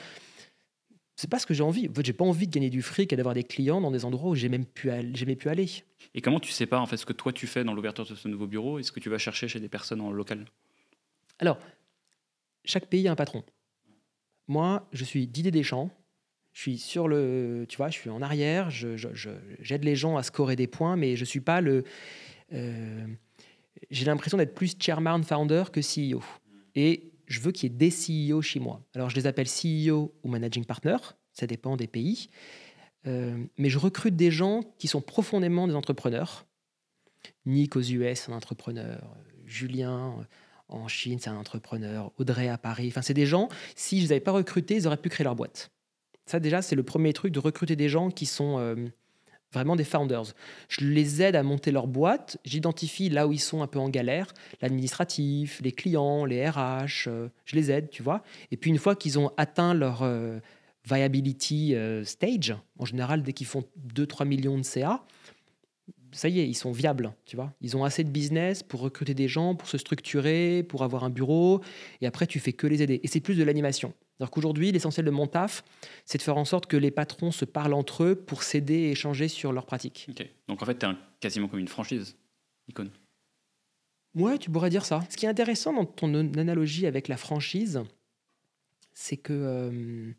c'est 1.16 1.30
pas 1.30 1.40
ce 1.40 1.46
que 1.46 1.54
j'ai 1.54 1.64
envie. 1.64 1.88
En 1.88 1.94
fait, 1.94 2.06
j'ai 2.06 2.14
pas 2.14 2.26
envie 2.26 2.48
de 2.48 2.52
gagner 2.52 2.70
du 2.70 2.82
fric 2.82 3.14
et 3.14 3.16
d'avoir 3.16 3.34
des 3.34 3.44
clients 3.44 3.80
dans 3.80 3.92
des 3.92 4.04
endroits 4.04 4.32
où 4.32 4.36
j'ai 4.36 4.50
même 4.50 4.66
pu 4.66 4.92
aller, 4.92 5.36
pu 5.36 5.50
aller. 5.50 5.68
Et 6.14 6.22
comment 6.22 6.40
tu 6.40 6.52
sais 6.52 6.66
pas 6.66 6.80
en 6.80 6.86
fait 6.86 6.98
ce 6.98 7.06
que 7.06 7.14
toi 7.14 7.32
tu 7.32 7.48
fais 7.48 7.64
dans 7.64 7.74
l'ouverture 7.74 8.06
de 8.06 8.16
ce 8.16 8.28
nouveau 8.28 8.48
bureau 8.48 8.80
et 8.80 8.84
ce 8.84 8.92
que 8.92 9.00
tu 9.00 9.10
vas 9.10 9.18
chercher 9.18 9.48
chez 9.48 9.60
des 9.60 9.70
personnes 9.70 10.02
en 10.02 10.12
local? 10.12 10.46
Alors, 11.40 11.58
chaque 12.66 12.88
pays 12.88 13.08
a 13.08 13.12
un 13.12 13.16
patron. 13.16 13.44
Moi, 14.48 14.88
je 14.92 15.04
suis 15.04 15.28
Didier 15.28 15.52
Deschamps. 15.52 15.90
Je 16.54 16.62
suis 16.62 16.78
sur 16.78 17.08
le, 17.08 17.66
tu 17.68 17.78
vois, 17.78 17.90
je 17.90 17.96
suis 17.96 18.10
en 18.10 18.22
arrière. 18.22 18.70
Je, 18.70 18.96
j'aide 19.60 19.84
les 19.84 19.96
gens 19.96 20.16
à 20.16 20.24
scorer 20.24 20.56
des 20.56 20.68
points, 20.68 20.96
mais 20.96 21.16
je 21.16 21.26
suis 21.26 21.42
pas 21.42 21.60
le. 21.60 21.84
Euh, 22.54 23.06
j'ai 23.92 24.06
l'impression 24.06 24.38
d'être 24.38 24.56
plus 24.56 24.76
chairman 24.80 25.22
founder 25.24 25.66
que 25.72 25.82
CEO. 25.82 26.24
Et 26.76 27.12
je 27.28 27.40
veux 27.42 27.52
qu'il 27.52 27.72
y 27.72 27.74
ait 27.74 27.78
des 27.78 27.90
CEO 27.90 28.42
chez 28.42 28.60
moi. 28.60 28.82
Alors, 28.94 29.10
je 29.10 29.16
les 29.16 29.28
appelle 29.28 29.48
CEO 29.48 30.14
ou 30.24 30.30
managing 30.30 30.64
partner, 30.64 30.98
ça 31.34 31.46
dépend 31.48 31.76
des 31.76 31.88
pays. 31.88 32.30
Euh, 33.08 33.38
mais 33.58 33.70
je 33.70 33.78
recrute 33.78 34.16
des 34.16 34.32
gens 34.32 34.62
qui 34.78 34.88
sont 34.88 35.02
profondément 35.02 35.68
des 35.68 35.76
entrepreneurs. 35.76 36.46
Nick 37.46 37.76
aux 37.76 37.82
US, 37.82 38.30
un 38.30 38.34
entrepreneur. 38.34 39.16
Julien 39.46 40.26
en 40.68 40.88
Chine, 40.88 41.20
c'est 41.20 41.30
un 41.30 41.38
entrepreneur. 41.38 42.12
Audrey 42.18 42.48
à 42.48 42.58
Paris. 42.58 42.88
Enfin, 42.88 43.02
c'est 43.02 43.14
des 43.14 43.26
gens, 43.26 43.50
si 43.76 44.00
je 44.00 44.04
les 44.06 44.12
avais 44.14 44.22
pas 44.22 44.32
recrutés, 44.32 44.76
ils 44.76 44.88
auraient 44.88 44.98
pu 44.98 45.10
créer 45.10 45.24
leur 45.24 45.36
boîte. 45.36 45.72
Ça, 46.26 46.40
déjà, 46.40 46.62
c'est 46.62 46.76
le 46.76 46.84
premier 46.84 47.14
truc 47.14 47.32
de 47.32 47.40
recruter 47.40 47.76
des 47.76 47.88
gens 47.88 48.10
qui 48.10 48.26
sont 48.26 48.58
euh, 48.58 48.76
vraiment 49.54 49.76
des 49.76 49.84
founders. 49.84 50.34
Je 50.70 50.86
les 50.86 51.22
aide 51.22 51.36
à 51.36 51.44
monter 51.44 51.72
leur 51.72 51.86
boîte, 51.86 52.38
j'identifie 52.46 53.10
là 53.10 53.28
où 53.28 53.34
ils 53.34 53.40
sont 53.40 53.62
un 53.62 53.68
peu 53.68 53.78
en 53.78 53.90
galère, 53.90 54.34
l'administratif, 54.62 55.62
les 55.64 55.72
clients, 55.72 56.26
les 56.26 56.50
RH, 56.50 57.08
euh, 57.08 57.30
je 57.46 57.56
les 57.56 57.70
aide, 57.70 57.90
tu 57.92 58.02
vois. 58.02 58.24
Et 58.50 58.58
puis 58.58 58.72
une 58.72 58.80
fois 58.80 58.96
qu'ils 58.96 59.20
ont 59.20 59.32
atteint 59.38 59.76
leur 59.76 60.02
euh, 60.02 60.40
viability 60.90 61.76
stage, 62.04 62.56
en 62.78 62.86
général 62.86 63.24
dès 63.24 63.34
qu'ils 63.34 63.48
font 63.48 63.64
2-3 63.96 64.28
millions 64.28 64.58
de 64.58 64.64
CA, 64.64 65.04
ça 66.16 66.30
y 66.30 66.40
est, 66.40 66.48
ils 66.48 66.56
sont 66.56 66.72
viables, 66.72 67.14
tu 67.26 67.36
vois. 67.36 67.54
Ils 67.62 67.76
ont 67.76 67.84
assez 67.84 68.04
de 68.04 68.10
business 68.10 68.64
pour 68.64 68.80
recruter 68.80 69.14
des 69.14 69.28
gens, 69.28 69.54
pour 69.56 69.68
se 69.68 69.78
structurer, 69.78 70.64
pour 70.64 70.84
avoir 70.84 71.04
un 71.04 71.10
bureau. 71.10 71.62
Et 72.02 72.08
après, 72.08 72.26
tu 72.26 72.40
fais 72.40 72.54
que 72.54 72.68
les 72.68 72.82
aider. 72.82 73.02
Et 73.04 73.08
c'est 73.08 73.20
plus 73.20 73.36
de 73.36 73.44
l'animation. 73.44 73.94
Alors 74.20 74.32
qu'aujourd'hui, 74.32 74.72
l'essentiel 74.72 75.06
de 75.06 75.12
mon 75.12 75.28
taf, 75.28 75.64
c'est 76.06 76.18
de 76.18 76.24
faire 76.24 76.38
en 76.38 76.46
sorte 76.46 76.68
que 76.68 76.78
les 76.78 76.92
patrons 76.92 77.32
se 77.32 77.44
parlent 77.44 77.74
entre 77.74 78.04
eux 78.04 78.16
pour 78.16 78.44
s'aider 78.44 78.76
et 78.76 78.92
échanger 78.92 79.28
sur 79.28 79.52
leurs 79.52 79.66
pratiques. 79.66 80.08
Ok. 80.10 80.26
Donc 80.48 80.62
en 80.62 80.66
fait, 80.66 80.80
tu 80.80 80.86
es 80.86 80.90
quasiment 81.20 81.50
comme 81.50 81.60
une 81.60 81.68
franchise, 81.68 82.16
Icon. 82.70 82.90
Ouais, 84.16 84.38
tu 84.38 84.50
pourrais 84.50 84.70
dire 84.70 84.86
ça. 84.86 85.04
Ce 85.10 85.18
qui 85.18 85.26
est 85.26 85.30
intéressant 85.30 85.74
dans 85.74 85.84
ton 85.84 86.14
analogie 86.38 86.88
avec 86.88 87.10
la 87.10 87.18
franchise, 87.18 87.82
c'est 88.94 89.18
que, 89.18 89.34
euh, 89.34 90.12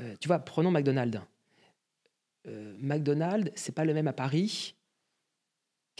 euh, 0.00 0.16
tu 0.18 0.26
vois, 0.26 0.40
prenons 0.40 0.72
McDonald's. 0.72 1.20
Euh, 2.48 2.74
McDonald's, 2.80 3.52
c'est 3.54 3.74
pas 3.74 3.84
le 3.84 3.94
même 3.94 4.08
à 4.08 4.12
Paris 4.12 4.74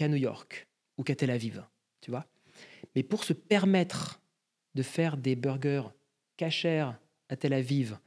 qu'à 0.01 0.09
New 0.09 0.17
York 0.17 0.67
ou 0.97 1.03
qu'à 1.03 1.15
Tel 1.15 1.31
Aviv, 1.31 1.63
tu 2.01 2.11
vois. 2.11 2.27
Mais 2.97 3.03
pour 3.03 3.23
se 3.23 3.35
permettre 3.35 4.23
de 4.75 4.83
faire 4.83 5.19
des 5.19 5.37
burgers 5.37 5.83
cachers 6.39 6.91
à 7.29 7.37
Tel 7.37 7.53
Aviv, 7.53 7.99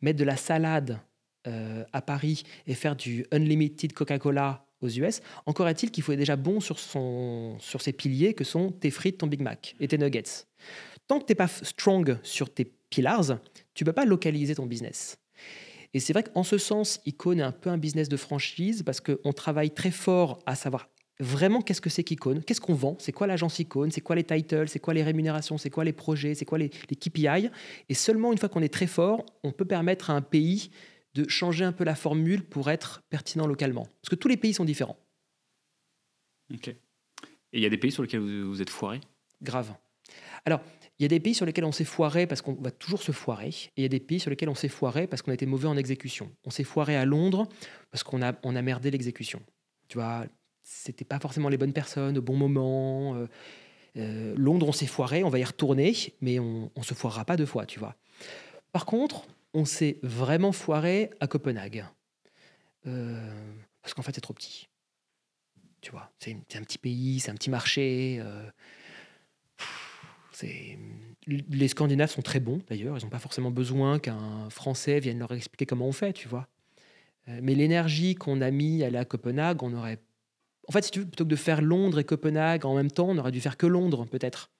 mettre 0.00 0.18
de 0.18 0.24
la 0.24 0.36
salade 0.36 0.98
euh, 1.46 1.84
à 1.92 2.02
Paris 2.02 2.42
et 2.66 2.74
faire 2.74 2.96
du 2.96 3.24
unlimited 3.30 3.92
Coca-Cola 3.92 4.66
aux 4.80 4.88
US, 4.88 5.20
encore 5.46 5.68
est-il 5.68 5.92
qu'il 5.92 6.02
faut 6.02 6.10
être 6.10 6.18
déjà 6.18 6.34
bon 6.34 6.58
sur, 6.58 6.80
son, 6.80 7.56
sur 7.60 7.80
ses 7.80 7.92
piliers 7.92 8.34
que 8.34 8.42
sont 8.42 8.72
tes 8.72 8.90
frites, 8.90 9.18
ton 9.18 9.28
Big 9.28 9.40
Mac 9.40 9.76
et 9.78 9.86
tes 9.86 9.98
nuggets. 9.98 10.48
Tant 11.06 11.20
que 11.20 11.26
tu 11.26 11.30
n'es 11.30 11.36
pas 11.36 11.46
strong 11.46 12.18
sur 12.24 12.52
tes 12.52 12.64
pillars, 12.90 13.38
tu 13.72 13.84
ne 13.84 13.86
peux 13.86 13.92
pas 13.94 14.04
localiser 14.04 14.56
ton 14.56 14.66
business. 14.66 15.16
Et 15.94 16.00
c'est 16.00 16.12
vrai 16.12 16.24
qu'en 16.24 16.42
ce 16.42 16.58
sens, 16.58 17.00
Icon 17.06 17.38
est 17.38 17.42
un 17.42 17.52
peu 17.52 17.70
un 17.70 17.78
business 17.78 18.08
de 18.08 18.16
franchise 18.16 18.82
parce 18.82 19.00
qu'on 19.00 19.32
travaille 19.32 19.70
très 19.70 19.92
fort 19.92 20.40
à 20.44 20.56
savoir 20.56 20.88
vraiment 21.20 21.62
qu'est-ce 21.62 21.80
que 21.80 21.90
c'est 21.90 22.04
qu'Icon, 22.04 22.40
qu'est-ce 22.46 22.60
qu'on 22.60 22.74
vend, 22.74 22.96
c'est 22.98 23.12
quoi 23.12 23.26
l'agence 23.26 23.58
Icon, 23.58 23.88
c'est 23.90 24.00
quoi 24.00 24.16
les 24.16 24.24
titles, 24.24 24.68
c'est 24.68 24.78
quoi 24.78 24.94
les 24.94 25.02
rémunérations, 25.02 25.58
c'est 25.58 25.70
quoi 25.70 25.84
les 25.84 25.92
projets, 25.92 26.34
c'est 26.34 26.44
quoi 26.44 26.58
les, 26.58 26.70
les 26.90 26.96
KPI. 26.96 27.50
Et 27.88 27.94
seulement 27.94 28.32
une 28.32 28.38
fois 28.38 28.48
qu'on 28.48 28.62
est 28.62 28.72
très 28.72 28.86
fort, 28.86 29.24
on 29.42 29.52
peut 29.52 29.64
permettre 29.64 30.10
à 30.10 30.14
un 30.14 30.22
pays 30.22 30.70
de 31.14 31.28
changer 31.28 31.64
un 31.64 31.72
peu 31.72 31.84
la 31.84 31.94
formule 31.94 32.44
pour 32.44 32.70
être 32.70 33.02
pertinent 33.08 33.46
localement. 33.46 33.86
Parce 34.02 34.10
que 34.10 34.16
tous 34.16 34.28
les 34.28 34.36
pays 34.36 34.52
sont 34.52 34.64
différents. 34.64 34.98
Ok. 36.52 36.68
Et 36.68 36.78
il 37.52 37.62
y 37.62 37.66
a 37.66 37.70
des 37.70 37.78
pays 37.78 37.90
sur 37.90 38.02
lesquels 38.02 38.20
vous, 38.20 38.60
êtes 38.60 38.70
foiré? 38.70 39.00
Grave. 39.42 39.72
Alors, 40.44 40.60
il 40.98 41.02
y 41.02 41.06
a 41.06 41.08
des 41.08 41.20
pays 41.20 41.34
sur 41.34 41.46
lesquels 41.46 41.64
on 41.64 41.72
s'est 41.72 41.84
foiré 41.84 42.26
parce 42.26 42.42
qu'on 42.42 42.54
va 42.54 42.70
toujours 42.70 43.02
se 43.02 43.12
foirer. 43.12 43.48
Et 43.48 43.70
il 43.78 43.82
y 43.82 43.86
a 43.86 43.88
des 43.88 44.00
pays 44.00 44.20
sur 44.20 44.30
lesquels 44.30 44.48
on 44.48 44.54
s'est 44.54 44.68
foiré 44.68 45.06
parce 45.06 45.22
qu'on 45.22 45.30
a 45.30 45.34
été 45.34 45.46
mauvais 45.46 45.68
en 45.68 45.76
exécution. 45.76 46.30
On 46.44 46.50
s'est 46.50 46.64
foiré 46.64 46.96
à 46.96 47.04
Londres 47.04 47.48
parce 47.90 48.02
qu'on 48.02 48.22
a, 48.22 48.34
on 48.42 48.54
a 48.54 48.62
merdé 48.62 48.90
l'exécution. 48.90 49.42
Tu 49.88 49.98
vois, 49.98 50.26
c'était 50.66 51.04
pas 51.04 51.20
forcément 51.20 51.48
les 51.48 51.56
bonnes 51.56 51.72
personnes 51.72 52.18
au 52.18 52.22
bon 52.22 52.36
moment. 52.36 53.14
Euh, 53.14 53.26
euh, 53.96 54.34
Londres, 54.36 54.66
on 54.68 54.72
s'est 54.72 54.86
foiré, 54.86 55.22
on 55.22 55.28
va 55.28 55.38
y 55.38 55.44
retourner, 55.44 55.94
mais 56.20 56.40
on 56.40 56.82
se 56.82 56.92
foirera 56.92 57.24
pas 57.24 57.36
deux 57.36 57.46
fois, 57.46 57.66
tu 57.66 57.78
vois. 57.78 57.94
Par 58.72 58.84
contre, 58.84 59.26
on 59.54 59.64
s'est 59.64 59.98
vraiment 60.02 60.50
foiré 60.50 61.10
à 61.20 61.28
Copenhague. 61.28 61.86
Euh, 62.86 63.54
parce 63.80 63.94
qu'en 63.94 64.02
fait, 64.02 64.12
c'est 64.12 64.20
trop 64.20 64.34
petit. 64.34 64.66
Tu 65.80 65.92
vois, 65.92 66.10
c'est 66.18 66.32
un 66.32 66.62
petit 66.62 66.78
pays, 66.78 67.20
c'est 67.20 67.30
un 67.30 67.36
petit 67.36 67.48
marché. 67.48 68.20
Les 70.42 71.68
Scandinaves 71.68 72.10
sont 72.10 72.22
très 72.22 72.40
bons, 72.40 72.60
d'ailleurs. 72.68 72.98
Ils 72.98 73.04
n'ont 73.04 73.10
pas 73.10 73.20
forcément 73.20 73.52
besoin 73.52 74.00
qu'un 74.00 74.50
Français 74.50 74.98
vienne 74.98 75.20
leur 75.20 75.32
expliquer 75.32 75.64
comment 75.64 75.86
on 75.86 75.92
fait, 75.92 76.12
tu 76.12 76.26
vois. 76.26 76.48
Mais 77.28 77.54
l'énergie 77.54 78.16
qu'on 78.16 78.40
a 78.40 78.50
mis 78.50 78.82
à 78.82 78.98
à 78.98 79.04
Copenhague, 79.04 79.62
on 79.62 79.72
aurait... 79.72 80.00
En 80.68 80.72
fait, 80.72 80.82
si 80.82 80.90
tu 80.90 81.00
veux, 81.00 81.06
plutôt 81.06 81.24
que 81.24 81.30
de 81.30 81.36
faire 81.36 81.62
Londres 81.62 81.98
et 81.98 82.04
Copenhague 82.04 82.64
en 82.64 82.74
même 82.74 82.90
temps, 82.90 83.08
on 83.08 83.18
aurait 83.18 83.32
dû 83.32 83.40
faire 83.40 83.56
que 83.56 83.66
Londres, 83.66 84.06
peut-être. 84.06 84.50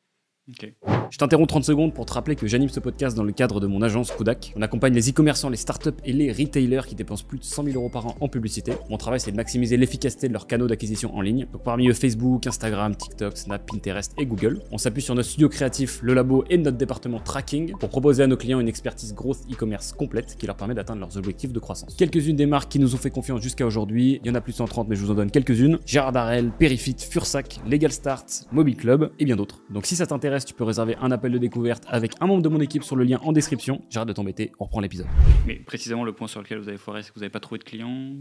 Je 1.10 1.18
t'interromps 1.18 1.48
30 1.48 1.64
secondes 1.64 1.94
pour 1.94 2.04
te 2.04 2.12
rappeler 2.12 2.36
que 2.36 2.46
j'anime 2.46 2.68
ce 2.68 2.80
podcast 2.80 3.16
dans 3.16 3.22
le 3.22 3.32
cadre 3.32 3.60
de 3.60 3.66
mon 3.66 3.80
agence 3.82 4.10
Kudak. 4.10 4.52
On 4.56 4.62
accompagne 4.62 4.92
les 4.92 5.10
e-commerçants, 5.10 5.48
les 5.48 5.56
startups 5.56 5.90
et 6.04 6.12
les 6.12 6.32
retailers 6.32 6.86
qui 6.86 6.94
dépensent 6.94 7.24
plus 7.26 7.38
de 7.38 7.44
100 7.44 7.64
000 7.64 7.76
euros 7.76 7.88
par 7.88 8.06
an 8.06 8.16
en 8.20 8.28
publicité. 8.28 8.72
Mon 8.90 8.96
travail, 8.96 9.20
c'est 9.20 9.30
de 9.30 9.36
maximiser 9.36 9.76
l'efficacité 9.76 10.28
de 10.28 10.32
leurs 10.32 10.46
canaux 10.46 10.66
d'acquisition 10.66 11.14
en 11.14 11.20
ligne. 11.20 11.46
Donc 11.52 11.62
parmi 11.62 11.88
eux, 11.88 11.92
Facebook, 11.92 12.46
Instagram, 12.46 12.96
TikTok, 12.96 13.36
Snap, 13.36 13.70
Pinterest 13.70 14.12
et 14.18 14.26
Google. 14.26 14.60
On 14.72 14.78
s'appuie 14.78 15.02
sur 15.02 15.14
notre 15.14 15.28
studio 15.28 15.48
créatif, 15.48 16.00
le 16.02 16.14
labo 16.14 16.44
et 16.50 16.58
notre 16.58 16.76
département 16.76 17.20
tracking 17.20 17.72
pour 17.78 17.88
proposer 17.88 18.24
à 18.24 18.26
nos 18.26 18.36
clients 18.36 18.60
une 18.60 18.68
expertise 18.68 19.14
growth 19.14 19.38
e-commerce 19.50 19.92
complète 19.92 20.36
qui 20.36 20.46
leur 20.46 20.56
permet 20.56 20.74
d'atteindre 20.74 21.00
leurs 21.00 21.16
objectifs 21.16 21.52
de 21.52 21.58
croissance. 21.60 21.94
Quelques-unes 21.94 22.36
des 22.36 22.46
marques 22.46 22.70
qui 22.70 22.78
nous 22.78 22.94
ont 22.94 22.98
fait 22.98 23.10
confiance 23.10 23.40
jusqu'à 23.40 23.66
aujourd'hui, 23.66 24.20
il 24.24 24.28
y 24.28 24.30
en 24.30 24.34
a 24.34 24.40
plus 24.40 24.52
de 24.52 24.58
130 24.58 24.88
mais 24.88 24.96
je 24.96 25.04
vous 25.04 25.10
en 25.10 25.14
donne 25.14 25.30
quelques-unes. 25.30 25.78
Gérard 25.86 26.12
Darrel, 26.12 26.50
Perifit, 26.58 26.96
Fursac, 26.98 27.60
Legal 27.68 27.92
Start, 27.92 28.46
Mobile 28.52 28.76
Club 28.76 29.12
et 29.18 29.24
bien 29.24 29.36
d'autres. 29.36 29.60
Donc 29.70 29.86
si 29.86 29.94
ça 29.96 30.06
t'intéresse, 30.06 30.44
tu 30.44 30.54
peux 30.54 30.64
réserver 30.64 30.95
un 31.00 31.10
appel 31.10 31.32
de 31.32 31.38
découverte 31.38 31.84
avec 31.88 32.12
un 32.20 32.26
membre 32.26 32.42
de 32.42 32.48
mon 32.48 32.60
équipe 32.60 32.82
sur 32.84 32.96
le 32.96 33.04
lien 33.04 33.18
en 33.22 33.32
description. 33.32 33.82
J'arrête 33.90 34.08
de 34.08 34.12
t'embêter, 34.12 34.52
on 34.58 34.64
reprend 34.64 34.80
l'épisode. 34.80 35.06
Mais 35.46 35.56
précisément, 35.56 36.04
le 36.04 36.12
point 36.12 36.28
sur 36.28 36.40
lequel 36.40 36.58
vous 36.58 36.68
avez 36.68 36.78
foiré, 36.78 37.02
c'est 37.02 37.10
que 37.10 37.14
vous 37.14 37.20
n'avez 37.20 37.30
pas 37.30 37.40
trouvé 37.40 37.58
de 37.58 37.64
clients, 37.64 38.14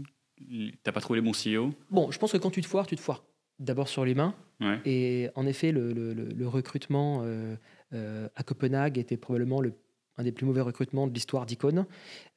t'as 0.82 0.92
pas 0.92 1.00
trouvé 1.00 1.20
les 1.20 1.24
bons 1.24 1.32
CEO 1.32 1.70
Bon, 1.90 2.10
je 2.10 2.18
pense 2.18 2.32
que 2.32 2.38
quand 2.38 2.50
tu 2.50 2.60
te 2.60 2.66
foires, 2.66 2.86
tu 2.86 2.96
te 2.96 3.00
foires 3.00 3.24
d'abord 3.58 3.88
sur 3.88 4.04
l'humain. 4.04 4.34
Ouais. 4.60 4.80
Et 4.84 5.28
en 5.34 5.46
effet, 5.46 5.72
le, 5.72 5.92
le- 5.92 6.12
le- 6.14 6.28
le 6.28 6.48
recrutement 6.48 7.20
euh, 7.24 7.56
euh, 7.94 8.28
à 8.36 8.42
Copenhague 8.42 8.98
était 8.98 9.16
probablement 9.16 9.60
le, 9.60 9.72
un 10.18 10.24
des 10.24 10.32
plus 10.32 10.44
mauvais 10.46 10.60
recrutements 10.60 11.06
de 11.06 11.12
l'histoire 11.14 11.46
d'Icône. 11.46 11.86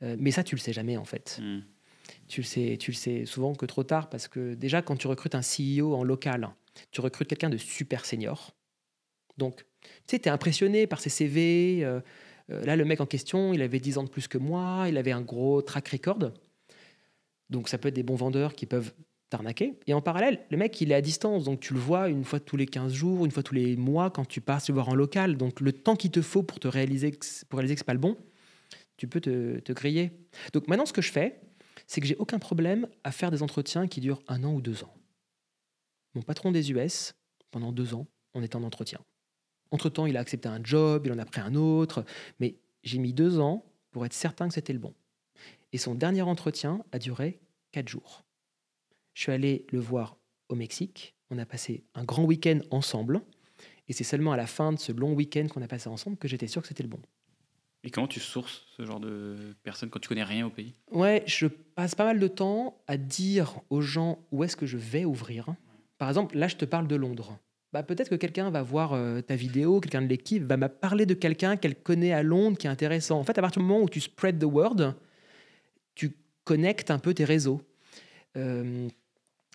Euh, 0.02 0.16
mais 0.20 0.32
ça, 0.32 0.44
tu 0.44 0.56
le 0.56 0.60
sais 0.60 0.74
jamais, 0.74 0.96
en 0.98 1.06
fait. 1.06 1.40
Hmm. 1.42 1.60
Tu 2.28 2.42
le 2.42 2.46
sais, 2.46 2.78
tu 2.80 2.92
le 2.92 2.96
sais 2.96 3.26
souvent 3.26 3.54
que 3.54 3.66
trop 3.66 3.84
tard, 3.84 4.10
parce 4.10 4.28
que 4.28 4.54
déjà, 4.54 4.82
quand 4.82 4.96
tu 4.96 5.08
recrutes 5.08 5.36
un 5.36 5.42
CEO 5.42 5.94
en 5.96 6.04
local, 6.04 6.50
tu 6.92 7.02
recrutes 7.02 7.28
quelqu'un 7.28 7.50
de 7.50 7.58
super 7.58 8.06
senior. 8.06 8.56
Donc, 9.38 9.66
tu 9.82 9.90
sais, 10.08 10.20
tu 10.20 10.30
es 10.30 10.32
impressionné 10.32 10.88
par 10.88 11.00
ses 11.00 11.10
CV. 11.10 11.80
euh, 11.84 12.00
euh, 12.52 12.64
là, 12.66 12.76
le 12.76 12.86
mec 12.86 13.02
en 13.02 13.06
question, 13.06 13.54
il 13.54 13.62
avait 13.62 13.80
10 13.80 13.98
ans 14.00 14.04
de 14.04 14.10
plus 14.10 14.28
que 14.28 14.38
moi, 14.38 14.86
il 14.88 14.98
avait 14.98 15.12
un 15.12 15.22
gros 15.22 15.62
track 15.62 15.90
record. 15.90 16.32
Donc, 17.50 17.70
ça 17.70 17.78
peut 17.78 17.90
être 17.90 17.96
des 17.96 18.04
bons 18.04 18.16
vendeurs 18.16 18.54
qui 18.56 18.66
peuvent 18.66 18.94
t'arnaquer. 19.30 19.80
Et 19.88 19.94
en 19.94 20.02
parallèle, 20.02 20.40
le 20.50 20.58
mec, 20.58 20.80
il 20.82 20.92
est 20.92 20.96
à 20.96 21.02
distance. 21.02 21.44
Donc, 21.44 21.60
tu 21.60 21.74
le 21.74 21.80
vois 21.80 22.10
une 22.10 22.24
fois 22.24 22.40
tous 22.40 22.58
les 22.58 22.66
15 22.66 22.94
jours, 22.94 23.26
une 23.26 23.32
fois 23.32 23.44
tous 23.44 23.54
les 23.54 23.76
mois 23.76 24.10
quand 24.10 24.26
tu 24.26 24.42
passes 24.42 24.70
le 24.70 24.74
voir 24.74 24.90
en 24.90 24.96
local. 24.96 25.38
Donc, 25.38 25.62
le 25.62 25.72
temps 25.72 25.96
qu'il 25.96 26.12
te 26.12 26.22
faut 26.22 26.44
pour, 26.44 26.60
te 26.60 26.68
réaliser, 26.68 27.12
que 27.12 27.26
pour 27.48 27.58
réaliser 27.60 27.76
que 27.76 27.84
pas 27.84 27.94
le 27.94 28.00
bon, 28.00 28.18
tu 28.98 29.08
peux 29.08 29.22
te, 29.22 29.60
te 29.60 29.72
griller. 29.72 30.12
Donc, 30.54 30.68
maintenant, 30.68 30.86
ce 30.86 30.94
que 30.94 31.02
je 31.02 31.12
fais, 31.12 31.40
c'est 31.88 32.02
que 32.02 32.08
j'ai 32.08 32.18
aucun 32.18 32.40
problème 32.40 32.88
à 33.04 33.12
faire 33.12 33.32
des 33.32 33.42
entretiens 33.44 33.88
qui 33.88 34.02
durent 34.02 34.22
un 34.28 34.44
an 34.44 34.54
ou 34.54 34.62
deux 34.62 34.84
ans. 34.84 34.94
Mon 36.16 36.22
patron 36.22 36.52
des 36.52 36.72
US, 36.72 37.14
pendant 37.52 37.72
deux 37.72 37.94
ans, 37.94 38.08
on 38.34 38.44
était 38.44 38.56
en 38.56 38.64
entretien. 38.64 39.00
Entre-temps, 39.72 40.06
il 40.06 40.18
a 40.18 40.20
accepté 40.20 40.50
un 40.50 40.60
job, 40.64 41.06
il 41.06 41.12
en 41.12 41.20
a 41.20 41.26
pris 41.26 41.42
un 41.42 41.56
autre, 41.56 42.04
mais 42.40 42.56
j'ai 42.84 42.98
mis 42.98 43.14
deux 43.14 43.40
ans 43.40 43.66
pour 43.92 44.06
être 44.06 44.14
certain 44.14 44.48
que 44.48 44.54
c'était 44.54 44.74
le 44.74 44.80
bon. 44.80 44.94
Et 45.74 45.78
son 45.78 45.96
dernier 45.96 46.22
entretien 46.22 46.84
a 46.92 47.00
duré 47.00 47.40
quatre 47.72 47.88
jours. 47.88 48.26
Je 49.14 49.24
suis 49.24 49.32
allé 49.32 49.66
le 49.72 49.80
voir 49.80 50.18
au 50.50 50.56
Mexique, 50.56 51.16
on 51.30 51.38
a 51.38 51.46
passé 51.46 51.84
un 51.94 52.04
grand 52.04 52.24
week-end 52.24 52.60
ensemble, 52.72 53.22
et 53.88 53.94
c'est 53.94 54.04
seulement 54.04 54.32
à 54.32 54.38
la 54.38 54.48
fin 54.48 54.74
de 54.74 54.80
ce 54.80 54.92
long 54.92 55.14
week-end 55.14 55.48
qu'on 55.48 55.62
a 55.62 55.68
passé 55.68 55.90
ensemble 55.90 56.18
que 56.18 56.28
j'étais 56.28 56.48
sûr 56.48 56.62
que 56.62 56.68
c'était 56.68 56.84
le 56.84 56.90
bon. 56.90 57.02
Et 57.84 57.92
comment 57.92 58.08
tu 58.08 58.20
sources 58.20 58.66
ce 58.76 58.86
genre 58.86 59.00
de 59.00 59.56
personnes 59.64 59.90
quand 59.90 60.00
tu 60.00 60.10
connais 60.10 60.24
rien 60.24 60.46
au 60.46 60.50
pays? 60.50 60.74
Ouais, 60.92 61.24
je 61.28 61.48
passe 61.48 61.96
pas 61.96 62.04
mal 62.04 62.20
de 62.20 62.28
temps 62.28 62.82
à 62.88 62.98
dire 62.98 63.62
aux 63.70 63.82
gens 63.82 64.20
où 64.32 64.44
est-ce 64.44 64.58
que 64.58 64.66
je 64.66 64.78
vais 64.78 65.06
ouvrir. 65.06 65.56
Par 65.98 66.10
exemple, 66.10 66.38
là, 66.38 66.48
je 66.48 66.58
te 66.58 66.66
parle 66.66 66.88
de 66.88 66.96
Londres. 66.96 67.38
Bah, 67.72 67.84
peut-être 67.84 68.10
que 68.10 68.16
quelqu'un 68.16 68.50
va 68.50 68.64
voir 68.64 68.94
euh, 68.94 69.22
ta 69.22 69.36
vidéo, 69.36 69.80
quelqu'un 69.80 70.02
de 70.02 70.08
l'équipe 70.08 70.44
va 70.44 70.58
m'a 70.58 70.70
parler 70.70 71.06
de 71.06 71.14
quelqu'un 71.14 71.56
qu'elle 71.56 71.76
connaît 71.76 72.14
à 72.14 72.24
Londres 72.24 72.58
qui 72.58 72.66
est 72.66 72.70
intéressant. 72.70 73.20
En 73.20 73.24
fait, 73.24 73.38
à 73.38 73.42
partir 73.42 73.62
du 73.62 73.68
moment 73.68 73.84
où 73.84 73.90
tu 73.90 74.00
spread 74.00 74.40
the 74.40 74.46
word, 74.46 74.96
tu 75.94 76.16
connectes 76.46 76.90
un 76.90 76.98
peu 76.98 77.14
tes 77.14 77.26
réseaux. 77.26 77.62
Euh, 78.38 78.88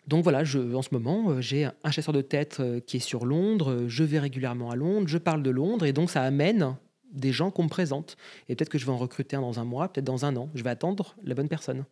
donc 0.06 0.22
voilà, 0.22 0.40
en 0.40 0.82
ce 0.82 0.88
moment, 0.92 1.30
euh, 1.30 1.40
j'ai 1.40 1.64
un 1.64 1.90
chasseur 1.90 2.14
de 2.14 2.20
tête 2.20 2.62
qui 2.86 2.98
est 2.98 3.00
sur 3.00 3.26
Londres, 3.26 3.84
je 3.88 4.04
vais 4.04 4.20
régulièrement 4.20 4.70
à 4.70 4.76
Londres, 4.76 5.08
je 5.08 5.18
parle 5.18 5.42
de 5.42 5.50
Londres, 5.50 5.84
et 5.84 5.92
donc 5.92 6.10
ça 6.10 6.22
amène 6.22 6.76
des 7.10 7.32
gens 7.32 7.50
qu'on 7.50 7.64
me 7.64 7.68
présente. 7.68 8.16
Et 8.48 8.54
peut-être 8.54 8.68
que 8.68 8.78
je 8.78 8.86
vais 8.86 8.92
en 8.92 8.98
recruter 8.98 9.34
un 9.34 9.40
dans 9.40 9.58
un 9.58 9.64
mois, 9.64 9.88
peut-être 9.88 10.04
dans 10.04 10.24
un 10.24 10.36
an. 10.36 10.50
Je 10.54 10.62
vais 10.62 10.70
attendre 10.70 11.16
la 11.24 11.34
bonne 11.34 11.48
personne. 11.48 11.84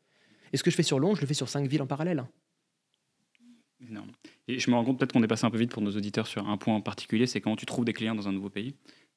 Et 0.52 0.56
ce 0.56 0.62
que 0.62 0.70
je 0.70 0.76
fais 0.76 0.82
sur 0.82 1.00
Londres, 1.00 1.16
je 1.16 1.22
le 1.22 1.26
fais 1.26 1.34
sur 1.34 1.48
cinq 1.48 1.66
villes 1.66 1.82
en 1.82 1.86
parallèle. 1.86 2.24
Énorme. 3.88 4.10
Et 4.48 4.58
je 4.58 4.70
me 4.70 4.76
rends 4.76 4.84
compte 4.84 4.98
peut-être 4.98 5.12
qu'on 5.12 5.22
est 5.22 5.28
passé 5.28 5.44
un 5.44 5.50
peu 5.50 5.58
vite 5.58 5.70
pour 5.72 5.82
nos 5.82 5.90
auditeurs 5.96 6.26
sur 6.26 6.48
un 6.48 6.56
point 6.56 6.74
en 6.74 6.80
particulier, 6.80 7.26
c'est 7.26 7.40
comment 7.40 7.56
tu 7.56 7.66
trouves 7.66 7.84
des 7.84 7.92
clients 7.92 8.14
dans 8.14 8.28
un 8.28 8.32
nouveau 8.32 8.50
pays. 8.50 8.74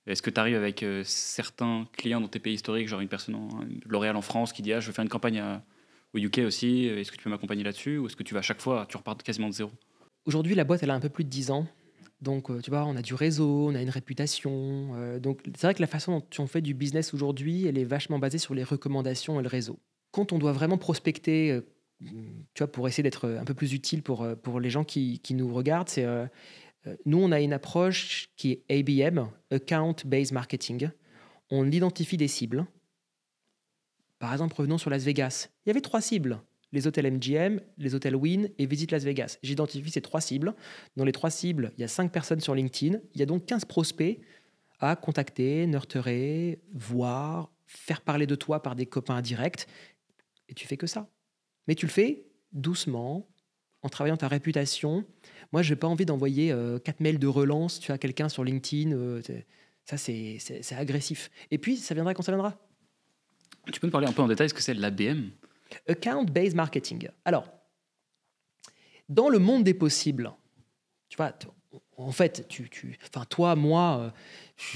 Est-ce 0.07 0.21
que 0.21 0.29
tu 0.29 0.39
arrives 0.39 0.55
avec 0.55 0.83
euh, 0.83 1.03
certains 1.03 1.87
clients 1.93 2.21
dans 2.21 2.27
tes 2.27 2.39
pays 2.39 2.53
historiques, 2.55 2.87
genre 2.87 2.99
une 3.01 3.07
personne, 3.07 3.35
en, 3.35 3.49
L'Oréal 3.85 4.15
en 4.15 4.21
France, 4.21 4.53
qui 4.53 4.61
dit 4.61 4.73
ah, 4.73 4.79
je 4.79 4.87
veux 4.87 4.93
faire 4.93 5.03
une 5.03 5.09
campagne 5.09 5.39
à- 5.39 5.63
au 6.13 6.17
UK 6.17 6.39
aussi, 6.45 6.85
est-ce 6.85 7.11
que 7.11 7.17
tu 7.17 7.23
peux 7.23 7.29
m'accompagner 7.29 7.63
là-dessus 7.63 7.97
Ou 7.97 8.05
est-ce 8.07 8.15
que 8.15 8.23
tu 8.23 8.33
vas 8.33 8.39
à 8.39 8.43
chaque 8.43 8.61
fois, 8.61 8.85
tu 8.87 8.95
repars 8.97 9.17
quasiment 9.17 9.49
de 9.49 9.53
zéro? 9.53 9.71
Aujourd'hui, 10.25 10.55
la 10.55 10.63
boîte, 10.63 10.81
elle 10.81 10.89
a 10.91 10.95
un 10.95 10.99
peu 10.99 11.09
plus 11.09 11.23
de 11.23 11.29
10 11.29 11.51
ans. 11.51 11.67
Donc, 12.21 12.49
euh, 12.49 12.61
tu 12.61 12.69
vois, 12.71 12.85
on 12.85 12.95
a 12.95 13.01
du 13.01 13.13
réseau, 13.13 13.67
on 13.69 13.75
a 13.75 13.81
une 13.81 13.89
réputation. 13.89 14.93
euh, 14.95 15.19
donc, 15.19 15.41
c'est 15.55 15.67
vrai 15.67 15.73
que 15.73 15.81
la 15.81 15.87
façon 15.87 16.19
dont 16.19 16.43
on 16.43 16.47
fait 16.47 16.61
du 16.61 16.73
business 16.73 17.13
aujourd'hui, 17.13 17.67
elle 17.67 17.77
est 17.77 17.83
vachement 17.83 18.17
basée 18.19 18.37
sur 18.37 18.55
les 18.55 18.63
recommandations 18.63 19.39
et 19.39 19.43
le 19.43 19.49
réseau. 19.49 19.77
Quand 20.11 20.31
on 20.31 20.39
doit 20.39 20.53
vraiment 20.53 20.77
prospecter 20.77 21.51
euh, 21.51 21.61
tu 22.01 22.59
vois, 22.59 22.71
pour 22.71 22.87
essayer 22.87 23.03
d'être 23.03 23.29
un 23.29 23.45
peu 23.45 23.53
plus 23.53 23.73
utile 23.73 24.03
pour, 24.03 24.23
euh, 24.23 24.35
pour 24.35 24.59
les 24.59 24.69
gens 24.69 24.83
qui, 24.83 25.19
qui 25.19 25.33
nous 25.33 25.53
regardent, 25.53 25.89
c'est 25.89 26.03
euh, 26.03 26.25
euh, 26.87 26.95
nous, 27.05 27.19
on 27.19 27.31
a 27.31 27.39
une 27.39 27.53
approche 27.53 28.29
qui 28.35 28.51
est 28.51 28.79
ABM, 28.79 29.27
Account 29.51 29.95
Based 30.05 30.33
Marketing. 30.33 30.89
On 31.49 31.71
identifie 31.71 32.17
des 32.17 32.27
cibles. 32.27 32.65
Par 34.19 34.31
exemple, 34.31 34.55
revenons 34.55 34.77
sur 34.77 34.89
Las 34.89 35.03
Vegas. 35.03 35.49
Il 35.65 35.69
y 35.69 35.71
avait 35.71 35.81
trois 35.81 36.01
cibles 36.01 36.41
les 36.75 36.87
hôtels 36.87 37.09
MGM, 37.09 37.61
les 37.77 37.95
hôtels 37.95 38.17
Win 38.17 38.49
et 38.57 38.65
Visite 38.65 38.91
Las 38.91 39.05
Vegas. 39.05 39.37
J'identifie 39.41 39.89
ces 39.89 40.01
trois 40.01 40.19
cibles. 40.19 40.53
Dans 40.97 41.05
les 41.05 41.13
trois 41.13 41.29
cibles, 41.29 41.71
il 41.77 41.81
y 41.81 41.83
a 41.85 41.87
cinq 41.87 42.11
personnes 42.11 42.41
sur 42.41 42.53
LinkedIn. 42.53 42.99
Il 43.13 43.19
y 43.19 43.23
a 43.23 43.25
donc 43.25 43.45
15 43.45 43.63
prospects 43.63 44.19
à 44.79 44.97
contacter, 44.97 45.65
nurturer, 45.67 46.59
voir, 46.73 47.49
faire 47.65 48.01
parler 48.01 48.27
de 48.27 48.35
toi 48.35 48.61
par 48.61 48.75
des 48.75 48.85
copains 48.85 49.21
directs. 49.21 49.67
Et 50.49 50.53
tu 50.53 50.67
fais 50.67 50.75
que 50.75 50.85
ça. 50.85 51.07
Mais 51.67 51.75
tu 51.75 51.85
le 51.85 51.91
fais 51.91 52.25
doucement, 52.51 53.27
en 53.85 53.89
travaillant 53.89 54.17
ta 54.17 54.27
réputation. 54.27 55.05
Moi, 55.51 55.61
je 55.61 55.71
n'ai 55.71 55.75
pas 55.79 55.87
envie 55.87 56.07
d'envoyer 56.07 56.51
euh, 56.51 56.79
quatre 56.79 57.01
mails 57.01 57.19
de 57.19 57.27
relance 57.27 57.79
tu 57.79 57.91
as 57.91 57.99
quelqu'un 57.99 58.29
sur 58.29 58.43
LinkedIn. 58.43 58.91
Euh, 58.93 59.21
ça, 59.83 59.95
c'est 59.97 60.39
agressif. 60.75 61.29
Et 61.51 61.59
puis, 61.59 61.77
ça 61.77 61.93
viendra 61.93 62.15
quand 62.15 62.23
ça 62.23 62.31
viendra. 62.31 62.57
Tu 63.71 63.79
peux 63.79 63.85
me 63.85 63.91
parler 63.91 64.07
un 64.07 64.11
peu 64.11 64.23
en 64.23 64.27
détail 64.27 64.49
ce 64.49 64.55
que 64.55 64.61
c'est 64.61 64.73
l'ABM 64.73 65.29
Account-based 65.87 66.55
marketing. 66.55 67.09
Alors, 67.25 67.47
dans 69.07 69.29
le 69.29 69.37
monde 69.37 69.63
des 69.63 69.75
possibles, 69.75 70.33
tu 71.09 71.17
vois, 71.17 71.33
en 71.97 72.11
fait, 72.11 72.47
tu, 72.47 72.69
tu, 72.71 72.97
enfin, 73.03 73.23
toi, 73.25 73.55
moi, 73.55 74.11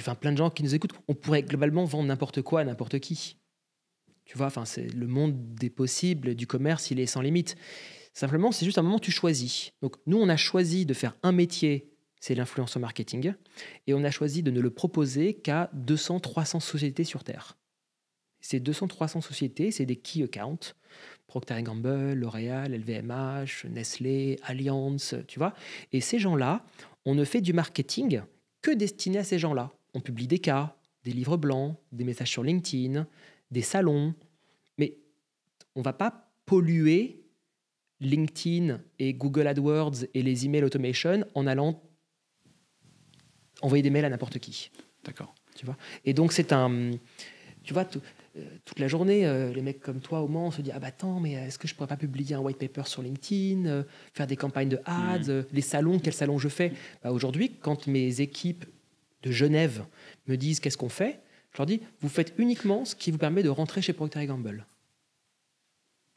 euh, 0.07 0.13
plein 0.15 0.33
de 0.33 0.37
gens 0.37 0.51
qui 0.51 0.61
nous 0.61 0.75
écoutent, 0.75 0.93
on 1.07 1.15
pourrait 1.15 1.41
globalement 1.41 1.83
vendre 1.85 2.07
n'importe 2.07 2.43
quoi 2.43 2.61
à 2.61 2.63
n'importe 2.63 2.99
qui. 2.99 3.38
Tu 4.29 4.37
vois, 4.37 4.45
enfin, 4.45 4.63
c'est 4.63 4.93
le 4.93 5.07
monde 5.07 5.55
des 5.55 5.71
possibles, 5.71 6.35
du 6.35 6.45
commerce, 6.45 6.91
il 6.91 6.99
est 6.99 7.07
sans 7.07 7.21
limite. 7.21 7.55
Simplement, 8.13 8.51
c'est 8.51 8.63
juste 8.63 8.77
un 8.77 8.83
moment 8.83 8.97
où 8.97 8.99
tu 8.99 9.09
choisis. 9.09 9.71
Donc, 9.81 9.95
nous, 10.05 10.17
on 10.17 10.29
a 10.29 10.37
choisi 10.37 10.85
de 10.85 10.93
faire 10.93 11.15
un 11.23 11.31
métier, 11.31 11.89
c'est 12.19 12.35
l'influence 12.35 12.77
au 12.77 12.79
marketing, 12.79 13.33
et 13.87 13.95
on 13.95 14.03
a 14.03 14.11
choisi 14.11 14.43
de 14.43 14.51
ne 14.51 14.61
le 14.61 14.69
proposer 14.69 15.33
qu'à 15.33 15.71
200, 15.73 16.19
300 16.19 16.59
sociétés 16.59 17.05
sur 17.05 17.23
Terre. 17.23 17.57
Ces 18.39 18.59
200, 18.59 18.89
300 18.89 19.21
sociétés, 19.21 19.71
c'est 19.71 19.87
des 19.87 19.95
key 19.95 20.21
accounts. 20.21 20.75
Procter 21.25 21.63
Gamble, 21.63 22.13
L'Oréal, 22.13 22.73
LVMH, 22.75 23.65
Nestlé, 23.71 24.37
Allianz, 24.43 25.15
tu 25.27 25.39
vois. 25.39 25.55
Et 25.91 26.01
ces 26.01 26.19
gens-là, 26.19 26.63
on 27.03 27.15
ne 27.15 27.23
fait 27.23 27.41
du 27.41 27.53
marketing 27.53 28.21
que 28.61 28.69
destiné 28.69 29.17
à 29.17 29.23
ces 29.23 29.39
gens-là. 29.39 29.71
On 29.95 30.01
publie 30.01 30.27
des 30.27 30.37
cas, 30.37 30.75
des 31.03 31.13
livres 31.13 31.37
blancs, 31.37 31.77
des 31.91 32.03
messages 32.03 32.29
sur 32.29 32.43
LinkedIn, 32.43 33.07
des 33.51 33.61
salons. 33.61 34.13
Mais 34.77 34.97
on 35.75 35.81
va 35.81 35.93
pas 35.93 36.31
polluer 36.45 37.23
LinkedIn 37.99 38.81
et 38.97 39.13
Google 39.13 39.47
AdWords 39.47 40.05
et 40.13 40.21
les 40.21 40.45
email 40.45 40.63
automation 40.63 41.25
en 41.35 41.47
allant 41.47 41.83
envoyer 43.61 43.83
des 43.83 43.89
mails 43.89 44.05
à 44.05 44.09
n'importe 44.09 44.39
qui. 44.39 44.71
D'accord. 45.03 45.35
Tu 45.55 45.65
vois? 45.65 45.77
Et 46.05 46.13
donc 46.13 46.31
c'est 46.31 46.53
un 46.53 46.91
tu 47.63 47.73
vois 47.73 47.85
euh, 48.37 48.45
toute 48.65 48.79
la 48.79 48.87
journée, 48.87 49.27
euh, 49.27 49.53
les 49.53 49.61
mecs 49.61 49.79
comme 49.79 49.99
toi 49.99 50.21
au 50.21 50.27
Mans 50.27 50.51
se 50.51 50.61
disent 50.61 50.73
Ah 50.75 50.79
bah 50.79 50.87
attends, 50.87 51.19
mais 51.19 51.33
est-ce 51.33 51.59
que 51.59 51.67
je 51.67 51.75
pourrais 51.75 51.87
pas 51.87 51.97
publier 51.97 52.35
un 52.35 52.39
white 52.39 52.57
paper 52.57 52.83
sur 52.85 53.01
LinkedIn, 53.01 53.65
euh, 53.65 53.83
faire 54.13 54.27
des 54.27 54.35
campagnes 54.35 54.69
de 54.69 54.79
ads, 54.85 55.29
mmh. 55.29 55.45
les 55.51 55.61
salons, 55.61 55.99
quels 55.99 56.13
salons 56.13 56.37
je 56.37 56.49
fais? 56.49 56.73
Bah, 57.03 57.11
Aujourd'hui, 57.11 57.51
quand 57.61 57.87
mes 57.87 58.21
équipes 58.21 58.65
de 59.23 59.31
Genève 59.31 59.83
me 60.27 60.35
disent 60.35 60.59
qu'est-ce 60.59 60.77
qu'on 60.77 60.89
fait, 60.89 61.19
je 61.51 61.57
leur 61.57 61.65
dis 61.65 61.81
Vous 62.01 62.09
faites 62.09 62.33
uniquement 62.37 62.85
ce 62.85 62.95
qui 62.95 63.11
vous 63.11 63.17
permet 63.17 63.43
de 63.43 63.49
rentrer 63.49 63.81
chez 63.81 63.93
Procter 63.93 64.25
Gamble. 64.25 64.65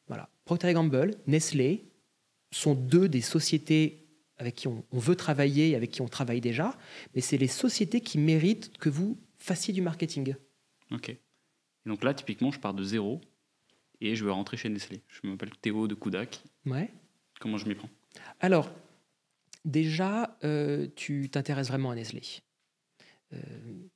Voilà. 0.08 0.28
Procter 0.44 0.72
Gamble, 0.72 1.16
Nestlé 1.26 1.84
sont 2.50 2.74
deux 2.74 3.08
des 3.08 3.20
sociétés 3.20 4.06
avec 4.36 4.56
qui 4.56 4.68
on, 4.68 4.84
on 4.90 4.98
veut 4.98 5.16
travailler 5.16 5.70
et 5.70 5.76
avec 5.76 5.90
qui 5.90 6.02
on 6.02 6.08
travaille 6.08 6.40
déjà, 6.40 6.76
mais 7.14 7.20
c'est 7.20 7.38
les 7.38 7.48
sociétés 7.48 8.00
qui 8.00 8.18
méritent 8.18 8.76
que 8.78 8.88
vous 8.88 9.18
fassiez 9.38 9.72
du 9.72 9.82
marketing. 9.82 10.34
Ok 10.90 11.16
donc 11.86 12.04
là, 12.04 12.14
typiquement, 12.14 12.50
je 12.50 12.60
pars 12.60 12.74
de 12.74 12.84
zéro 12.84 13.20
et 14.00 14.14
je 14.14 14.24
veux 14.24 14.32
rentrer 14.32 14.56
chez 14.56 14.68
Nestlé. 14.68 15.02
Je 15.08 15.26
m'appelle 15.28 15.50
Théo 15.60 15.88
de 15.88 15.94
Koudak. 15.94 16.42
Ouais. 16.66 16.90
Comment 17.40 17.58
je 17.58 17.66
m'y 17.66 17.74
prends? 17.74 17.90
Alors, 18.40 18.70
déjà, 19.64 20.36
euh, 20.44 20.86
tu 20.96 21.28
t'intéresses 21.30 21.68
vraiment 21.68 21.90
à 21.90 21.94
Nestlé. 21.94 22.22
Euh, 23.32 23.36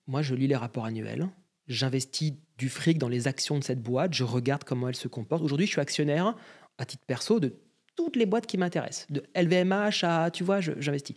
moi, 0.07 0.23
je 0.23 0.35
lis 0.35 0.47
les 0.47 0.57
rapports 0.57 0.85
annuels. 0.85 1.29
J'investis 1.69 2.35
du 2.59 2.69
fric 2.69 2.99
dans 2.99 3.09
les 3.09 3.29
actions 3.29 3.59
de 3.59 3.65
cette 3.65 3.83
boîte. 3.83 4.15
Je 4.15 4.25
regarde 4.25 4.65
comment 4.65 4.89
elle 4.89 4.97
se 4.97 5.09
comporte. 5.09 5.43
Aujourd'hui, 5.43 5.67
je 5.67 5.73
suis 5.73 5.81
actionnaire, 5.81 6.37
à 6.79 6.85
titre 6.85 7.05
perso, 7.07 7.41
de 7.41 7.55
toutes 7.97 8.17
les 8.17 8.27
boîtes 8.27 8.47
qui 8.47 8.59
m'intéressent. 8.59 9.07
De 9.11 9.25
LVMH 9.35 10.05
à, 10.05 10.31
tu 10.31 10.45
vois, 10.45 10.61
j'investis. 10.61 11.17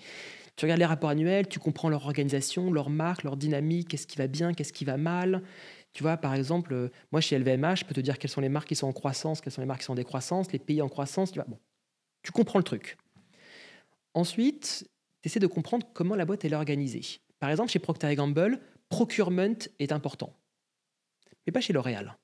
Tu 0.55 0.65
regardes 0.65 0.79
les 0.79 0.85
rapports 0.85 1.09
annuels, 1.09 1.47
tu 1.47 1.59
comprends 1.59 1.89
leur 1.89 2.05
organisation, 2.05 2.71
leur 2.71 2.89
marque, 2.89 3.23
leur 3.23 3.37
dynamique, 3.37 3.89
qu'est-ce 3.89 4.07
qui 4.07 4.17
va 4.17 4.27
bien, 4.27 4.53
qu'est-ce 4.53 4.73
qui 4.73 4.83
va 4.83 4.97
mal, 4.97 5.41
tu 5.93 6.03
vois, 6.03 6.17
par 6.17 6.35
exemple, 6.35 6.73
euh, 6.73 6.89
moi 7.11 7.21
chez 7.21 7.37
LVMH, 7.37 7.77
je 7.77 7.85
peux 7.85 7.93
te 7.93 7.99
dire 7.99 8.19
quelles 8.19 8.29
sont 8.29 8.41
les 8.41 8.49
marques 8.49 8.67
qui 8.67 8.75
sont 8.75 8.87
en 8.87 8.93
croissance, 8.93 9.41
quelles 9.41 9.53
sont 9.53 9.61
les 9.61 9.67
marques 9.67 9.79
qui 9.79 9.85
sont 9.85 9.93
en 9.93 9.95
décroissance, 9.95 10.51
les 10.51 10.59
pays 10.59 10.81
en 10.81 10.89
croissance. 10.89 11.31
Tu, 11.31 11.39
vois, 11.39 11.47
bon, 11.47 11.59
tu 12.21 12.31
comprends 12.31 12.59
le 12.59 12.63
truc. 12.63 12.97
Ensuite, 14.13 14.87
tu 15.21 15.27
essaies 15.27 15.39
de 15.39 15.47
comprendre 15.47 15.87
comment 15.93 16.15
la 16.15 16.25
boîte 16.25 16.45
est 16.45 16.53
organisée. 16.53 17.21
Par 17.39 17.49
exemple, 17.49 17.71
chez 17.71 17.79
Procter 17.79 18.13
Gamble, 18.15 18.59
procurement 18.89 19.55
est 19.79 19.91
important. 19.91 20.35
Mais 21.45 21.51
pas 21.51 21.61
chez 21.61 21.73
L'Oréal. 21.73 22.17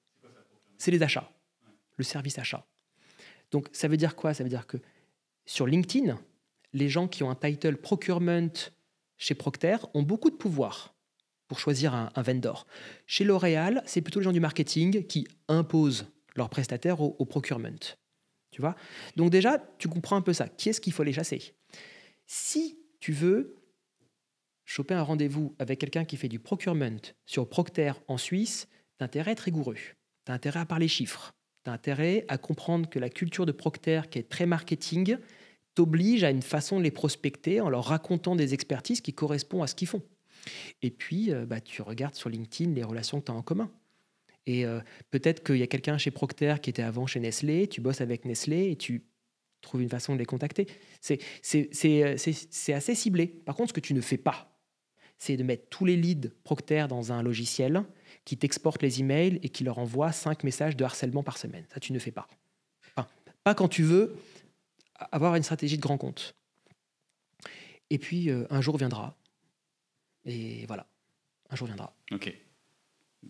C'est 0.78 0.92
les 0.92 1.04
achats, 1.04 1.32
le 1.98 2.04
service 2.04 2.38
achat. 2.38 2.66
Donc 3.52 3.70
ça 3.72 3.88
veut 3.88 3.98
dire 3.98 4.16
quoi? 4.16 4.34
Ça 4.34 4.44
veut 4.44 4.50
dire 4.50 4.68
que 4.68 4.78
sur 5.46 5.68
LinkedIn, 5.68 6.18
les 6.74 6.90
gens 6.90 7.08
qui 7.08 7.24
ont 7.24 7.30
un 7.30 7.36
title 7.36 7.78
procurement 7.78 8.50
chez 9.18 9.36
Procter 9.36 9.78
ont 9.94 10.04
beaucoup 10.04 10.30
de 10.30 10.36
pouvoir 10.36 10.94
pour 11.48 11.60
choisir 11.60 11.94
un, 11.94 12.22
vendor. 12.22 12.66
Chez 13.06 13.24
L'Oréal, 13.24 13.84
c'est 13.86 14.02
plutôt 14.02 14.20
les 14.20 14.24
gens 14.24 14.32
du 14.32 14.40
marketing 14.40 15.06
qui 15.06 15.28
imposent 15.48 16.08
leurs 16.36 16.50
prestataires 16.50 17.02
au, 17.02 17.26
procurement. 17.26 17.96
Tu 18.52 18.62
vois? 18.62 18.76
Donc 19.16 19.30
déjà, 19.30 19.60
tu 19.78 19.88
comprends 19.88 20.16
un 20.16 20.22
peu 20.22 20.34
ça. 20.34 20.50
Qui 20.50 20.70
est-ce 20.70 20.82
qu'il 20.82 20.92
faut 20.92 21.04
les 21.04 21.14
chasser? 21.14 21.56
Si 22.26 22.80
tu 23.00 23.12
veux 23.12 23.56
choper 24.66 24.94
un 24.94 25.04
rendez-vous 25.04 25.56
avec 25.60 25.80
quelqu'un 25.80 26.06
qui 26.06 26.18
fait 26.18 26.28
du 26.28 26.40
procurement 26.40 26.98
sur 27.26 27.48
Procter 27.48 27.94
en 28.08 28.18
Suisse, 28.18 28.68
tu 28.98 29.04
as 29.04 29.06
intérêt 29.06 29.32
à 29.32 29.34
être 29.34 29.42
rigoureux. 29.42 29.78
Tu 30.26 30.32
as 30.32 30.36
intérêt 30.36 30.60
à 30.60 30.66
parler 30.66 30.88
chiffres. 30.88 31.34
Tu 31.64 31.70
as 31.70 31.74
intérêt 31.74 32.26
à 32.28 32.38
comprendre 32.38 32.90
que 32.90 33.00
la 33.00 33.10
culture 33.10 33.46
de 33.46 33.52
Procter, 33.52 34.02
qui 34.10 34.20
est 34.20 34.30
très 34.30 34.46
marketing, 34.46 35.18
t'oblige 35.76 36.24
à 36.24 36.32
une 36.32 36.42
façon 36.42 36.80
de 36.80 36.84
les 36.84 36.92
prospecter 36.92 37.62
en 37.62 37.70
leur 37.70 37.86
racontant 37.86 38.36
des 38.36 38.54
expertises 38.54 39.02
qui 39.02 39.14
correspondent 39.14 39.64
à 39.64 39.68
ce 39.68 39.76
qu'ils 39.76 39.88
font. 39.88 40.02
Et 40.82 40.92
puis, 40.92 41.32
euh, 41.32 41.46
bah, 41.46 41.62
tu 41.62 41.82
regardes 41.82 42.16
sur 42.16 42.30
LinkedIn 42.30 42.72
les 42.74 42.84
relations 42.84 43.20
que 43.20 43.26
tu 43.26 43.32
as 43.32 43.36
en 43.36 43.42
commun. 43.42 43.72
Et 44.48 44.66
euh, 44.66 44.80
peut-être 45.12 45.44
qu'il 45.44 45.58
y 45.58 45.64
a 45.64 45.68
quelqu'un 45.68 45.98
chez 45.98 46.12
Procter 46.12 46.56
qui 46.62 46.70
était 46.70 46.84
avant 46.84 47.08
chez 47.08 47.20
Nestlé, 47.20 47.68
tu 47.68 47.82
bosses 47.82 48.02
avec 48.02 48.26
Nestlé 48.26 48.72
et 48.72 48.76
tu 48.76 49.04
trouves 49.62 49.82
une 49.82 49.90
façon 49.90 50.14
de 50.14 50.20
les 50.20 50.26
contacter. 50.26 50.68
C'est 51.02 51.20
euh, 51.86 52.16
assez 52.76 52.96
ciblé. 52.96 53.28
Par 53.28 53.56
contre, 53.56 53.70
ce 53.70 53.74
que 53.74 53.80
tu 53.80 53.94
ne 53.94 54.02
fais 54.02 54.18
pas, 54.18 54.55
c'est 55.26 55.38
de 55.38 55.44
mettre 55.44 55.68
tous 55.70 55.86
les 55.86 55.96
leads 55.96 56.30
Procter 56.44 56.86
dans 56.88 57.12
un 57.12 57.24
logiciel 57.24 57.84
qui 58.24 58.38
t'exporte 58.38 58.82
les 58.82 59.00
emails 59.00 59.40
et 59.44 59.50
qui 59.50 59.64
leur 59.64 59.78
envoie 59.78 60.12
5 60.12 60.44
messages 60.44 60.76
de 60.76 60.84
harcèlement 60.84 61.24
par 61.24 61.38
semaine. 61.38 61.66
Ça, 61.74 61.80
tu 61.80 61.94
ne 61.94 62.00
fais 62.00 62.12
pas. 62.12 62.28
pas 63.44 63.54
quand 63.54 63.68
tu 63.68 63.84
veux 63.84 64.16
avoir 65.12 65.36
une 65.36 65.44
stratégie 65.44 65.78
de 65.78 65.82
grand 65.82 65.98
compte. 65.98 66.36
Et 67.90 68.00
puis, 68.00 68.32
un 68.50 68.62
jour 68.62 68.78
viendra 68.78 69.16
et 70.26 70.66
voilà, 70.66 70.88
un 71.50 71.56
jour 71.56 71.68
viendra. 71.68 71.96
Ok. 72.12 72.34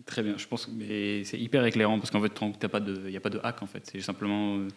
Très 0.04 0.22
bien, 0.22 0.36
je 0.36 0.46
pense 0.46 0.66
que 0.66 0.72
c'est 1.24 1.38
hyper 1.38 1.64
éclairant 1.64 1.98
parce 1.98 2.10
qu'en 2.10 2.20
fait, 2.20 2.32
il 2.40 3.10
n'y 3.10 3.16
a 3.16 3.20
pas 3.20 3.30
de 3.30 3.40
hack 3.42 3.62
en 3.62 3.66
fait. 3.66 3.86
C'est 3.90 4.00
simplement 4.00 4.58
euh, 4.58 4.68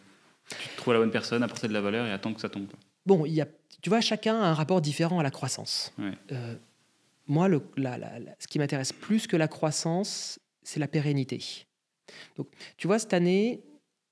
tu 0.50 0.70
trouves 0.78 0.94
la 0.94 1.00
bonne 1.00 1.12
personne, 1.12 1.44
apporter 1.44 1.68
de 1.68 1.74
la 1.74 1.82
valeur 1.82 2.06
et 2.06 2.12
attends 2.12 2.34
que 2.34 2.42
ça 2.42 2.50
tombe. 2.50 2.68
Bon, 3.06 3.26
y 3.26 3.42
a, 3.42 3.48
tu 3.82 3.90
vois, 3.90 4.02
chacun 4.02 4.40
a 4.42 4.48
un 4.48 4.54
rapport 4.54 4.82
différent 4.82 5.20
à 5.20 5.24
la 5.24 5.32
croissance. 5.32 5.94
Euh, 6.32 6.56
moi, 7.30 7.48
ce 7.48 8.48
qui 8.48 8.60
m'intéresse 8.60 8.92
plus 8.92 9.26
que 9.28 9.38
la 9.38 9.48
croissance, 9.48 10.40
c'est 10.64 10.80
la 10.80 10.88
pérennité. 10.88 11.66
Donc, 12.36 12.48
tu 12.76 12.88
vois, 12.88 13.00
cette 13.00 13.14
année, 13.14 13.64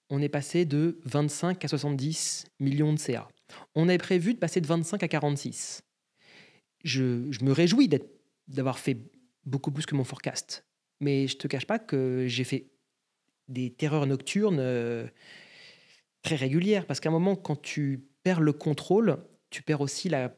on 0.09 0.21
est 0.21 0.29
passé 0.29 0.63
de 0.63 0.99
25 1.03 1.65
à 1.65 1.67
70 1.67 2.45
millions 2.59 2.93
de 2.93 2.99
CA. 2.99 3.27
On 3.75 3.89
avait 3.89 3.97
prévu 3.97 4.33
de 4.33 4.39
passer 4.39 4.61
de 4.61 4.67
25 4.67 5.03
à 5.03 5.07
46 5.09 5.81
je, 6.83 7.43
me 7.43 7.51
réjouis 7.51 7.89
d'avoir 8.47 8.79
fait 8.79 8.97
beaucoup 9.45 9.71
plus 9.71 9.85
que 9.85 9.95
mon 9.95 10.03
forecast. 10.03 10.65
Mais 10.99 11.27
je 11.27 11.37
te 11.37 11.47
cache 11.47 11.65
pas 11.65 11.79
que 11.79 12.25
j'ai 12.27 12.43
fait 12.43 12.71
des 13.47 13.71
terreurs 13.71 14.07
nocturnes 14.07 14.59
euh, 14.59 15.07
très 16.23 16.35
régulières. 16.35 16.85
Parce 16.85 16.99
qu'à 16.99 17.09
un 17.09 17.11
moment, 17.11 17.35
quand 17.35 17.61
tu 17.61 18.07
perds 18.23 18.41
le 18.41 18.53
contrôle, 18.53 19.17
tu 19.49 19.61
perds 19.61 19.81
aussi 19.81 20.09
la 20.09 20.35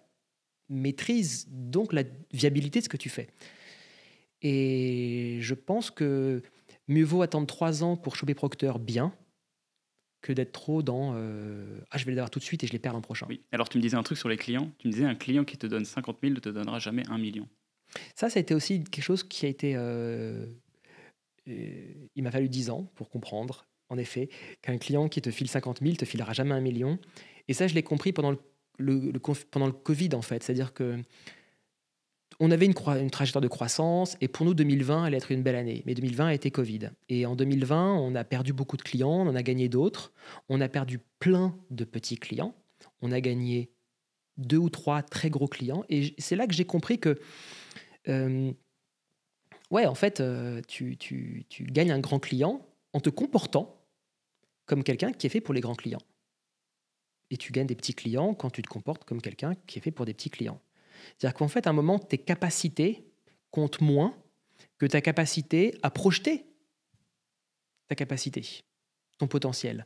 maîtrise, 0.69 1.47
donc 1.49 1.93
la 1.93 2.03
viabilité 2.31 2.79
de 2.79 2.85
ce 2.85 2.89
que 2.89 2.97
tu 2.97 3.09
fais. 3.09 3.27
Et 4.41 5.37
je 5.41 5.53
pense 5.53 5.91
que 5.91 6.41
mieux 6.87 7.03
vaut 7.03 7.21
attendre 7.21 7.47
trois 7.47 7.83
ans 7.83 7.97
pour 7.97 8.15
choper 8.15 8.33
Procter 8.33 8.71
bien 8.79 9.13
que 10.21 10.33
d'être 10.33 10.51
trop 10.51 10.83
dans 10.83 11.13
euh, 11.15 11.79
ah 11.91 11.97
je 11.97 12.05
vais 12.05 12.11
les 12.11 12.17
avoir 12.17 12.29
tout 12.29 12.39
de 12.39 12.43
suite 12.43 12.63
et 12.63 12.67
je 12.67 12.73
les 12.73 12.79
perds 12.79 12.93
l'an 12.93 13.01
prochain. 13.01 13.25
Oui. 13.29 13.41
Alors 13.51 13.69
tu 13.69 13.77
me 13.77 13.81
disais 13.81 13.95
un 13.95 14.03
truc 14.03 14.17
sur 14.17 14.29
les 14.29 14.37
clients. 14.37 14.71
Tu 14.77 14.87
me 14.87 14.93
disais 14.93 15.05
un 15.05 15.15
client 15.15 15.45
qui 15.45 15.57
te 15.57 15.67
donne 15.67 15.85
50 15.85 16.17
000 16.21 16.33
ne 16.33 16.39
te 16.39 16.49
donnera 16.49 16.79
jamais 16.79 17.03
un 17.09 17.17
million. 17.17 17.47
Ça, 18.15 18.29
ça 18.29 18.37
a 18.37 18.41
été 18.41 18.53
aussi 18.53 18.83
quelque 18.83 19.03
chose 19.03 19.23
qui 19.23 19.45
a 19.45 19.49
été. 19.49 19.75
euh, 19.75 20.45
euh, 21.47 22.07
il 22.15 22.23
m'a 22.23 22.31
fallu 22.31 22.49
10 22.49 22.69
ans 22.69 22.91
pour 22.95 23.09
comprendre, 23.09 23.67
en 23.89 23.97
effet, 23.97 24.29
qu'un 24.61 24.77
client 24.77 25.09
qui 25.09 25.21
te 25.21 25.31
file 25.31 25.49
50 25.49 25.79
000 25.81 25.95
te 25.95 26.05
filera 26.05 26.33
jamais 26.33 26.53
un 26.53 26.61
million. 26.61 26.99
Et 27.47 27.53
ça, 27.53 27.67
je 27.67 27.73
l'ai 27.73 27.83
compris 27.83 28.13
pendant 28.13 28.31
le, 28.31 28.39
pendant 29.51 29.67
le 29.67 29.73
Covid, 29.73 30.09
en 30.13 30.21
fait. 30.21 30.43
C'est-à-dire 30.43 30.73
que 30.73 31.01
on 32.39 32.51
avait 32.51 32.65
une, 32.65 32.73
trajectoire 32.73 33.41
de 33.41 33.47
croissance 33.47 34.15
et 34.21 34.29
pour 34.29 34.45
nous, 34.45 34.53
2020 34.53 35.03
allait 35.03 35.17
être 35.17 35.31
une 35.31 35.43
belle 35.43 35.57
année. 35.57 35.83
Mais 35.85 35.93
2020 35.93 36.27
a 36.27 36.33
été 36.33 36.51
Covid. 36.51 36.91
Et 37.09 37.25
en 37.25 37.35
2020, 37.35 37.95
on 37.95 38.15
a 38.15 38.23
perdu 38.23 38.53
beaucoup 38.53 38.77
de 38.77 38.81
clients, 38.81 39.09
on 39.11 39.27
en 39.27 39.35
a 39.35 39.43
gagné 39.43 39.67
d'autres. 39.67 40.13
On 40.47 40.61
a 40.61 40.69
perdu 40.69 40.99
plein 41.19 41.55
de 41.69 41.83
petits 41.83 42.17
clients. 42.17 42.55
On 43.01 43.11
a 43.11 43.19
gagné 43.19 43.69
deux 44.37 44.57
ou 44.57 44.69
trois 44.69 45.01
très 45.01 45.29
gros 45.29 45.47
clients. 45.47 45.83
Et 45.89 46.15
c'est 46.17 46.37
là 46.37 46.47
que 46.47 46.53
j'ai 46.53 46.63
compris 46.63 46.97
que, 46.97 47.19
euh, 48.07 48.53
ouais, 49.69 49.85
en 49.85 49.95
fait, 49.95 50.21
euh, 50.21 50.61
tu 50.65 51.35
gagnes 51.61 51.91
un 51.91 51.99
grand 51.99 52.19
client 52.19 52.65
en 52.93 53.01
te 53.01 53.09
comportant 53.09 53.75
comme 54.65 54.83
quelqu'un 54.83 55.11
qui 55.11 55.27
est 55.27 55.29
fait 55.29 55.41
pour 55.41 55.53
les 55.53 55.61
grands 55.61 55.75
clients. 55.75 56.01
Et 57.31 57.37
tu 57.37 57.51
gagnes 57.51 57.67
des 57.67 57.75
petits 57.75 57.93
clients 57.93 58.33
quand 58.33 58.49
tu 58.49 58.61
te 58.61 58.69
comportes 58.69 59.03
comme 59.03 59.21
quelqu'un 59.21 59.55
qui 59.67 59.79
est 59.79 59.81
fait 59.81 59.91
pour 59.91 60.05
des 60.05 60.13
petits 60.13 60.29
clients. 60.29 60.59
C'est-à-dire 61.17 61.37
qu'en 61.37 61.47
fait, 61.47 61.67
à 61.67 61.69
un 61.69 61.73
moment, 61.73 61.99
tes 61.99 62.17
capacités 62.17 63.05
comptent 63.51 63.81
moins 63.81 64.15
que 64.77 64.85
ta 64.85 65.01
capacité 65.01 65.75
à 65.83 65.89
projeter 65.89 66.45
ta 67.89 67.95
capacité, 67.95 68.43
ton 69.17 69.27
potentiel. 69.27 69.85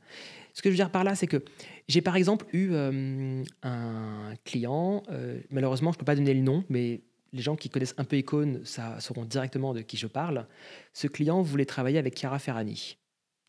Ce 0.54 0.62
que 0.62 0.70
je 0.70 0.74
veux 0.74 0.78
dire 0.78 0.92
par 0.92 1.04
là, 1.04 1.16
c'est 1.16 1.26
que 1.26 1.44
j'ai 1.88 2.02
par 2.02 2.16
exemple 2.16 2.46
eu 2.54 2.70
euh, 2.74 3.44
un 3.64 4.34
client, 4.44 5.02
euh, 5.10 5.40
malheureusement, 5.50 5.92
je 5.92 5.96
ne 5.96 6.00
peux 6.00 6.06
pas 6.06 6.16
donner 6.16 6.34
le 6.34 6.42
nom, 6.42 6.64
mais 6.70 7.02
les 7.32 7.42
gens 7.42 7.56
qui 7.56 7.70
connaissent 7.70 7.96
un 7.98 8.04
peu 8.04 8.18
Icon 8.18 8.62
ça, 8.66 9.00
sauront 9.00 9.26
directement 9.26 9.74
de 9.74 9.82
qui 9.82 9.98
je 9.98 10.06
parle. 10.06 10.46
Ce 10.92 11.08
client 11.08 11.42
voulait 11.42 11.66
travailler 11.66 11.98
avec 11.98 12.16
Chiara 12.20 12.38
Ferrani. 12.38 12.98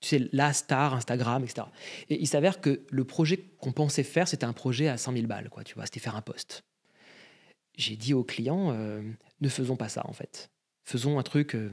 Tu 0.05 0.11
sais, 0.11 0.29
la 0.33 0.53
star 0.53 0.93
Instagram, 0.93 1.45
etc. 1.45 1.67
Et 2.11 2.21
il 2.21 2.27
s'avère 2.27 2.61
que 2.61 2.83
le 2.91 3.05
projet 3.05 3.39
qu'on 3.59 3.73
pensait 3.73 4.03
faire, 4.03 4.29
c'était 4.29 4.45
un 4.45 4.53
projet 4.53 4.87
à 4.89 4.99
100 4.99 5.15
000 5.15 5.27
balles, 5.27 5.49
quoi, 5.49 5.65
tu 5.65 5.75
vois, 5.77 5.87
c'était 5.87 5.99
faire 5.99 6.15
un 6.15 6.21
poste. 6.21 6.63
J'ai 7.75 7.97
dit 7.97 8.13
au 8.13 8.23
client, 8.23 8.71
euh, 8.73 9.01
ne 9.41 9.49
faisons 9.49 9.77
pas 9.77 9.89
ça, 9.89 10.03
en 10.07 10.13
fait. 10.13 10.51
Faisons 10.85 11.19
un 11.19 11.23
truc 11.23 11.55
euh, 11.55 11.71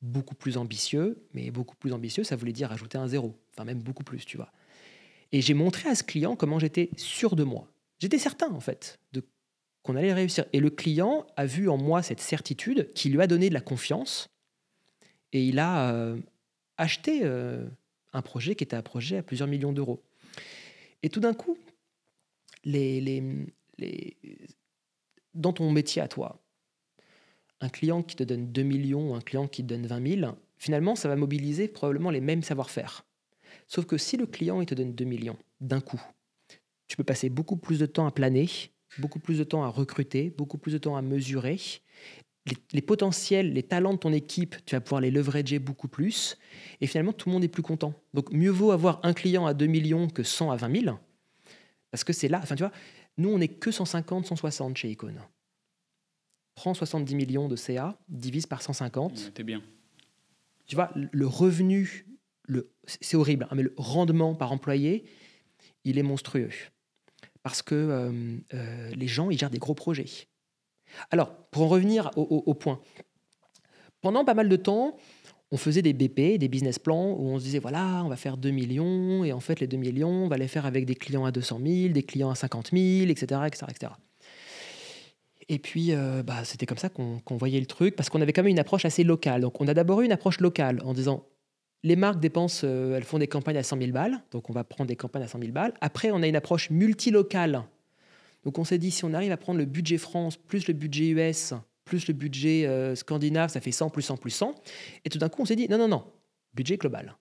beaucoup 0.00 0.36
plus 0.36 0.58
ambitieux, 0.58 1.26
mais 1.34 1.50
beaucoup 1.50 1.74
plus 1.74 1.92
ambitieux, 1.92 2.22
ça 2.22 2.36
voulait 2.36 2.52
dire 2.52 2.70
ajouter 2.70 2.98
un 2.98 3.08
zéro, 3.08 3.36
enfin 3.52 3.64
même 3.64 3.82
beaucoup 3.82 4.04
plus, 4.04 4.24
tu 4.24 4.36
vois. 4.36 4.52
Et 5.32 5.40
j'ai 5.40 5.54
montré 5.54 5.88
à 5.88 5.96
ce 5.96 6.04
client 6.04 6.36
comment 6.36 6.60
j'étais 6.60 6.90
sûr 6.96 7.34
de 7.34 7.42
moi. 7.42 7.66
J'étais 7.98 8.20
certain, 8.20 8.52
en 8.52 8.60
fait, 8.60 9.00
de 9.10 9.24
qu'on 9.82 9.96
allait 9.96 10.14
réussir. 10.14 10.44
Et 10.52 10.60
le 10.60 10.70
client 10.70 11.26
a 11.36 11.46
vu 11.46 11.68
en 11.68 11.78
moi 11.78 12.04
cette 12.04 12.20
certitude 12.20 12.92
qui 12.94 13.08
lui 13.08 13.20
a 13.20 13.26
donné 13.26 13.48
de 13.48 13.54
la 13.54 13.60
confiance. 13.60 14.28
Et 15.32 15.44
il 15.44 15.58
a 15.58 15.90
euh, 15.90 16.16
acheté 16.76 17.20
euh, 17.22 17.66
un 18.12 18.22
projet 18.22 18.54
qui 18.54 18.64
était 18.64 18.76
un 18.76 18.82
projet 18.82 19.18
à 19.18 19.22
plusieurs 19.22 19.48
millions 19.48 19.72
d'euros. 19.72 20.02
Et 21.02 21.08
tout 21.08 21.20
d'un 21.20 21.34
coup, 21.34 21.58
dans 25.34 25.52
ton 25.52 25.70
métier 25.70 26.02
à 26.02 26.08
toi, 26.08 26.42
un 27.60 27.68
client 27.68 28.02
qui 28.02 28.16
te 28.16 28.24
donne 28.24 28.52
2 28.52 28.62
millions 28.62 29.14
un 29.14 29.20
client 29.20 29.48
qui 29.48 29.62
te 29.62 29.68
donne 29.68 29.86
20 29.86 30.20
000, 30.20 30.36
finalement, 30.58 30.96
ça 30.96 31.08
va 31.08 31.16
mobiliser 31.16 31.68
probablement 31.68 32.10
les 32.10 32.20
mêmes 32.20 32.42
savoir-faire. 32.42 33.06
Sauf 33.66 33.86
que 33.86 33.98
si 33.98 34.16
le 34.16 34.26
client 34.26 34.64
te 34.64 34.74
donne 34.74 34.94
2 34.94 35.04
millions 35.04 35.38
d'un 35.60 35.80
coup, 35.80 36.02
tu 36.88 36.96
peux 36.96 37.04
passer 37.04 37.28
beaucoup 37.28 37.56
plus 37.56 37.78
de 37.78 37.86
temps 37.86 38.06
à 38.06 38.12
planer, 38.12 38.48
beaucoup 38.98 39.18
plus 39.18 39.38
de 39.38 39.44
temps 39.44 39.64
à 39.64 39.68
recruter, 39.68 40.30
beaucoup 40.30 40.58
plus 40.58 40.72
de 40.72 40.78
temps 40.78 40.96
à 40.96 41.02
mesurer. 41.02 41.58
Les, 42.46 42.56
les 42.72 42.82
potentiels, 42.82 43.52
les 43.52 43.62
talents 43.62 43.94
de 43.94 43.98
ton 43.98 44.12
équipe, 44.12 44.56
tu 44.64 44.76
vas 44.76 44.80
pouvoir 44.80 45.00
les 45.00 45.10
leverager 45.10 45.58
beaucoup 45.58 45.88
plus. 45.88 46.38
Et 46.80 46.86
finalement, 46.86 47.12
tout 47.12 47.28
le 47.28 47.34
monde 47.34 47.44
est 47.44 47.48
plus 47.48 47.62
content. 47.62 47.92
Donc, 48.14 48.30
mieux 48.32 48.50
vaut 48.50 48.70
avoir 48.70 49.00
un 49.02 49.12
client 49.12 49.46
à 49.46 49.54
2 49.54 49.66
millions 49.66 50.08
que 50.08 50.22
100 50.22 50.50
à 50.52 50.56
20 50.56 50.82
000. 50.82 50.96
Parce 51.90 52.04
que 52.04 52.12
c'est 52.12 52.28
là, 52.28 52.40
enfin, 52.42 52.54
tu 52.54 52.62
vois, 52.62 52.72
nous, 53.18 53.30
on 53.30 53.38
n'est 53.38 53.48
que 53.48 53.70
150, 53.70 54.26
160 54.26 54.76
chez 54.76 54.90
Icon. 54.90 55.14
Prends 56.54 56.74
70 56.74 57.14
millions 57.14 57.48
de 57.48 57.56
CA, 57.56 57.98
divise 58.08 58.46
par 58.46 58.62
150 58.62 59.32
T'es 59.34 59.42
bien. 59.42 59.62
tu 60.66 60.74
vois, 60.74 60.90
le 60.94 61.26
revenu, 61.26 62.06
le, 62.46 62.70
c'est 62.86 63.16
horrible, 63.16 63.46
hein, 63.50 63.54
mais 63.56 63.62
le 63.62 63.74
rendement 63.76 64.34
par 64.34 64.52
employé, 64.52 65.04
il 65.84 65.98
est 65.98 66.02
monstrueux. 66.02 66.50
Parce 67.42 67.62
que 67.62 67.74
euh, 67.74 68.38
euh, 68.54 68.90
les 68.90 69.06
gens, 69.06 69.30
ils 69.30 69.38
gèrent 69.38 69.50
des 69.50 69.58
gros 69.58 69.74
projets. 69.74 70.28
Alors, 71.10 71.34
pour 71.50 71.62
en 71.62 71.68
revenir 71.68 72.10
au, 72.16 72.54
point, 72.54 72.80
pendant 74.00 74.24
pas 74.24 74.34
mal 74.34 74.48
de 74.48 74.56
temps, 74.56 74.96
on 75.52 75.56
faisait 75.56 75.82
des 75.82 75.92
BP, 75.92 76.38
des 76.38 76.48
business 76.48 76.78
plans, 76.78 77.12
où 77.12 77.28
on 77.28 77.38
se 77.38 77.44
disait, 77.44 77.58
voilà, 77.58 78.02
on 78.04 78.08
va 78.08 78.16
faire 78.16 78.36
2 78.36 78.50
millions, 78.50 79.24
et 79.24 79.32
en 79.32 79.40
fait, 79.40 79.60
les 79.60 79.66
2 79.66 79.76
millions, 79.76 80.24
on 80.24 80.28
va 80.28 80.36
les 80.36 80.48
faire 80.48 80.66
avec 80.66 80.86
des 80.86 80.94
clients 80.94 81.24
à 81.24 81.30
200 81.30 81.60
000, 81.64 81.92
des 81.92 82.02
clients 82.02 82.30
à 82.30 82.34
50 82.34 82.70
000, 82.72 83.10
etc. 83.10 83.40
etc., 83.46 83.66
etc. 83.70 83.92
Et 85.48 85.60
puis, 85.60 85.92
euh, 85.92 86.24
bah, 86.24 86.44
c'était 86.44 86.66
comme 86.66 86.78
ça 86.78 86.88
qu'on 86.88 87.20
qu'on 87.20 87.36
voyait 87.36 87.60
le 87.60 87.66
truc, 87.66 87.94
parce 87.94 88.10
qu'on 88.10 88.20
avait 88.20 88.32
quand 88.32 88.42
même 88.42 88.50
une 88.50 88.58
approche 88.58 88.84
assez 88.84 89.04
locale. 89.04 89.42
Donc, 89.42 89.60
on 89.60 89.68
a 89.68 89.74
d'abord 89.74 90.00
eu 90.00 90.04
une 90.04 90.12
approche 90.12 90.40
locale 90.40 90.80
en 90.84 90.92
disant, 90.92 91.26
les 91.84 91.94
marques 91.94 92.18
dépensent, 92.18 92.66
euh, 92.66 92.96
elles 92.96 93.04
font 93.04 93.18
des 93.18 93.28
campagnes 93.28 93.58
à 93.58 93.62
100 93.62 93.78
000 93.78 93.92
balles, 93.92 94.20
donc 94.32 94.50
on 94.50 94.52
va 94.52 94.64
prendre 94.64 94.88
des 94.88 94.96
campagnes 94.96 95.22
à 95.22 95.28
100 95.28 95.38
000 95.38 95.52
balles. 95.52 95.72
Après, 95.80 96.10
on 96.10 96.20
a 96.22 96.26
une 96.26 96.34
approche 96.34 96.70
multilocale. 96.70 97.62
Donc, 98.46 98.60
on 98.60 98.64
s'est 98.64 98.78
dit, 98.78 98.92
si 98.92 99.04
on 99.04 99.12
arrive 99.12 99.32
à 99.32 99.36
prendre 99.36 99.58
le 99.58 99.64
budget 99.64 99.98
France, 99.98 100.36
plus 100.36 100.68
le 100.68 100.72
budget 100.72 101.08
US, 101.08 101.52
plus 101.84 102.06
le 102.06 102.14
budget 102.14 102.64
euh, 102.64 102.94
scandinave, 102.94 103.50
ça 103.50 103.60
fait 103.60 103.72
100 103.72 103.90
plus 103.90 104.02
100 104.02 104.18
plus 104.18 104.30
100. 104.30 104.54
Et 105.04 105.08
tout 105.08 105.18
d'un 105.18 105.28
coup, 105.28 105.42
on 105.42 105.44
s'est 105.44 105.56
dit, 105.56 105.68
non, 105.68 105.78
non, 105.78 105.88
non, 105.88 106.04
budget 106.54 106.76
global. 106.76 107.16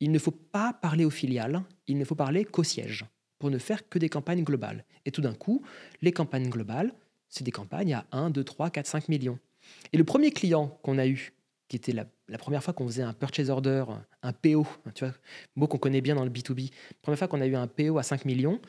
Il 0.00 0.10
ne 0.10 0.18
faut 0.18 0.30
pas 0.30 0.72
parler 0.72 1.04
aux 1.04 1.10
filiales, 1.10 1.62
il 1.86 1.98
ne 1.98 2.04
faut 2.06 2.14
parler 2.14 2.46
qu'au 2.46 2.64
siège, 2.64 3.04
pour 3.38 3.50
ne 3.50 3.58
faire 3.58 3.90
que 3.90 3.98
des 3.98 4.08
campagnes 4.08 4.42
globales. 4.42 4.86
Et 5.04 5.10
tout 5.10 5.20
d'un 5.20 5.34
coup, 5.34 5.62
les 6.00 6.12
campagnes 6.12 6.48
globales, 6.48 6.94
c'est 7.28 7.44
des 7.44 7.50
campagnes 7.50 7.92
à 7.92 8.06
1, 8.12 8.30
2, 8.30 8.42
3, 8.42 8.70
4, 8.70 8.86
5 8.86 9.08
millions. 9.10 9.38
Et 9.92 9.98
le 9.98 10.04
premier 10.04 10.30
client 10.30 10.68
qu'on 10.82 10.96
a 10.96 11.06
eu, 11.06 11.34
qui 11.68 11.76
était 11.76 11.92
la, 11.92 12.06
la 12.26 12.38
première 12.38 12.64
fois 12.64 12.72
qu'on 12.72 12.86
faisait 12.86 13.02
un 13.02 13.12
purchase 13.12 13.50
order, 13.50 13.84
un 14.22 14.32
PO, 14.32 14.66
tu 14.94 15.04
vois, 15.04 15.12
mot 15.56 15.66
qu'on 15.66 15.76
connaît 15.76 16.00
bien 16.00 16.14
dans 16.14 16.24
le 16.24 16.30
B2B, 16.30 16.70
première 17.02 17.18
fois 17.18 17.28
qu'on 17.28 17.42
a 17.42 17.46
eu 17.46 17.54
un 17.54 17.66
PO 17.66 17.98
à 17.98 18.02
5 18.02 18.24
millions, 18.24 18.62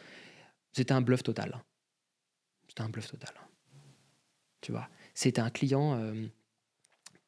c'était 0.73 0.91
un 0.91 0.99
bluff 0.99 1.23
total. 1.23 1.63
C'était 2.69 2.81
un 2.81 2.89
bluff 2.89 3.11
total. 3.11 3.33
Tu 4.61 4.71
vois, 4.71 4.87
c'était 5.13 5.41
un 5.41 5.49
client. 5.49 5.99
euh, 5.99 6.27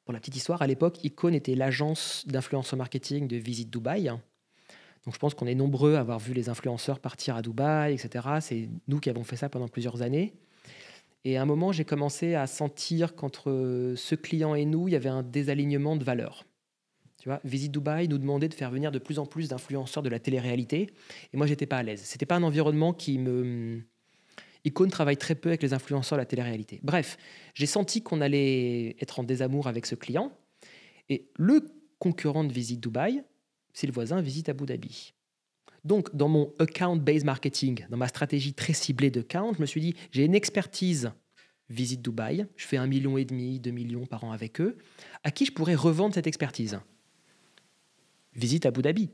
pour 0.06 0.14
la 0.14 0.20
petite 0.20 0.36
histoire, 0.36 0.62
à 0.62 0.68
l'époque, 0.68 1.04
Icon 1.04 1.34
était 1.34 1.56
l'agence 1.56 2.26
d'influenceur 2.28 2.78
marketing 2.78 3.28
de 3.28 3.38
Visite 3.38 3.70
Dubaï. 3.70 4.06
Donc 5.06 5.14
je 5.14 5.20
pense 5.20 5.34
qu'on 5.34 5.48
est 5.48 5.56
nombreux 5.56 5.96
à 5.96 6.00
avoir 6.00 6.20
vu 6.20 6.34
les 6.34 6.50
influenceurs 6.50 7.00
partir 7.00 7.36
à 7.36 7.42
Dubaï, 7.42 7.94
etc. 7.94 8.28
C'est 8.40 8.70
nous 8.88 9.00
qui 9.00 9.10
avons 9.10 9.24
fait 9.24 9.36
ça 9.36 9.50
pendant 9.50 9.68
plusieurs 9.68 10.02
années. 10.02 10.34
Et 11.24 11.38
à 11.38 11.42
un 11.42 11.46
moment, 11.46 11.72
j'ai 11.72 11.86
commencé 11.86 12.34
à 12.36 12.48
sentir 12.48 13.16
qu'entre 13.16 13.94
ce 13.96 14.16
client 14.16 14.56
et 14.56 14.66
nous, 14.66 14.88
il 14.88 14.92
y 14.92 14.96
avait 14.96 15.10
un 15.10 15.24
désalignement 15.24 15.96
de 15.96 16.04
valeurs. 16.04 16.46
Tu 17.20 17.30
vois, 17.30 17.40
Visite 17.44 17.72
Dubaï 17.72 18.08
nous 18.08 18.18
demandait 18.18 18.50
de 18.50 18.54
faire 18.56 18.72
venir 18.72 18.92
de 18.92 18.98
plus 18.98 19.20
en 19.20 19.28
plus 19.28 19.48
d'influenceurs 19.48 20.02
de 20.02 20.10
la 20.10 20.20
télé-réalité. 20.20 20.92
Et 21.32 21.38
moi, 21.38 21.46
j'étais 21.46 21.68
pas 21.68 21.78
à 21.78 21.84
l'aise. 21.84 22.02
C'était 22.02 22.26
pas 22.26 22.36
un 22.36 22.44
environnement 22.44 22.94
qui 22.94 23.20
me. 23.20 23.84
Icon 24.64 24.88
travaille 24.90 25.18
très 25.18 25.36
peu 25.36 25.50
avec 25.50 25.64
les 25.64 25.74
influenceurs 25.74 26.18
de 26.18 26.22
la 26.22 26.26
télé-réalité. 26.26 26.80
Bref, 26.84 27.18
j'ai 27.54 27.66
senti 27.66 28.02
qu'on 28.02 28.22
allait 28.22 28.96
être 29.02 29.20
en 29.20 29.24
désamour 29.24 29.68
avec 29.68 29.86
ce 29.86 29.96
client. 29.96 30.32
Et 31.10 31.30
le 31.38 31.66
concurrent 32.00 32.44
de 32.44 32.54
Visite 32.54 32.80
Dubaï, 32.80 33.24
c'est 33.74 33.88
le 33.88 33.94
voisin 33.94 34.22
Visite 34.22 34.50
Abu 34.50 34.66
Dhabi. 34.66 35.14
Donc, 35.84 36.16
dans 36.16 36.28
mon 36.28 36.54
account-based 36.60 37.26
marketing, 37.26 37.86
dans 37.90 37.98
ma 37.98 38.08
stratégie 38.08 38.54
très 38.54 38.74
ciblée 38.74 39.10
de 39.10 39.22
account, 39.22 39.54
je 39.56 39.62
me 39.62 39.66
suis 39.66 39.82
dit, 39.82 39.96
j'ai 40.12 40.26
une 40.26 40.36
expertise 40.36 41.12
Visite 41.70 42.02
Dubaï, 42.02 42.46
je 42.56 42.66
fais 42.66 42.78
un 42.78 42.86
million 42.86 43.18
et 43.18 43.26
demi, 43.26 43.60
deux 43.60 43.72
millions 43.72 44.06
par 44.06 44.24
an 44.26 44.32
avec 44.32 44.60
eux. 44.60 44.78
À 45.24 45.32
qui 45.32 45.46
je 45.46 45.54
pourrais 45.54 45.74
revendre 45.74 46.14
cette 46.14 46.28
expertise? 46.28 46.80
Visite 48.34 48.66
Abu 48.66 48.82
Dhabi. 48.82 49.10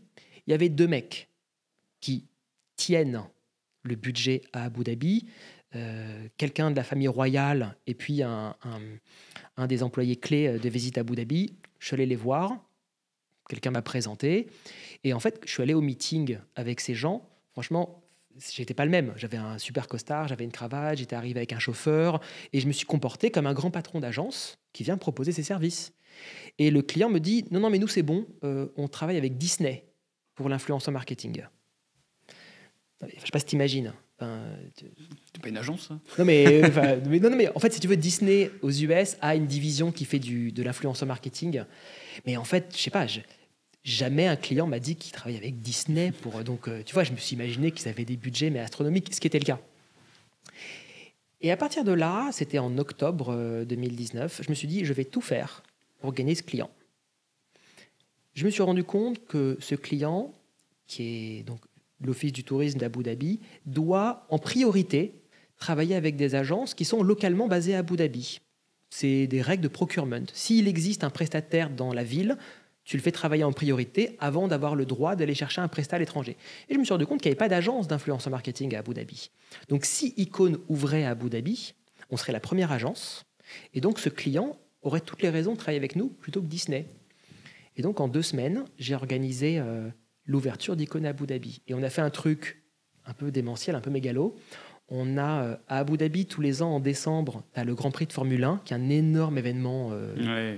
Il 0.46 0.52
y 0.52 0.54
avait 0.54 0.70
deux 0.70 0.88
mecs 0.88 1.30
qui 2.00 2.26
tiennent 2.76 3.24
le 3.88 3.96
budget 3.96 4.42
à 4.54 4.66
Abu 4.66 4.84
Dhabi, 4.84 5.26
euh, 5.76 6.28
quelqu'un 6.38 6.72
de 6.72 6.76
la 6.76 6.84
famille 6.84 7.08
royale 7.08 7.76
et 7.88 7.94
puis 7.94 8.22
un, 8.24 8.56
des 9.68 9.84
employés 9.84 10.16
clés 10.16 10.60
de 10.60 10.70
Visite 10.70 10.98
Abu 10.98 11.16
Dhabi. 11.16 11.54
Je 11.80 11.88
suis 11.88 11.94
allé 11.96 12.06
les 12.06 12.16
voir, 12.16 12.58
quelqu'un 13.50 13.72
m'a 13.72 13.82
présenté, 13.82 14.48
et 15.04 15.14
en 15.14 15.20
fait, 15.20 15.40
je 15.46 15.52
suis 15.52 15.64
allé 15.64 15.74
au 15.74 15.82
meeting 15.82 16.38
avec 16.56 16.80
ces 16.80 16.96
gens. 16.96 17.28
Franchement, 17.52 18.04
j'étais 18.52 18.74
pas 18.74 18.86
le 18.86 18.92
même. 18.92 19.14
J'avais 19.16 19.38
un 19.38 19.58
super 19.58 19.88
costard, 19.88 20.28
j'avais 20.28 20.44
une 20.44 20.52
cravate, 20.52 20.98
j'étais 20.98 21.16
arrivé 21.16 21.40
avec 21.40 21.54
un 21.54 21.60
chauffeur, 21.60 22.20
et 22.54 22.60
je 22.60 22.68
me 22.68 22.72
suis 22.72 22.86
comporté 22.86 23.32
comme 23.32 23.48
un 23.48 23.54
grand 23.54 23.72
patron 23.72 24.00
d'agence 24.00 24.58
qui 24.74 24.84
vient 24.84 24.98
proposer 24.98 25.32
ses 25.32 25.44
services. 25.44 25.94
Et 26.58 26.72
le 26.72 26.82
client 26.82 27.10
me 27.10 27.20
dit 27.20 27.46
non, 27.52 27.60
non, 27.60 27.70
mais 27.70 27.80
nous 27.80 27.88
c'est 27.88 28.04
bon, 28.04 28.26
euh, 28.44 28.68
on 28.76 28.88
travaille 28.88 29.18
avec 29.18 29.38
Disney. 29.38 29.84
pour 30.36 30.50
l'influence 30.50 30.88
en 30.88 30.92
marketing. 30.92 31.42
Je 33.02 33.06
ne 33.06 33.20
sais 33.20 33.32
pas 33.32 33.40
si 33.40 33.46
tu 33.46 33.56
imagines. 33.56 33.94
c'est 34.20 35.42
pas 35.42 35.50
une 35.50 35.58
agence, 35.58 35.90
non 36.18 36.26
mais, 36.26 36.62
mais, 37.08 37.20
non, 37.20 37.36
mais 37.36 37.50
en 37.56 37.60
fait, 37.60 37.72
si 37.72 37.80
tu 37.80 37.88
veux, 37.88 37.98
Disney 37.98 38.50
aux 38.62 38.72
US 38.72 39.18
a 39.22 39.36
une 39.36 39.46
division 39.46 39.92
qui 39.92 40.06
fait 40.06 40.20
du, 40.20 40.52
de 40.52 40.64
l'influence 40.64 41.04
marketing. 41.04 41.64
Mais 42.26 42.38
en 42.38 42.44
fait, 42.44 42.74
je 42.76 42.82
sais 42.82 42.90
pas, 42.90 43.06
jamais 43.84 44.28
un 44.28 44.36
client 44.36 44.68
m'a 44.68 44.80
dit 44.80 44.96
qu'il 44.96 45.12
travaillait 45.12 45.40
avec 45.40 45.62
Disney. 45.62 46.12
Pour, 46.12 46.44
donc, 46.44 46.68
euh, 46.68 46.82
tu 46.84 46.94
vois, 46.94 47.04
je 47.04 47.12
me 47.12 47.18
suis 47.18 47.36
imaginé 47.36 47.72
qu'ils 47.72 47.88
avaient 47.88 48.06
des 48.06 48.18
budgets, 48.18 48.50
mais 48.50 48.60
astronomiques, 48.60 49.14
ce 49.14 49.20
qui 49.20 49.28
était 49.28 49.40
le 49.40 49.46
cas. 49.46 49.60
Et 51.42 51.52
à 51.52 51.58
partir 51.58 51.84
de 51.84 51.92
là, 51.92 52.30
c'était 52.32 52.58
en 52.58 52.78
octobre 52.80 53.64
2019, 53.66 54.40
euh, 54.40 54.44
je 54.44 54.50
me 54.50 54.56
suis 54.56 54.68
dit, 54.68 54.86
je 54.86 54.94
vais 54.94 55.06
tout 55.06 55.22
faire 55.22 55.62
pour 56.00 56.14
gagner 56.14 56.34
ce 56.34 56.42
client. 56.42 56.72
Je 58.34 58.46
me 58.46 58.50
suis 58.50 58.64
rendu 58.64 58.84
compte 58.84 59.24
que 59.26 59.58
ce 59.60 59.76
client, 59.76 60.34
qui 60.88 61.04
est 61.04 61.44
donc 61.44 61.60
l'Office 62.02 62.32
du 62.32 62.44
tourisme 62.44 62.80
d'Abu 62.80 63.04
Dhabi, 63.04 63.40
doit 63.66 64.26
en 64.30 64.40
priorité 64.40 65.14
travailler 65.58 65.96
avec 65.96 66.16
des 66.16 66.36
agences 66.36 66.74
qui 66.74 66.86
sont 66.86 67.04
localement 67.04 67.48
basées 67.48 67.76
à 67.76 67.80
Abu 67.80 67.96
Dhabi. 67.96 68.40
C'est 68.90 69.28
des 69.28 69.42
règles 69.42 69.64
de 69.64 69.68
procurement. 69.68 70.24
S'il 70.34 70.68
existe 70.68 71.04
un 71.04 71.10
prestataire 71.10 71.70
dans 71.70 71.94
la 71.94 72.04
ville, 72.04 72.38
tu 72.88 72.96
le 72.96 73.04
fais 73.04 73.12
travailler 73.12 73.44
en 73.44 73.52
priorité 73.52 74.16
avant 74.20 74.48
d'avoir 74.48 74.74
le 74.74 74.86
droit 74.86 75.18
d'aller 75.18 75.36
chercher 75.36 75.60
un 75.60 75.68
prestat 75.68 75.98
à 75.98 76.00
l'étranger. 76.00 76.38
Et 76.70 76.74
je 76.74 76.80
me 76.80 76.86
suis 76.86 76.94
rendu 76.94 77.06
compte 77.06 77.22
qu'il 77.22 77.30
n'y 77.30 77.34
avait 77.34 77.38
pas 77.38 77.50
d'agence 77.50 77.88
d'influence 77.88 78.26
en 78.28 78.30
marketing 78.30 78.76
à 78.76 78.80
Abu 78.80 78.94
Dhabi. 78.94 79.30
Donc 79.68 79.84
si 79.84 80.14
Icon 80.16 80.58
ouvrait 80.70 81.04
à 81.04 81.10
Abu 81.10 81.30
Dhabi, 81.30 81.74
on 82.10 82.18
serait 82.18 82.32
la 82.32 82.40
première 82.40 82.72
agence. 82.72 83.26
Et 83.74 83.82
donc 83.82 84.00
ce 84.00 84.08
client 84.08 84.58
aurait 84.84 85.02
toutes 85.02 85.22
les 85.22 85.30
raisons 85.30 85.54
de 85.54 85.58
travailler 85.58 85.80
avec 85.80 85.98
nous 85.98 86.08
plutôt 86.08 86.42
que 86.42 86.48
Disney. 86.48 86.88
Et 87.76 87.82
donc 87.82 88.00
en 88.00 88.08
deux 88.08 88.22
semaines, 88.22 88.64
j'ai 88.80 88.96
organisé 88.96 89.60
euh, 89.60 89.90
l'ouverture 90.28 90.76
d'Icon 90.76 91.04
à 91.06 91.10
Abu 91.10 91.26
Dhabi. 91.26 91.62
Et 91.68 91.74
on 91.74 91.82
a 91.82 91.90
fait 91.90 92.02
un 92.02 92.10
truc 92.10 92.62
un 93.06 93.14
peu 93.14 93.32
démentiel, 93.32 93.76
un 93.76 93.82
peu 93.82 93.90
mégalo. 93.90 94.36
On 94.90 95.18
a 95.18 95.44
euh, 95.44 95.58
à 95.68 95.80
Abu 95.80 95.98
Dhabi 95.98 96.26
tous 96.26 96.42
les 96.42 96.62
ans 96.62 96.76
en 96.76 96.80
décembre, 96.80 97.44
as 97.56 97.64
le 97.64 97.76
Grand 97.76 97.92
Prix 97.92 98.06
de 98.06 98.14
Formule 98.14 98.44
1, 98.44 98.62
qui 98.64 98.74
est 98.74 98.78
un 98.78 98.90
énorme 98.90 99.38
événement. 99.38 99.90
Euh, 99.92 100.58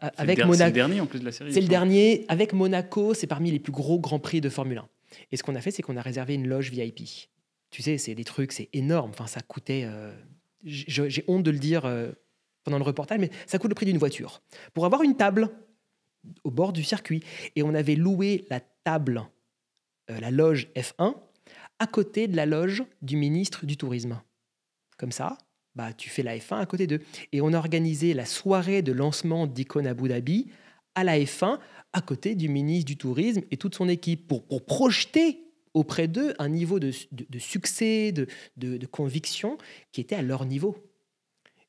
avec 0.00 0.38
Monaco. 0.38 0.54
C'est 0.54 0.66
le 0.66 0.72
dernier 0.72 1.00
en 1.00 1.06
plus 1.06 1.18
de 1.18 1.24
la 1.24 1.32
série. 1.32 1.52
C'est 1.52 1.60
le 1.60 1.68
dernier. 1.68 2.24
Avec 2.28 2.52
Monaco, 2.52 3.14
c'est 3.14 3.26
parmi 3.26 3.50
les 3.50 3.58
plus 3.58 3.72
gros 3.72 3.98
Grands 3.98 4.20
Prix 4.20 4.40
de 4.40 4.48
Formule 4.48 4.78
1. 4.78 4.88
Et 5.32 5.36
ce 5.36 5.42
qu'on 5.42 5.54
a 5.54 5.60
fait, 5.60 5.70
c'est 5.70 5.82
qu'on 5.82 5.96
a 5.96 6.02
réservé 6.02 6.34
une 6.34 6.46
loge 6.46 6.70
VIP. 6.70 7.02
Tu 7.70 7.82
sais, 7.82 7.98
c'est 7.98 8.14
des 8.14 8.24
trucs, 8.24 8.52
c'est 8.52 8.68
énorme. 8.72 9.10
Enfin, 9.10 9.26
ça 9.26 9.40
coûtait. 9.40 9.82
Euh, 9.84 10.12
j'ai 10.64 11.24
honte 11.26 11.42
de 11.42 11.50
le 11.50 11.58
dire 11.58 11.82
pendant 12.62 12.78
le 12.78 12.84
reportage, 12.84 13.18
mais 13.18 13.30
ça 13.46 13.58
coûte 13.58 13.70
le 13.70 13.74
prix 13.74 13.86
d'une 13.86 13.98
voiture. 13.98 14.42
Pour 14.72 14.86
avoir 14.86 15.02
une 15.02 15.16
table 15.16 15.50
au 16.44 16.50
bord 16.50 16.72
du 16.72 16.84
circuit. 16.84 17.22
Et 17.54 17.62
on 17.62 17.74
avait 17.74 17.94
loué 17.94 18.46
la 18.50 18.60
table, 18.60 19.24
euh, 20.10 20.20
la 20.20 20.30
loge 20.30 20.68
F1, 20.76 21.14
à 21.78 21.86
côté 21.86 22.28
de 22.28 22.36
la 22.36 22.46
loge 22.46 22.84
du 23.02 23.16
ministre 23.16 23.66
du 23.66 23.76
Tourisme. 23.76 24.20
Comme 24.96 25.12
ça, 25.12 25.36
bah, 25.74 25.92
tu 25.92 26.08
fais 26.08 26.22
la 26.22 26.36
F1 26.36 26.58
à 26.58 26.66
côté 26.66 26.86
d'eux. 26.86 27.00
Et 27.32 27.40
on 27.40 27.52
a 27.52 27.58
organisé 27.58 28.14
la 28.14 28.24
soirée 28.24 28.82
de 28.82 28.92
lancement 28.92 29.46
d'Icon 29.46 29.84
Abu 29.84 30.08
Dhabi 30.08 30.50
à 30.94 31.04
la 31.04 31.18
F1 31.18 31.58
à 31.92 32.00
côté 32.00 32.34
du 32.34 32.48
ministre 32.48 32.86
du 32.86 32.96
Tourisme 32.96 33.42
et 33.50 33.56
toute 33.56 33.74
son 33.74 33.88
équipe 33.88 34.26
pour, 34.26 34.46
pour 34.46 34.64
projeter 34.64 35.42
auprès 35.74 36.08
d'eux 36.08 36.34
un 36.38 36.48
niveau 36.48 36.80
de, 36.80 36.90
de, 37.12 37.38
succès, 37.38 38.10
de, 38.10 38.26
de, 38.56 38.86
conviction 38.86 39.58
qui 39.92 40.00
était 40.00 40.14
à 40.14 40.22
leur 40.22 40.46
niveau. 40.46 40.76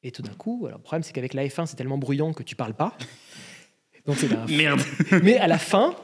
Et 0.02 0.12
tout 0.12 0.22
d'un 0.22 0.34
coup, 0.34 0.66
alors 0.66 0.80
le 0.80 0.84
problème 0.84 1.04
c'est 1.04 1.12
qu'avec 1.12 1.34
la 1.34 1.46
F1 1.46 1.66
c'est 1.66 1.76
tellement 1.76 1.98
bruyant 1.98 2.32
que 2.32 2.44
tu 2.44 2.56
parles 2.56 2.74
pas. 2.74 2.98
Merde. 4.50 4.82
Mais 5.24 5.38
à 5.38 5.48
la 5.48 5.58
fin, 5.58 5.96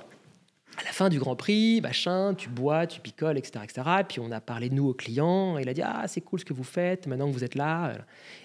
à 0.77 0.83
la 0.83 0.91
fin 0.91 1.09
du 1.09 1.19
Grand 1.19 1.35
Prix, 1.35 1.81
machin, 1.81 2.33
tu 2.33 2.49
bois, 2.49 2.87
tu 2.87 2.99
picoles, 2.99 3.37
etc., 3.37 3.63
etc. 3.63 3.81
Et 4.01 4.03
puis 4.03 4.19
on 4.19 4.31
a 4.31 4.41
parlé 4.41 4.69
de 4.69 4.75
nous 4.75 4.87
au 4.87 4.93
client. 4.93 5.57
Et 5.57 5.61
il 5.61 5.69
a 5.69 5.73
dit 5.73 5.81
ah 5.81 6.05
c'est 6.07 6.21
cool 6.21 6.39
ce 6.39 6.45
que 6.45 6.53
vous 6.53 6.63
faites. 6.63 7.07
Maintenant 7.07 7.27
que 7.27 7.33
vous 7.33 7.43
êtes 7.43 7.55
là. 7.55 7.95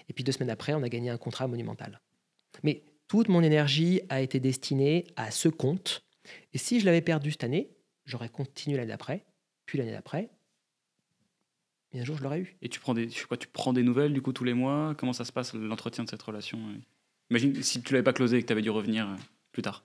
Et 0.07 0.13
puis 0.13 0.23
deux 0.23 0.31
semaines 0.31 0.49
après, 0.49 0.73
on 0.73 0.83
a 0.83 0.89
gagné 0.89 1.09
un 1.09 1.17
contrat 1.17 1.47
monumental. 1.47 1.99
Mais 2.63 2.83
toute 3.07 3.27
mon 3.27 3.41
énergie 3.41 4.01
a 4.09 4.21
été 4.21 4.39
destinée 4.39 5.05
à 5.15 5.31
ce 5.31 5.49
compte. 5.49 6.03
Et 6.53 6.57
si 6.57 6.79
je 6.79 6.85
l'avais 6.85 7.01
perdu 7.01 7.31
cette 7.31 7.43
année, 7.43 7.69
j'aurais 8.05 8.29
continué 8.29 8.77
l'année 8.77 8.89
d'après, 8.89 9.25
puis 9.65 9.77
l'année 9.77 9.91
d'après. 9.91 10.29
Et 11.91 11.99
un 11.99 12.03
jour, 12.03 12.17
je 12.17 12.23
l'aurais 12.23 12.39
eu. 12.39 12.55
Et 12.61 12.69
tu 12.69 12.79
prends 12.79 12.93
des, 12.93 13.09
quoi, 13.27 13.35
tu 13.35 13.47
prends 13.47 13.73
des 13.73 13.81
nouvelles 13.81 14.13
du 14.13 14.21
coup 14.21 14.31
tous 14.31 14.43
les 14.43 14.53
mois? 14.53 14.93
Comment 14.95 15.13
ça 15.13 15.25
se 15.25 15.31
passe 15.31 15.55
l'entretien 15.55 16.03
de 16.03 16.09
cette 16.09 16.21
relation? 16.21 16.59
Imagine 17.31 17.63
si 17.63 17.81
tu 17.81 17.93
l'avais 17.93 18.03
pas 18.03 18.13
closé 18.13 18.37
et 18.37 18.41
que 18.41 18.47
tu 18.47 18.53
avais 18.53 18.61
dû 18.61 18.69
revenir 18.69 19.07
plus 19.51 19.61
tard 19.61 19.83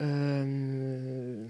euh, 0.00 1.46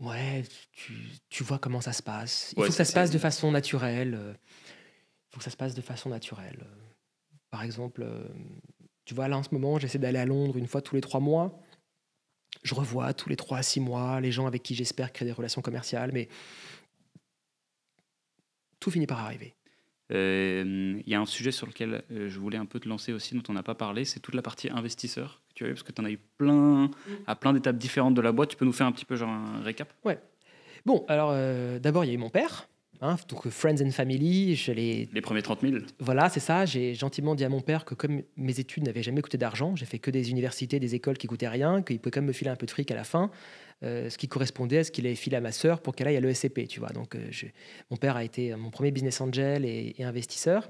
Ouais, 0.00 0.44
tu, 0.72 0.92
tu, 1.28 1.42
vois 1.42 1.58
comment 1.58 1.80
ça 1.80 1.92
se 1.92 2.02
passe. 2.02 2.54
Il 2.56 2.62
faut 2.62 2.68
que 2.68 2.74
ça 2.74 2.84
se 2.84 2.92
passe 2.92 3.10
de 3.10 3.18
façon 3.18 3.50
naturelle. 3.50 4.14
Euh, 4.14 4.32
il 4.32 5.32
faut 5.32 5.38
que 5.38 5.44
ça 5.44 5.50
se 5.50 5.56
passe 5.56 5.74
de 5.74 5.80
façon 5.80 6.10
naturelle. 6.10 6.64
Par 7.50 7.62
exemple, 7.62 8.02
euh, 8.02 8.28
tu 9.04 9.14
vois, 9.14 9.26
là 9.26 9.36
en 9.36 9.42
ce 9.42 9.48
moment, 9.52 9.78
j'essaie 9.78 9.98
d'aller 9.98 10.18
à 10.18 10.26
Londres 10.26 10.56
une 10.56 10.68
fois 10.68 10.82
tous 10.82 10.94
les 10.94 11.00
trois 11.00 11.20
mois. 11.20 11.60
Je 12.62 12.74
revois 12.74 13.12
tous 13.12 13.28
les 13.28 13.36
trois 13.36 13.58
à 13.58 13.62
six 13.62 13.80
mois 13.80 14.20
les 14.20 14.30
gens 14.30 14.46
avec 14.46 14.62
qui 14.62 14.74
j'espère 14.74 15.12
créer 15.12 15.26
des 15.26 15.32
relations 15.32 15.62
commerciales, 15.62 16.12
mais 16.12 16.28
tout 18.78 18.90
finit 18.90 19.06
par 19.06 19.20
arriver. 19.20 19.54
Il 20.10 21.02
y 21.06 21.14
a 21.14 21.20
un 21.20 21.26
sujet 21.26 21.52
sur 21.52 21.66
lequel 21.66 22.02
je 22.08 22.38
voulais 22.38 22.56
un 22.56 22.64
peu 22.64 22.80
te 22.80 22.88
lancer 22.88 23.12
aussi, 23.12 23.34
dont 23.34 23.42
on 23.48 23.52
n'a 23.52 23.62
pas 23.62 23.74
parlé, 23.74 24.04
c'est 24.04 24.20
toute 24.20 24.34
la 24.34 24.42
partie 24.42 24.70
investisseur 24.70 25.42
parce 25.66 25.82
que 25.82 25.92
tu 25.92 26.00
en 26.00 26.04
as 26.04 26.10
eu 26.10 26.18
plein, 26.36 26.86
mm. 26.86 26.90
à 27.26 27.36
plein 27.36 27.52
d'étapes 27.52 27.78
différentes 27.78 28.14
de 28.14 28.20
la 28.20 28.32
boîte. 28.32 28.50
Tu 28.50 28.56
peux 28.56 28.64
nous 28.64 28.72
faire 28.72 28.86
un 28.86 28.92
petit 28.92 29.04
peu 29.04 29.16
genre 29.16 29.30
un 29.30 29.60
récap? 29.62 29.92
Ouais. 30.04 30.18
Bon, 30.86 31.04
alors 31.08 31.30
euh, 31.32 31.78
d'abord, 31.78 32.04
il 32.04 32.08
y 32.08 32.10
a 32.10 32.14
eu 32.14 32.18
mon 32.18 32.30
père. 32.30 32.68
Hein, 33.00 33.16
donc 33.28 33.48
Friends 33.48 33.80
and 33.80 33.92
Family, 33.92 34.56
je 34.56 34.72
les... 34.72 35.08
Les 35.12 35.20
premiers 35.20 35.42
30 35.42 35.60
000 35.60 35.76
Voilà, 36.00 36.28
c'est 36.28 36.40
ça. 36.40 36.66
J'ai 36.66 36.94
gentiment 36.94 37.36
dit 37.36 37.44
à 37.44 37.48
mon 37.48 37.60
père 37.60 37.84
que 37.84 37.94
comme 37.94 38.22
mes 38.36 38.58
études 38.58 38.82
n'avaient 38.84 39.04
jamais 39.04 39.22
coûté 39.22 39.38
d'argent, 39.38 39.76
j'ai 39.76 39.86
fait 39.86 40.00
que 40.00 40.10
des 40.10 40.30
universités, 40.30 40.80
des 40.80 40.96
écoles 40.96 41.16
qui 41.16 41.28
coûtaient 41.28 41.48
rien, 41.48 41.82
qu'il 41.82 42.00
pouvait 42.00 42.10
quand 42.10 42.20
même 42.20 42.28
me 42.28 42.32
filer 42.32 42.50
un 42.50 42.56
peu 42.56 42.66
de 42.66 42.72
fric 42.72 42.90
à 42.90 42.96
la 42.96 43.04
fin, 43.04 43.30
euh, 43.84 44.10
ce 44.10 44.18
qui 44.18 44.26
correspondait 44.26 44.78
à 44.78 44.84
ce 44.84 44.90
qu'il 44.90 45.06
avait 45.06 45.14
filé 45.14 45.36
à 45.36 45.40
ma 45.40 45.52
sœur 45.52 45.80
pour 45.80 45.94
qu'elle 45.94 46.08
aille 46.08 46.16
à 46.16 46.20
l'ESCP, 46.20 46.66
tu 46.66 46.80
vois. 46.80 46.88
Donc 46.88 47.14
euh, 47.14 47.30
mon 47.90 47.96
père 47.96 48.16
a 48.16 48.24
été 48.24 48.54
mon 48.56 48.70
premier 48.70 48.90
business 48.90 49.20
angel 49.20 49.64
et, 49.64 49.94
investisseur. 50.00 50.68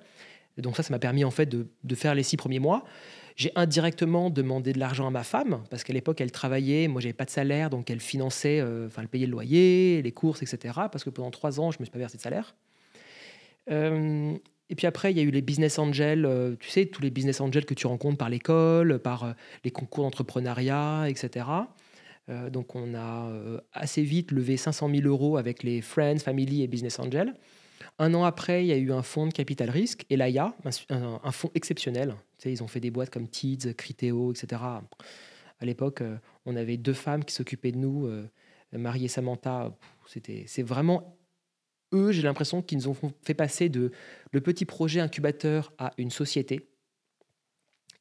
Donc 0.59 0.77
ça, 0.77 0.83
ça 0.83 0.93
m'a 0.93 0.99
permis 0.99 1.25
en 1.25 1.31
fait 1.31 1.47
de, 1.47 1.69
de, 1.85 1.95
faire 1.95 2.15
les 2.15 2.25
six 2.25 2.37
premiers 2.37 2.59
mois. 2.59 2.85
J'ai 3.39 3.53
indirectement 3.55 4.31
demandé 4.31 4.73
de 4.73 4.81
l'argent 4.81 5.07
à 5.07 5.11
ma 5.11 5.23
femme, 5.23 5.63
parce 5.71 5.85
qu'à 5.85 5.93
l'époque, 5.93 6.21
elle 6.21 6.33
travaillait, 6.33 6.89
moi, 6.89 7.01
j'avais 7.01 7.13
pas 7.13 7.25
de 7.25 7.31
salaire, 7.31 7.71
donc 7.71 7.89
elle 7.89 8.01
finançait, 8.01 8.59
euh, 8.59 8.89
enfin, 8.89 9.03
elle 9.03 9.09
payait 9.09 9.27
le 9.27 9.31
loyer, 9.31 10.03
les 10.03 10.11
courses, 10.11 10.43
etc. 10.43 10.75
Parce 10.91 11.05
que 11.05 11.11
pendant 11.11 11.31
trois 11.31 11.61
ans, 11.61 11.71
je 11.71 11.79
ne 11.79 11.83
me 11.83 11.85
suis 11.85 11.93
pas 11.93 12.01
versé 12.01 12.17
de 12.17 12.23
salaire. 12.23 12.57
Euh, 13.71 14.37
et 14.71 14.75
puis 14.75 14.89
après, 14.89 15.13
il 15.13 15.19
y 15.19 15.21
a 15.21 15.23
eu 15.23 15.31
les 15.31 15.41
business 15.41 15.79
angels, 15.79 16.27
euh, 16.27 16.57
tu 16.59 16.69
sais, 16.69 16.87
tous 16.87 17.01
les 17.01 17.11
business 17.11 17.41
angels 17.41 17.65
que 17.65 17.75
tu 17.75 17.87
rencontres 17.87 18.19
par 18.19 18.29
l'école, 18.29 18.99
par 18.99 19.37
les 19.63 19.71
concours 19.71 20.03
d'entrepreneuriat, 20.03 21.09
etc. 21.09 21.47
donc 22.51 22.75
on 22.75 22.95
a 22.95 23.31
assez 23.73 24.03
vite 24.03 24.33
levé 24.33 24.57
500 24.57 24.91
000 24.91 25.07
euros 25.07 25.37
avec 25.37 25.63
les 25.63 25.81
Friends, 25.81 26.19
Family 26.19 26.65
et 26.65 26.67
Business 26.67 26.99
Angels. 26.99 27.33
Un 28.01 28.13
an 28.15 28.25
après, 28.25 28.65
il 28.65 28.67
y 28.67 28.73
a 28.73 28.77
eu 28.77 28.93
un 28.93 29.03
fonds 29.03 29.29
de 29.29 29.33
capital 29.33 29.71
risque, 29.71 30.05
Elaya, 30.11 30.55
un, 30.91 31.21
un 31.23 31.33
fonds 31.33 31.51
exceptionnel. 31.55 32.17
Ils 32.45 32.63
ont 32.63 32.69
fait 32.69 32.81
des 32.81 32.91
boîtes 32.91 33.11
comme 33.11 33.29
Tids, 33.29 33.75
Criteo, 33.75 34.33
etc. 34.33 34.63
À 35.61 35.65
l'époque, 35.65 36.03
euh, 36.03 36.17
on 36.47 36.57
avait 36.57 36.77
deux 36.77 36.93
femmes 36.93 37.25
qui 37.25 37.35
s'occupaient 37.35 37.73
de 37.73 37.79
nous, 37.79 38.07
euh, 38.07 38.29
Marie 38.73 39.05
et 39.05 39.09
Samantha. 39.09 39.77
C'est 40.07 40.63
vraiment 40.63 41.19
eux, 41.93 42.13
j'ai 42.13 42.23
l'impression 42.23 42.63
qu'ils 42.63 42.79
nous 42.79 42.89
ont 42.89 42.97
fait 43.23 43.35
passer 43.35 43.69
de 43.69 43.91
le 44.33 44.41
petit 44.41 44.65
projet 44.65 45.01
incubateur 45.01 45.73
à 45.79 45.93
une 45.99 46.11
société. 46.11 46.69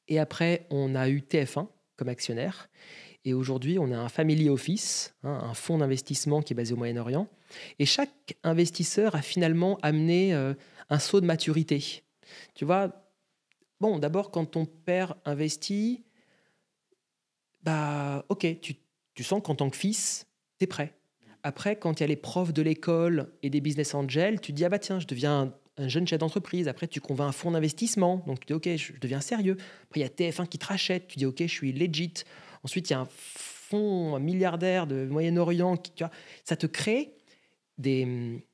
Et 0.07 0.19
après, 0.19 0.67
on 0.69 0.95
a 0.95 1.09
eu 1.09 1.21
TF1 1.21 1.67
comme 1.95 2.09
actionnaire. 2.09 2.69
Et 3.25 3.33
aujourd'hui, 3.33 3.77
on 3.79 3.91
a 3.91 3.97
un 3.97 4.09
family 4.09 4.49
office, 4.49 5.15
hein, 5.23 5.39
un 5.43 5.53
fonds 5.53 5.79
d'investissement 5.79 6.41
qui 6.41 6.53
est 6.53 6.55
basé 6.55 6.73
au 6.73 6.77
Moyen-Orient. 6.77 7.27
Et 7.79 7.85
chaque 7.85 8.37
investisseur 8.43 9.15
a 9.15 9.21
finalement 9.21 9.77
amené 9.81 10.33
euh, 10.33 10.53
un 10.89 10.99
saut 10.99 11.19
de 11.19 11.25
maturité. 11.25 12.03
Tu 12.55 12.65
vois, 12.65 13.06
bon, 13.79 13.99
d'abord, 13.99 14.31
quand 14.31 14.45
ton 14.45 14.65
père 14.65 15.15
investit, 15.25 16.03
bah, 17.63 18.25
ok, 18.29 18.59
tu, 18.61 18.75
tu 19.13 19.23
sens 19.23 19.41
qu'en 19.43 19.55
tant 19.55 19.69
que 19.69 19.77
fils, 19.77 20.27
tu 20.59 20.65
es 20.65 20.67
prêt. 20.67 20.93
Après, 21.43 21.77
quand 21.77 21.99
il 21.99 22.01
y 22.01 22.05
a 22.05 22.07
les 22.07 22.15
profs 22.15 22.53
de 22.53 22.61
l'école 22.61 23.31
et 23.41 23.49
des 23.49 23.61
business 23.61 23.93
angels, 23.93 24.41
tu 24.41 24.51
dis, 24.51 24.65
ah 24.65 24.69
bah 24.69 24.79
tiens, 24.79 24.99
je 24.99 25.07
deviens 25.07 25.53
un, 25.77 25.87
jeune 25.87 26.07
chef 26.07 26.19
d'entreprise. 26.19 26.67
Après, 26.67 26.87
tu 26.87 26.99
convaincs 26.99 27.29
un 27.29 27.31
fonds 27.31 27.51
d'investissement. 27.51 28.23
Donc, 28.27 28.41
tu 28.41 28.47
dis, 28.47 28.53
ok, 28.53 28.75
je, 28.75 28.99
deviens 28.99 29.21
sérieux. 29.21 29.57
Après, 29.83 29.99
il 29.99 30.03
y 30.03 30.05
a 30.05 30.09
TF1 30.09 30.47
qui 30.47 30.57
te 30.57 30.65
rachète. 30.65 31.07
Tu 31.07 31.17
dis, 31.17 31.25
ok, 31.25 31.37
je 31.39 31.47
suis 31.47 31.71
legit. 31.71 32.13
Ensuite, 32.63 32.89
il 32.89 32.93
y 32.93 32.95
a 32.95 32.99
un 32.99 33.07
fonds 33.09 34.15
un 34.15 34.19
milliardaire 34.19 34.87
de 34.87 35.05
Moyen-Orient. 35.05 35.77
Tu 35.77 36.03
vois, 36.03 36.11
ça 36.43 36.55
te 36.55 36.65
crée 36.65 37.13
des, 37.77 38.45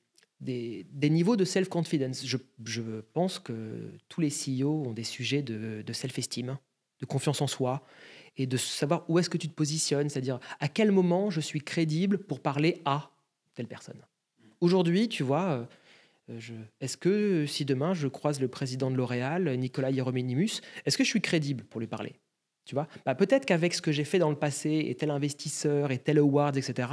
des, 0.43 1.09
niveaux 1.09 1.35
de 1.35 1.45
self-confidence. 1.45 2.25
Je, 2.25 3.01
pense 3.13 3.39
que 3.39 3.91
tous 4.09 4.21
les 4.21 4.29
CEO 4.29 4.83
ont 4.85 4.93
des 4.93 5.03
sujets 5.03 5.41
de, 5.41 5.93
self-esteem, 5.93 6.57
de 6.99 7.05
confiance 7.05 7.41
en 7.41 7.47
soi. 7.47 7.83
et 8.37 8.47
de 8.47 8.57
savoir 8.57 9.05
où 9.09 9.19
est-ce 9.19 9.29
que 9.29 9.37
tu 9.37 9.47
te 9.47 9.53
positionnes, 9.53 10.09
c'est-à-dire 10.09 10.39
à 10.59 10.67
quel 10.67 10.91
moment 10.91 11.29
je 11.29 11.41
suis 11.41 11.61
crédible 11.61 12.17
pour 12.17 12.39
parler 12.39 12.81
à 12.85 13.11
telle 13.53 13.67
personne. 13.67 14.01
Aujourd'hui, 14.61 15.09
tu 15.09 15.23
vois, 15.23 15.67
euh, 16.29 16.41
est-ce 16.79 16.97
que 16.97 17.45
si 17.45 17.65
demain 17.65 17.93
je 17.93 18.07
croise 18.07 18.39
le 18.39 18.47
président 18.47 18.89
de 18.89 18.95
L'Oréal, 18.95 19.57
Nicolas 19.57 19.91
Hierominimus, 19.91 20.61
est-ce 20.85 20.97
que 20.97 21.03
je 21.03 21.09
suis 21.09 21.21
crédible 21.21 21.63
pour 21.65 21.79
lui 21.79 21.87
parler? 21.87 22.15
Tu 22.65 22.75
vois? 22.75 22.87
Bah, 23.05 23.13
Peut-être 23.13 23.45
qu'avec 23.45 23.73
ce 23.73 23.81
que 23.81 23.91
j'ai 23.91 24.05
fait 24.05 24.19
dans 24.19 24.29
le 24.29 24.37
passé, 24.37 24.85
et 24.87 24.95
tel 24.95 25.11
investisseur, 25.11 25.91
et 25.91 25.97
tel 25.97 26.17
award, 26.17 26.55
etc., 26.55 26.87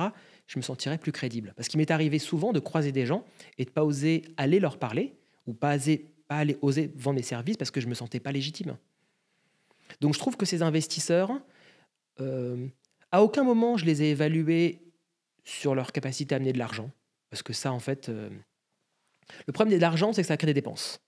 je 0.51 0.59
me 0.59 0.63
sentirais 0.63 0.99
plus 0.99 1.13
crédible. 1.13 1.53
Parce 1.57 1.69
qu'il 1.69 1.79
m'est 1.79 1.93
arrivé 1.93 2.19
souvent 2.19 2.53
de 2.53 2.59
croiser 2.59 2.91
des 2.91 3.07
gens 3.07 3.25
et 3.57 3.65
de 3.65 3.71
pas 3.71 3.85
oser 3.85 4.23
aller 4.37 4.59
leur 4.59 4.79
parler, 4.79 5.15
ou 5.47 5.53
pas 5.53 5.77
oser, 5.77 6.07
pas 6.27 6.39
aller 6.39 6.59
oser 6.61 6.91
vendre 6.97 7.17
mes 7.17 7.23
services 7.23 7.57
parce 7.57 7.71
que 7.71 7.81
je 7.81 7.87
me 7.87 7.95
sentais 7.95 8.19
pas 8.19 8.33
légitime. 8.33 8.77
Donc 10.01 10.13
je 10.13 10.19
trouve 10.19 10.37
que 10.37 10.45
ces 10.45 10.63
investisseurs, 10.63 11.31
euh, 12.19 12.67
à 13.13 13.23
aucun 13.23 13.45
moment 13.45 13.77
je 13.77 13.85
les 13.85 14.03
ai 14.03 14.11
évalués 14.11 14.81
sur 15.45 15.77
leur 15.77 15.93
capacité 15.93 16.35
à 16.35 16.37
amener 16.37 16.53
de 16.53 16.59
l'argent. 16.59 16.91
Parce 17.31 17.45
que 17.45 17.53
ça, 17.53 17.73
en 17.73 17.79
fait, 17.79 18.09
euh, 18.09 18.29
le 19.47 19.53
problème 19.53 19.79
de 19.79 19.81
l'argent, 19.81 20.13
c'est 20.13 20.23
que 20.23 20.29
ça 20.29 20.37
crée 20.37 20.49
des 20.49 20.55
dépenses. 20.55 21.01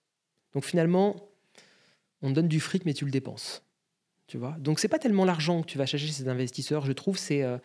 Donc 0.53 0.63
finalement, 0.63 1.17
on 2.21 2.29
te 2.29 2.35
donne 2.35 2.47
du 2.47 2.61
fric, 2.61 2.85
mais 2.85 2.93
tu 2.93 3.03
le 3.03 3.11
dépenses. 3.11 3.61
Tu 4.27 4.37
vois? 4.37 4.55
Donc 4.59 4.79
c'est 4.79 4.87
pas 4.87 4.99
tellement 4.99 5.25
l'argent 5.25 5.63
que 5.63 5.67
tu 5.67 5.77
vas 5.77 5.85
chercher 5.85 6.07
chez 6.07 6.13
ces 6.13 6.29
investisseurs, 6.29 6.85
je 6.85 6.93
trouve, 6.93 7.17
c'est 7.17 7.43
euh, 7.43 7.57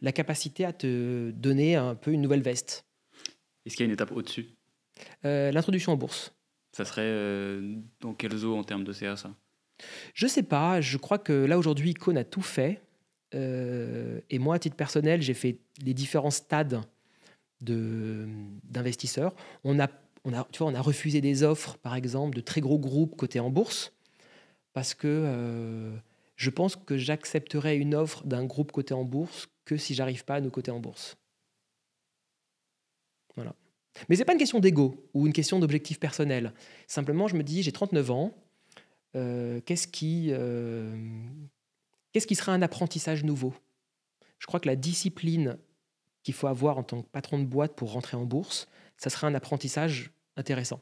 la 0.00 0.12
capacité 0.12 0.64
à 0.64 0.72
te 0.72 1.30
donner 1.30 1.76
un 1.76 1.94
peu 1.94 2.10
une 2.12 2.22
nouvelle 2.22 2.42
veste. 2.42 2.84
Est-ce 3.66 3.76
qu'il 3.76 3.84
y 3.84 3.86
a 3.86 3.88
une 3.88 3.92
étape 3.94 4.12
au-dessus? 4.12 4.46
Euh, 5.24 5.50
L'introduction 5.52 5.92
en 5.92 5.96
bourse. 5.96 6.32
Ça 6.72 6.84
serait 6.84 7.02
euh, 7.04 7.76
dans 8.00 8.14
quel 8.14 8.36
zoo 8.36 8.56
en 8.56 8.64
termes 8.64 8.84
de 8.84 8.92
CA 8.92 9.16
ça? 9.16 9.34
Je 10.14 10.26
sais 10.26 10.42
pas, 10.42 10.80
je 10.80 10.96
crois 10.98 11.18
que 11.18 11.32
là 11.32 11.58
aujourd'hui, 11.58 11.90
Icon 11.90 12.16
a 12.16 12.24
tout 12.24 12.42
fait. 12.42 12.80
Euh, 13.34 14.20
et 14.30 14.38
moi, 14.38 14.56
à 14.56 14.58
titre 14.58 14.76
personnel, 14.76 15.22
j'ai 15.22 15.34
fait 15.34 15.58
les 15.82 15.94
différents 15.94 16.30
stades 16.30 16.80
de- 17.60 18.26
d'investisseurs. 18.64 19.34
On 19.64 19.78
a, 19.80 19.88
on, 20.24 20.32
a, 20.34 20.46
tu 20.52 20.58
vois, 20.62 20.70
on 20.70 20.74
a 20.74 20.80
refusé 20.80 21.20
des 21.20 21.42
offres, 21.42 21.76
par 21.78 21.94
exemple, 21.94 22.36
de 22.36 22.40
très 22.40 22.60
gros 22.60 22.78
groupes 22.78 23.16
cotés 23.16 23.40
en 23.40 23.50
bourse, 23.50 23.92
parce 24.72 24.94
que 24.94 25.92
je 26.40 26.48
pense 26.48 26.74
que 26.74 26.96
j'accepterais 26.96 27.76
une 27.76 27.94
offre 27.94 28.24
d'un 28.24 28.46
groupe 28.46 28.72
coté 28.72 28.94
en 28.94 29.04
bourse 29.04 29.50
que 29.66 29.76
si 29.76 29.92
j'arrive 29.92 30.24
pas 30.24 30.36
à 30.36 30.40
nous 30.40 30.48
coter 30.48 30.70
en 30.70 30.80
bourse. 30.80 31.18
Voilà. 33.36 33.54
Mais 34.08 34.16
c'est 34.16 34.24
pas 34.24 34.32
une 34.32 34.38
question 34.38 34.58
d'ego 34.58 35.06
ou 35.12 35.26
une 35.26 35.34
question 35.34 35.58
d'objectif 35.58 36.00
personnel. 36.00 36.54
Simplement, 36.86 37.28
je 37.28 37.36
me 37.36 37.42
dis, 37.42 37.62
j'ai 37.62 37.72
39 37.72 38.10
ans. 38.10 38.32
euh, 39.16 39.60
qu'est-ce 39.66 39.86
qui, 39.86 40.28
euh, 40.30 40.96
qu'est-ce 42.12 42.26
qui 42.26 42.36
sera 42.36 42.52
un 42.52 42.62
apprentissage 42.62 43.22
nouveau? 43.22 43.52
Je 44.38 44.46
crois 44.46 44.60
que 44.60 44.68
la 44.68 44.76
discipline 44.76 45.58
qu'il 46.22 46.32
faut 46.32 46.46
avoir 46.46 46.78
en 46.78 46.84
tant 46.84 47.02
que 47.02 47.08
patron 47.08 47.38
de 47.38 47.44
boîte 47.44 47.74
pour 47.74 47.92
rentrer 47.92 48.16
en 48.16 48.24
bourse, 48.24 48.66
ça 48.96 49.10
sera 49.10 49.26
un 49.26 49.34
apprentissage 49.34 50.10
intéressant. 50.38 50.80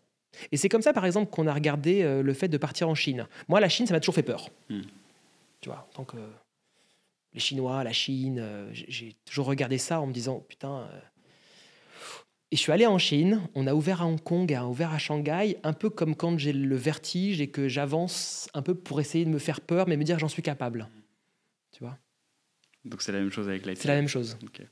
Et 0.53 0.57
c'est 0.57 0.69
comme 0.69 0.83
ça, 0.83 0.93
par 0.93 1.05
exemple, 1.05 1.33
qu'on 1.33 1.49
a 1.49 1.53
regardé 1.53 2.03
euh, 2.03 2.23
le 2.23 2.33
fait 2.33 2.49
de 2.49 2.59
partir 2.59 2.89
en 2.89 2.95
Chine. 2.95 3.27
Moi, 3.49 3.59
la 3.59 3.69
Chine, 3.69 3.89
ça 3.89 3.95
m'a 3.95 3.99
toujours 3.99 4.15
fait 4.15 4.23
peur. 4.23 4.51
Hmm. 4.69 4.83
Tu 5.61 5.69
vois, 5.69 5.87
en 5.91 5.93
tant 5.95 6.05
que 6.05 6.17
les 7.33 7.41
Chinois, 7.41 7.83
la 7.85 7.93
Chine, 7.93 8.39
euh, 8.39 8.69
j'ai- 8.73 9.17
toujours 9.25 9.47
regardé 9.47 9.79
ça 9.79 10.01
en 10.01 10.07
me 10.07 10.13
disant, 10.13 10.41
putain. 10.41 10.89
euh. 10.93 11.01
Et 12.51 12.57
je 12.57 12.63
suis 12.63 12.73
allé 12.73 12.87
en 12.87 12.97
Chine, 12.97 13.47
on 13.55 13.67
a 13.67 13.75
ouvert 13.75 14.01
à 14.01 14.07
Hong 14.07 14.19
Kong 14.23 14.51
on 14.51 14.63
a 14.63 14.65
ouvert 14.67 14.93
à 14.95 14.99
Shanghai, 14.99 15.59
un 15.65 15.75
peu 15.75 15.91
comme 15.91 16.15
quand 16.17 16.39
j'ai 16.39 16.55
le 16.55 16.77
vertige 16.77 17.43
et 17.43 17.51
que 17.51 17.69
j'avance 17.69 18.49
un 18.55 18.63
peu 18.63 18.75
pour 18.75 19.01
essayer 19.01 19.27
de 19.27 19.31
me 19.31 19.39
faire 19.39 19.61
peur, 19.61 19.87
mais 19.87 19.99
me 19.99 20.05
dire 20.05 20.19
j'en 20.19 20.29
suis 20.29 20.43
capable. 20.43 20.89
Tu 21.73 21.81
vois? 21.85 21.99
Donc 22.87 23.03
c'est 23.03 23.13
la 23.13 23.19
même 23.19 23.31
chose 23.31 23.49
avec 23.51 23.67
Light. 23.67 23.77
C'est 23.77 23.89
la 23.89 23.97
même 23.97 24.09
chose. 24.09 24.39
Ok. 24.43 24.63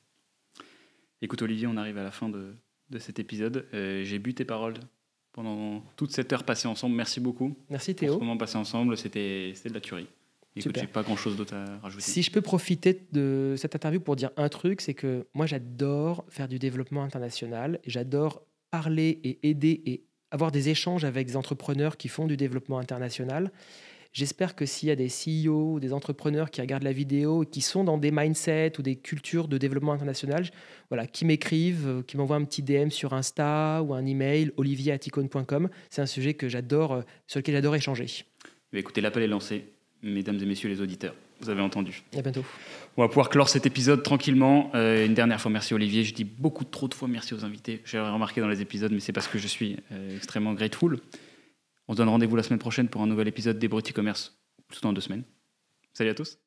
Écoute 1.21 1.43
Olivier, 1.43 1.67
on 1.67 1.77
arrive 1.77 1.99
à 1.99 2.03
la 2.03 2.11
fin 2.11 2.31
de, 2.31 2.55
de 2.89 2.99
cet 2.99 3.19
épisode. 3.19 3.67
Euh, 3.75 4.05
J'ai 4.05 4.19
bu 4.19 4.33
tes 4.33 4.47
paroles 4.47 4.75
pendant 5.33 5.81
toute 5.97 6.13
cette 6.13 6.33
heure 6.33 6.45
passée 6.45 6.69
ensemble. 6.69 6.95
Merci 6.95 7.21
beaucoup. 7.21 7.55
Merci 7.69 7.93
Pour 7.93 8.01
ce 8.09 8.13
Théo. 8.13 8.19
moment 8.21 8.39
passé 8.39 8.57
ensemble, 8.57 8.97
c'était 8.97 9.53
de 9.53 9.75
la 9.75 9.81
tuerie. 9.81 10.07
Écoute, 10.57 10.79
j'ai 10.81 10.87
pas 10.87 11.03
grand 11.03 11.17
chose 11.17 11.37
d'autre 11.37 11.55
à 11.55 11.79
rajouter. 11.79 12.03
Si 12.03 12.23
je 12.23 12.31
peux 12.31 12.41
profiter 12.41 13.07
de 13.13 13.55
cette 13.59 13.75
interview 13.75 14.01
pour 14.01 14.17
dire 14.17 14.31
un 14.37 14.49
truc, 14.49 14.81
c'est 14.81 14.95
que 14.95 15.27
moi 15.35 15.47
j'adore 15.47 16.25
faire 16.29 16.49
du 16.49 16.59
développement 16.59 17.03
international, 17.03 17.79
j'adore 17.87 18.43
parler 18.71 19.21
et 19.23 19.49
aider 19.49 19.83
et 19.87 20.05
avoir 20.31 20.51
des 20.51 20.69
échanges 20.69 21.05
avec 21.05 21.27
des 21.27 21.37
entrepreneurs 21.37 21.97
qui 21.97 22.09
font 22.09 22.27
du 22.27 22.37
développement 22.37 22.79
international. 22.79 23.53
J'espère 24.13 24.57
que 24.57 24.65
s'il 24.65 24.89
y 24.89 24.93
a 24.93 24.97
des 24.97 25.09
CEO 25.09 25.75
ou 25.75 25.81
des 25.81 25.93
entrepreneurs 25.93 26.51
qui 26.51 26.63
regardent 26.63 26.85
la 26.85 26.93
vidéo 26.93 27.43
et 27.43 27.47
qui 27.47 27.61
sont 27.61 27.85
dans 27.85 27.99
des 27.99 28.11
mindsets 28.11 28.73
ou 28.79 28.83
des 28.83 28.97
cultures 28.97 29.47
de 29.47 29.59
développement 29.59 29.93
international, 29.93 30.51
voilà, 30.89 31.07
qui 31.07 31.27
m'écrivent, 31.27 31.87
euh, 31.87 32.03
qui 32.03 32.17
m'envoient 32.17 32.37
un 32.37 32.45
petit 32.45 32.63
DM 32.63 32.89
sur 32.89 33.13
Insta 33.13 33.83
ou 33.83 33.93
un 33.93 34.07
email, 34.07 34.53
olivier.icon.com, 34.57 35.69
c'est 35.91 36.01
un 36.01 36.07
sujet 36.07 36.33
que 36.33 36.49
j'adore, 36.49 36.93
euh, 36.93 37.03
sur 37.27 37.41
lequel 37.41 37.57
j'adore 37.57 37.77
échanger. 37.77 38.07
Mais 38.73 38.81
écoutez, 38.81 39.03
l'appel 39.03 39.23
est 39.23 39.29
lancé. 39.29 39.76
Mesdames 40.07 40.39
et 40.41 40.47
messieurs 40.47 40.69
les 40.69 40.81
auditeurs, 40.81 41.15
vous 41.41 41.51
avez 41.51 41.61
entendu. 41.61 42.05
À 42.17 42.23
bientôt. 42.23 42.45
On 42.97 43.03
va 43.03 43.09
pouvoir 43.09 43.29
clore 43.29 43.49
cet 43.49 43.67
épisode 43.67 44.03
tranquillement. 44.05 44.71
Euh, 44.75 45.05
une 45.05 45.15
dernière 45.15 45.41
fois, 45.41 45.51
merci 45.51 45.75
Olivier. 45.75 46.05
Je 46.05 46.15
dis 46.15 46.25
beaucoup 46.25 46.65
trop 46.65 46.87
de 46.87 46.95
fois 46.95 47.09
merci 47.09 47.35
aux 47.35 47.45
invités. 47.45 47.83
J'ai 47.85 47.99
remarqué 47.99 48.41
dans 48.41 48.49
les 48.49 48.63
épisodes, 48.63 48.93
mais 48.93 49.01
c'est 49.01 49.13
parce 49.13 49.27
que 49.27 49.39
je 49.39 49.49
suis 49.49 49.77
euh, 49.91 50.17
extrêmement 50.17 50.55
grateful. 50.55 51.01
On 51.89 51.93
se 51.93 51.99
donne 51.99 52.09
rendez-vous 52.09 52.37
la 52.37 52.45
semaine 52.45 52.61
prochaine 52.61 52.89
pour 52.89 53.03
un 53.03 53.07
nouvel 53.07 53.27
épisode 53.27 53.59
des 53.59 53.69
Bruts 53.69 53.83
e-commerce, 53.83 54.39
tout 54.73 54.81
dans 54.81 54.93
deux 54.93 55.01
semaines. 55.01 55.25
Salut 55.93 56.11
à 56.11 56.15
tous. 56.15 56.39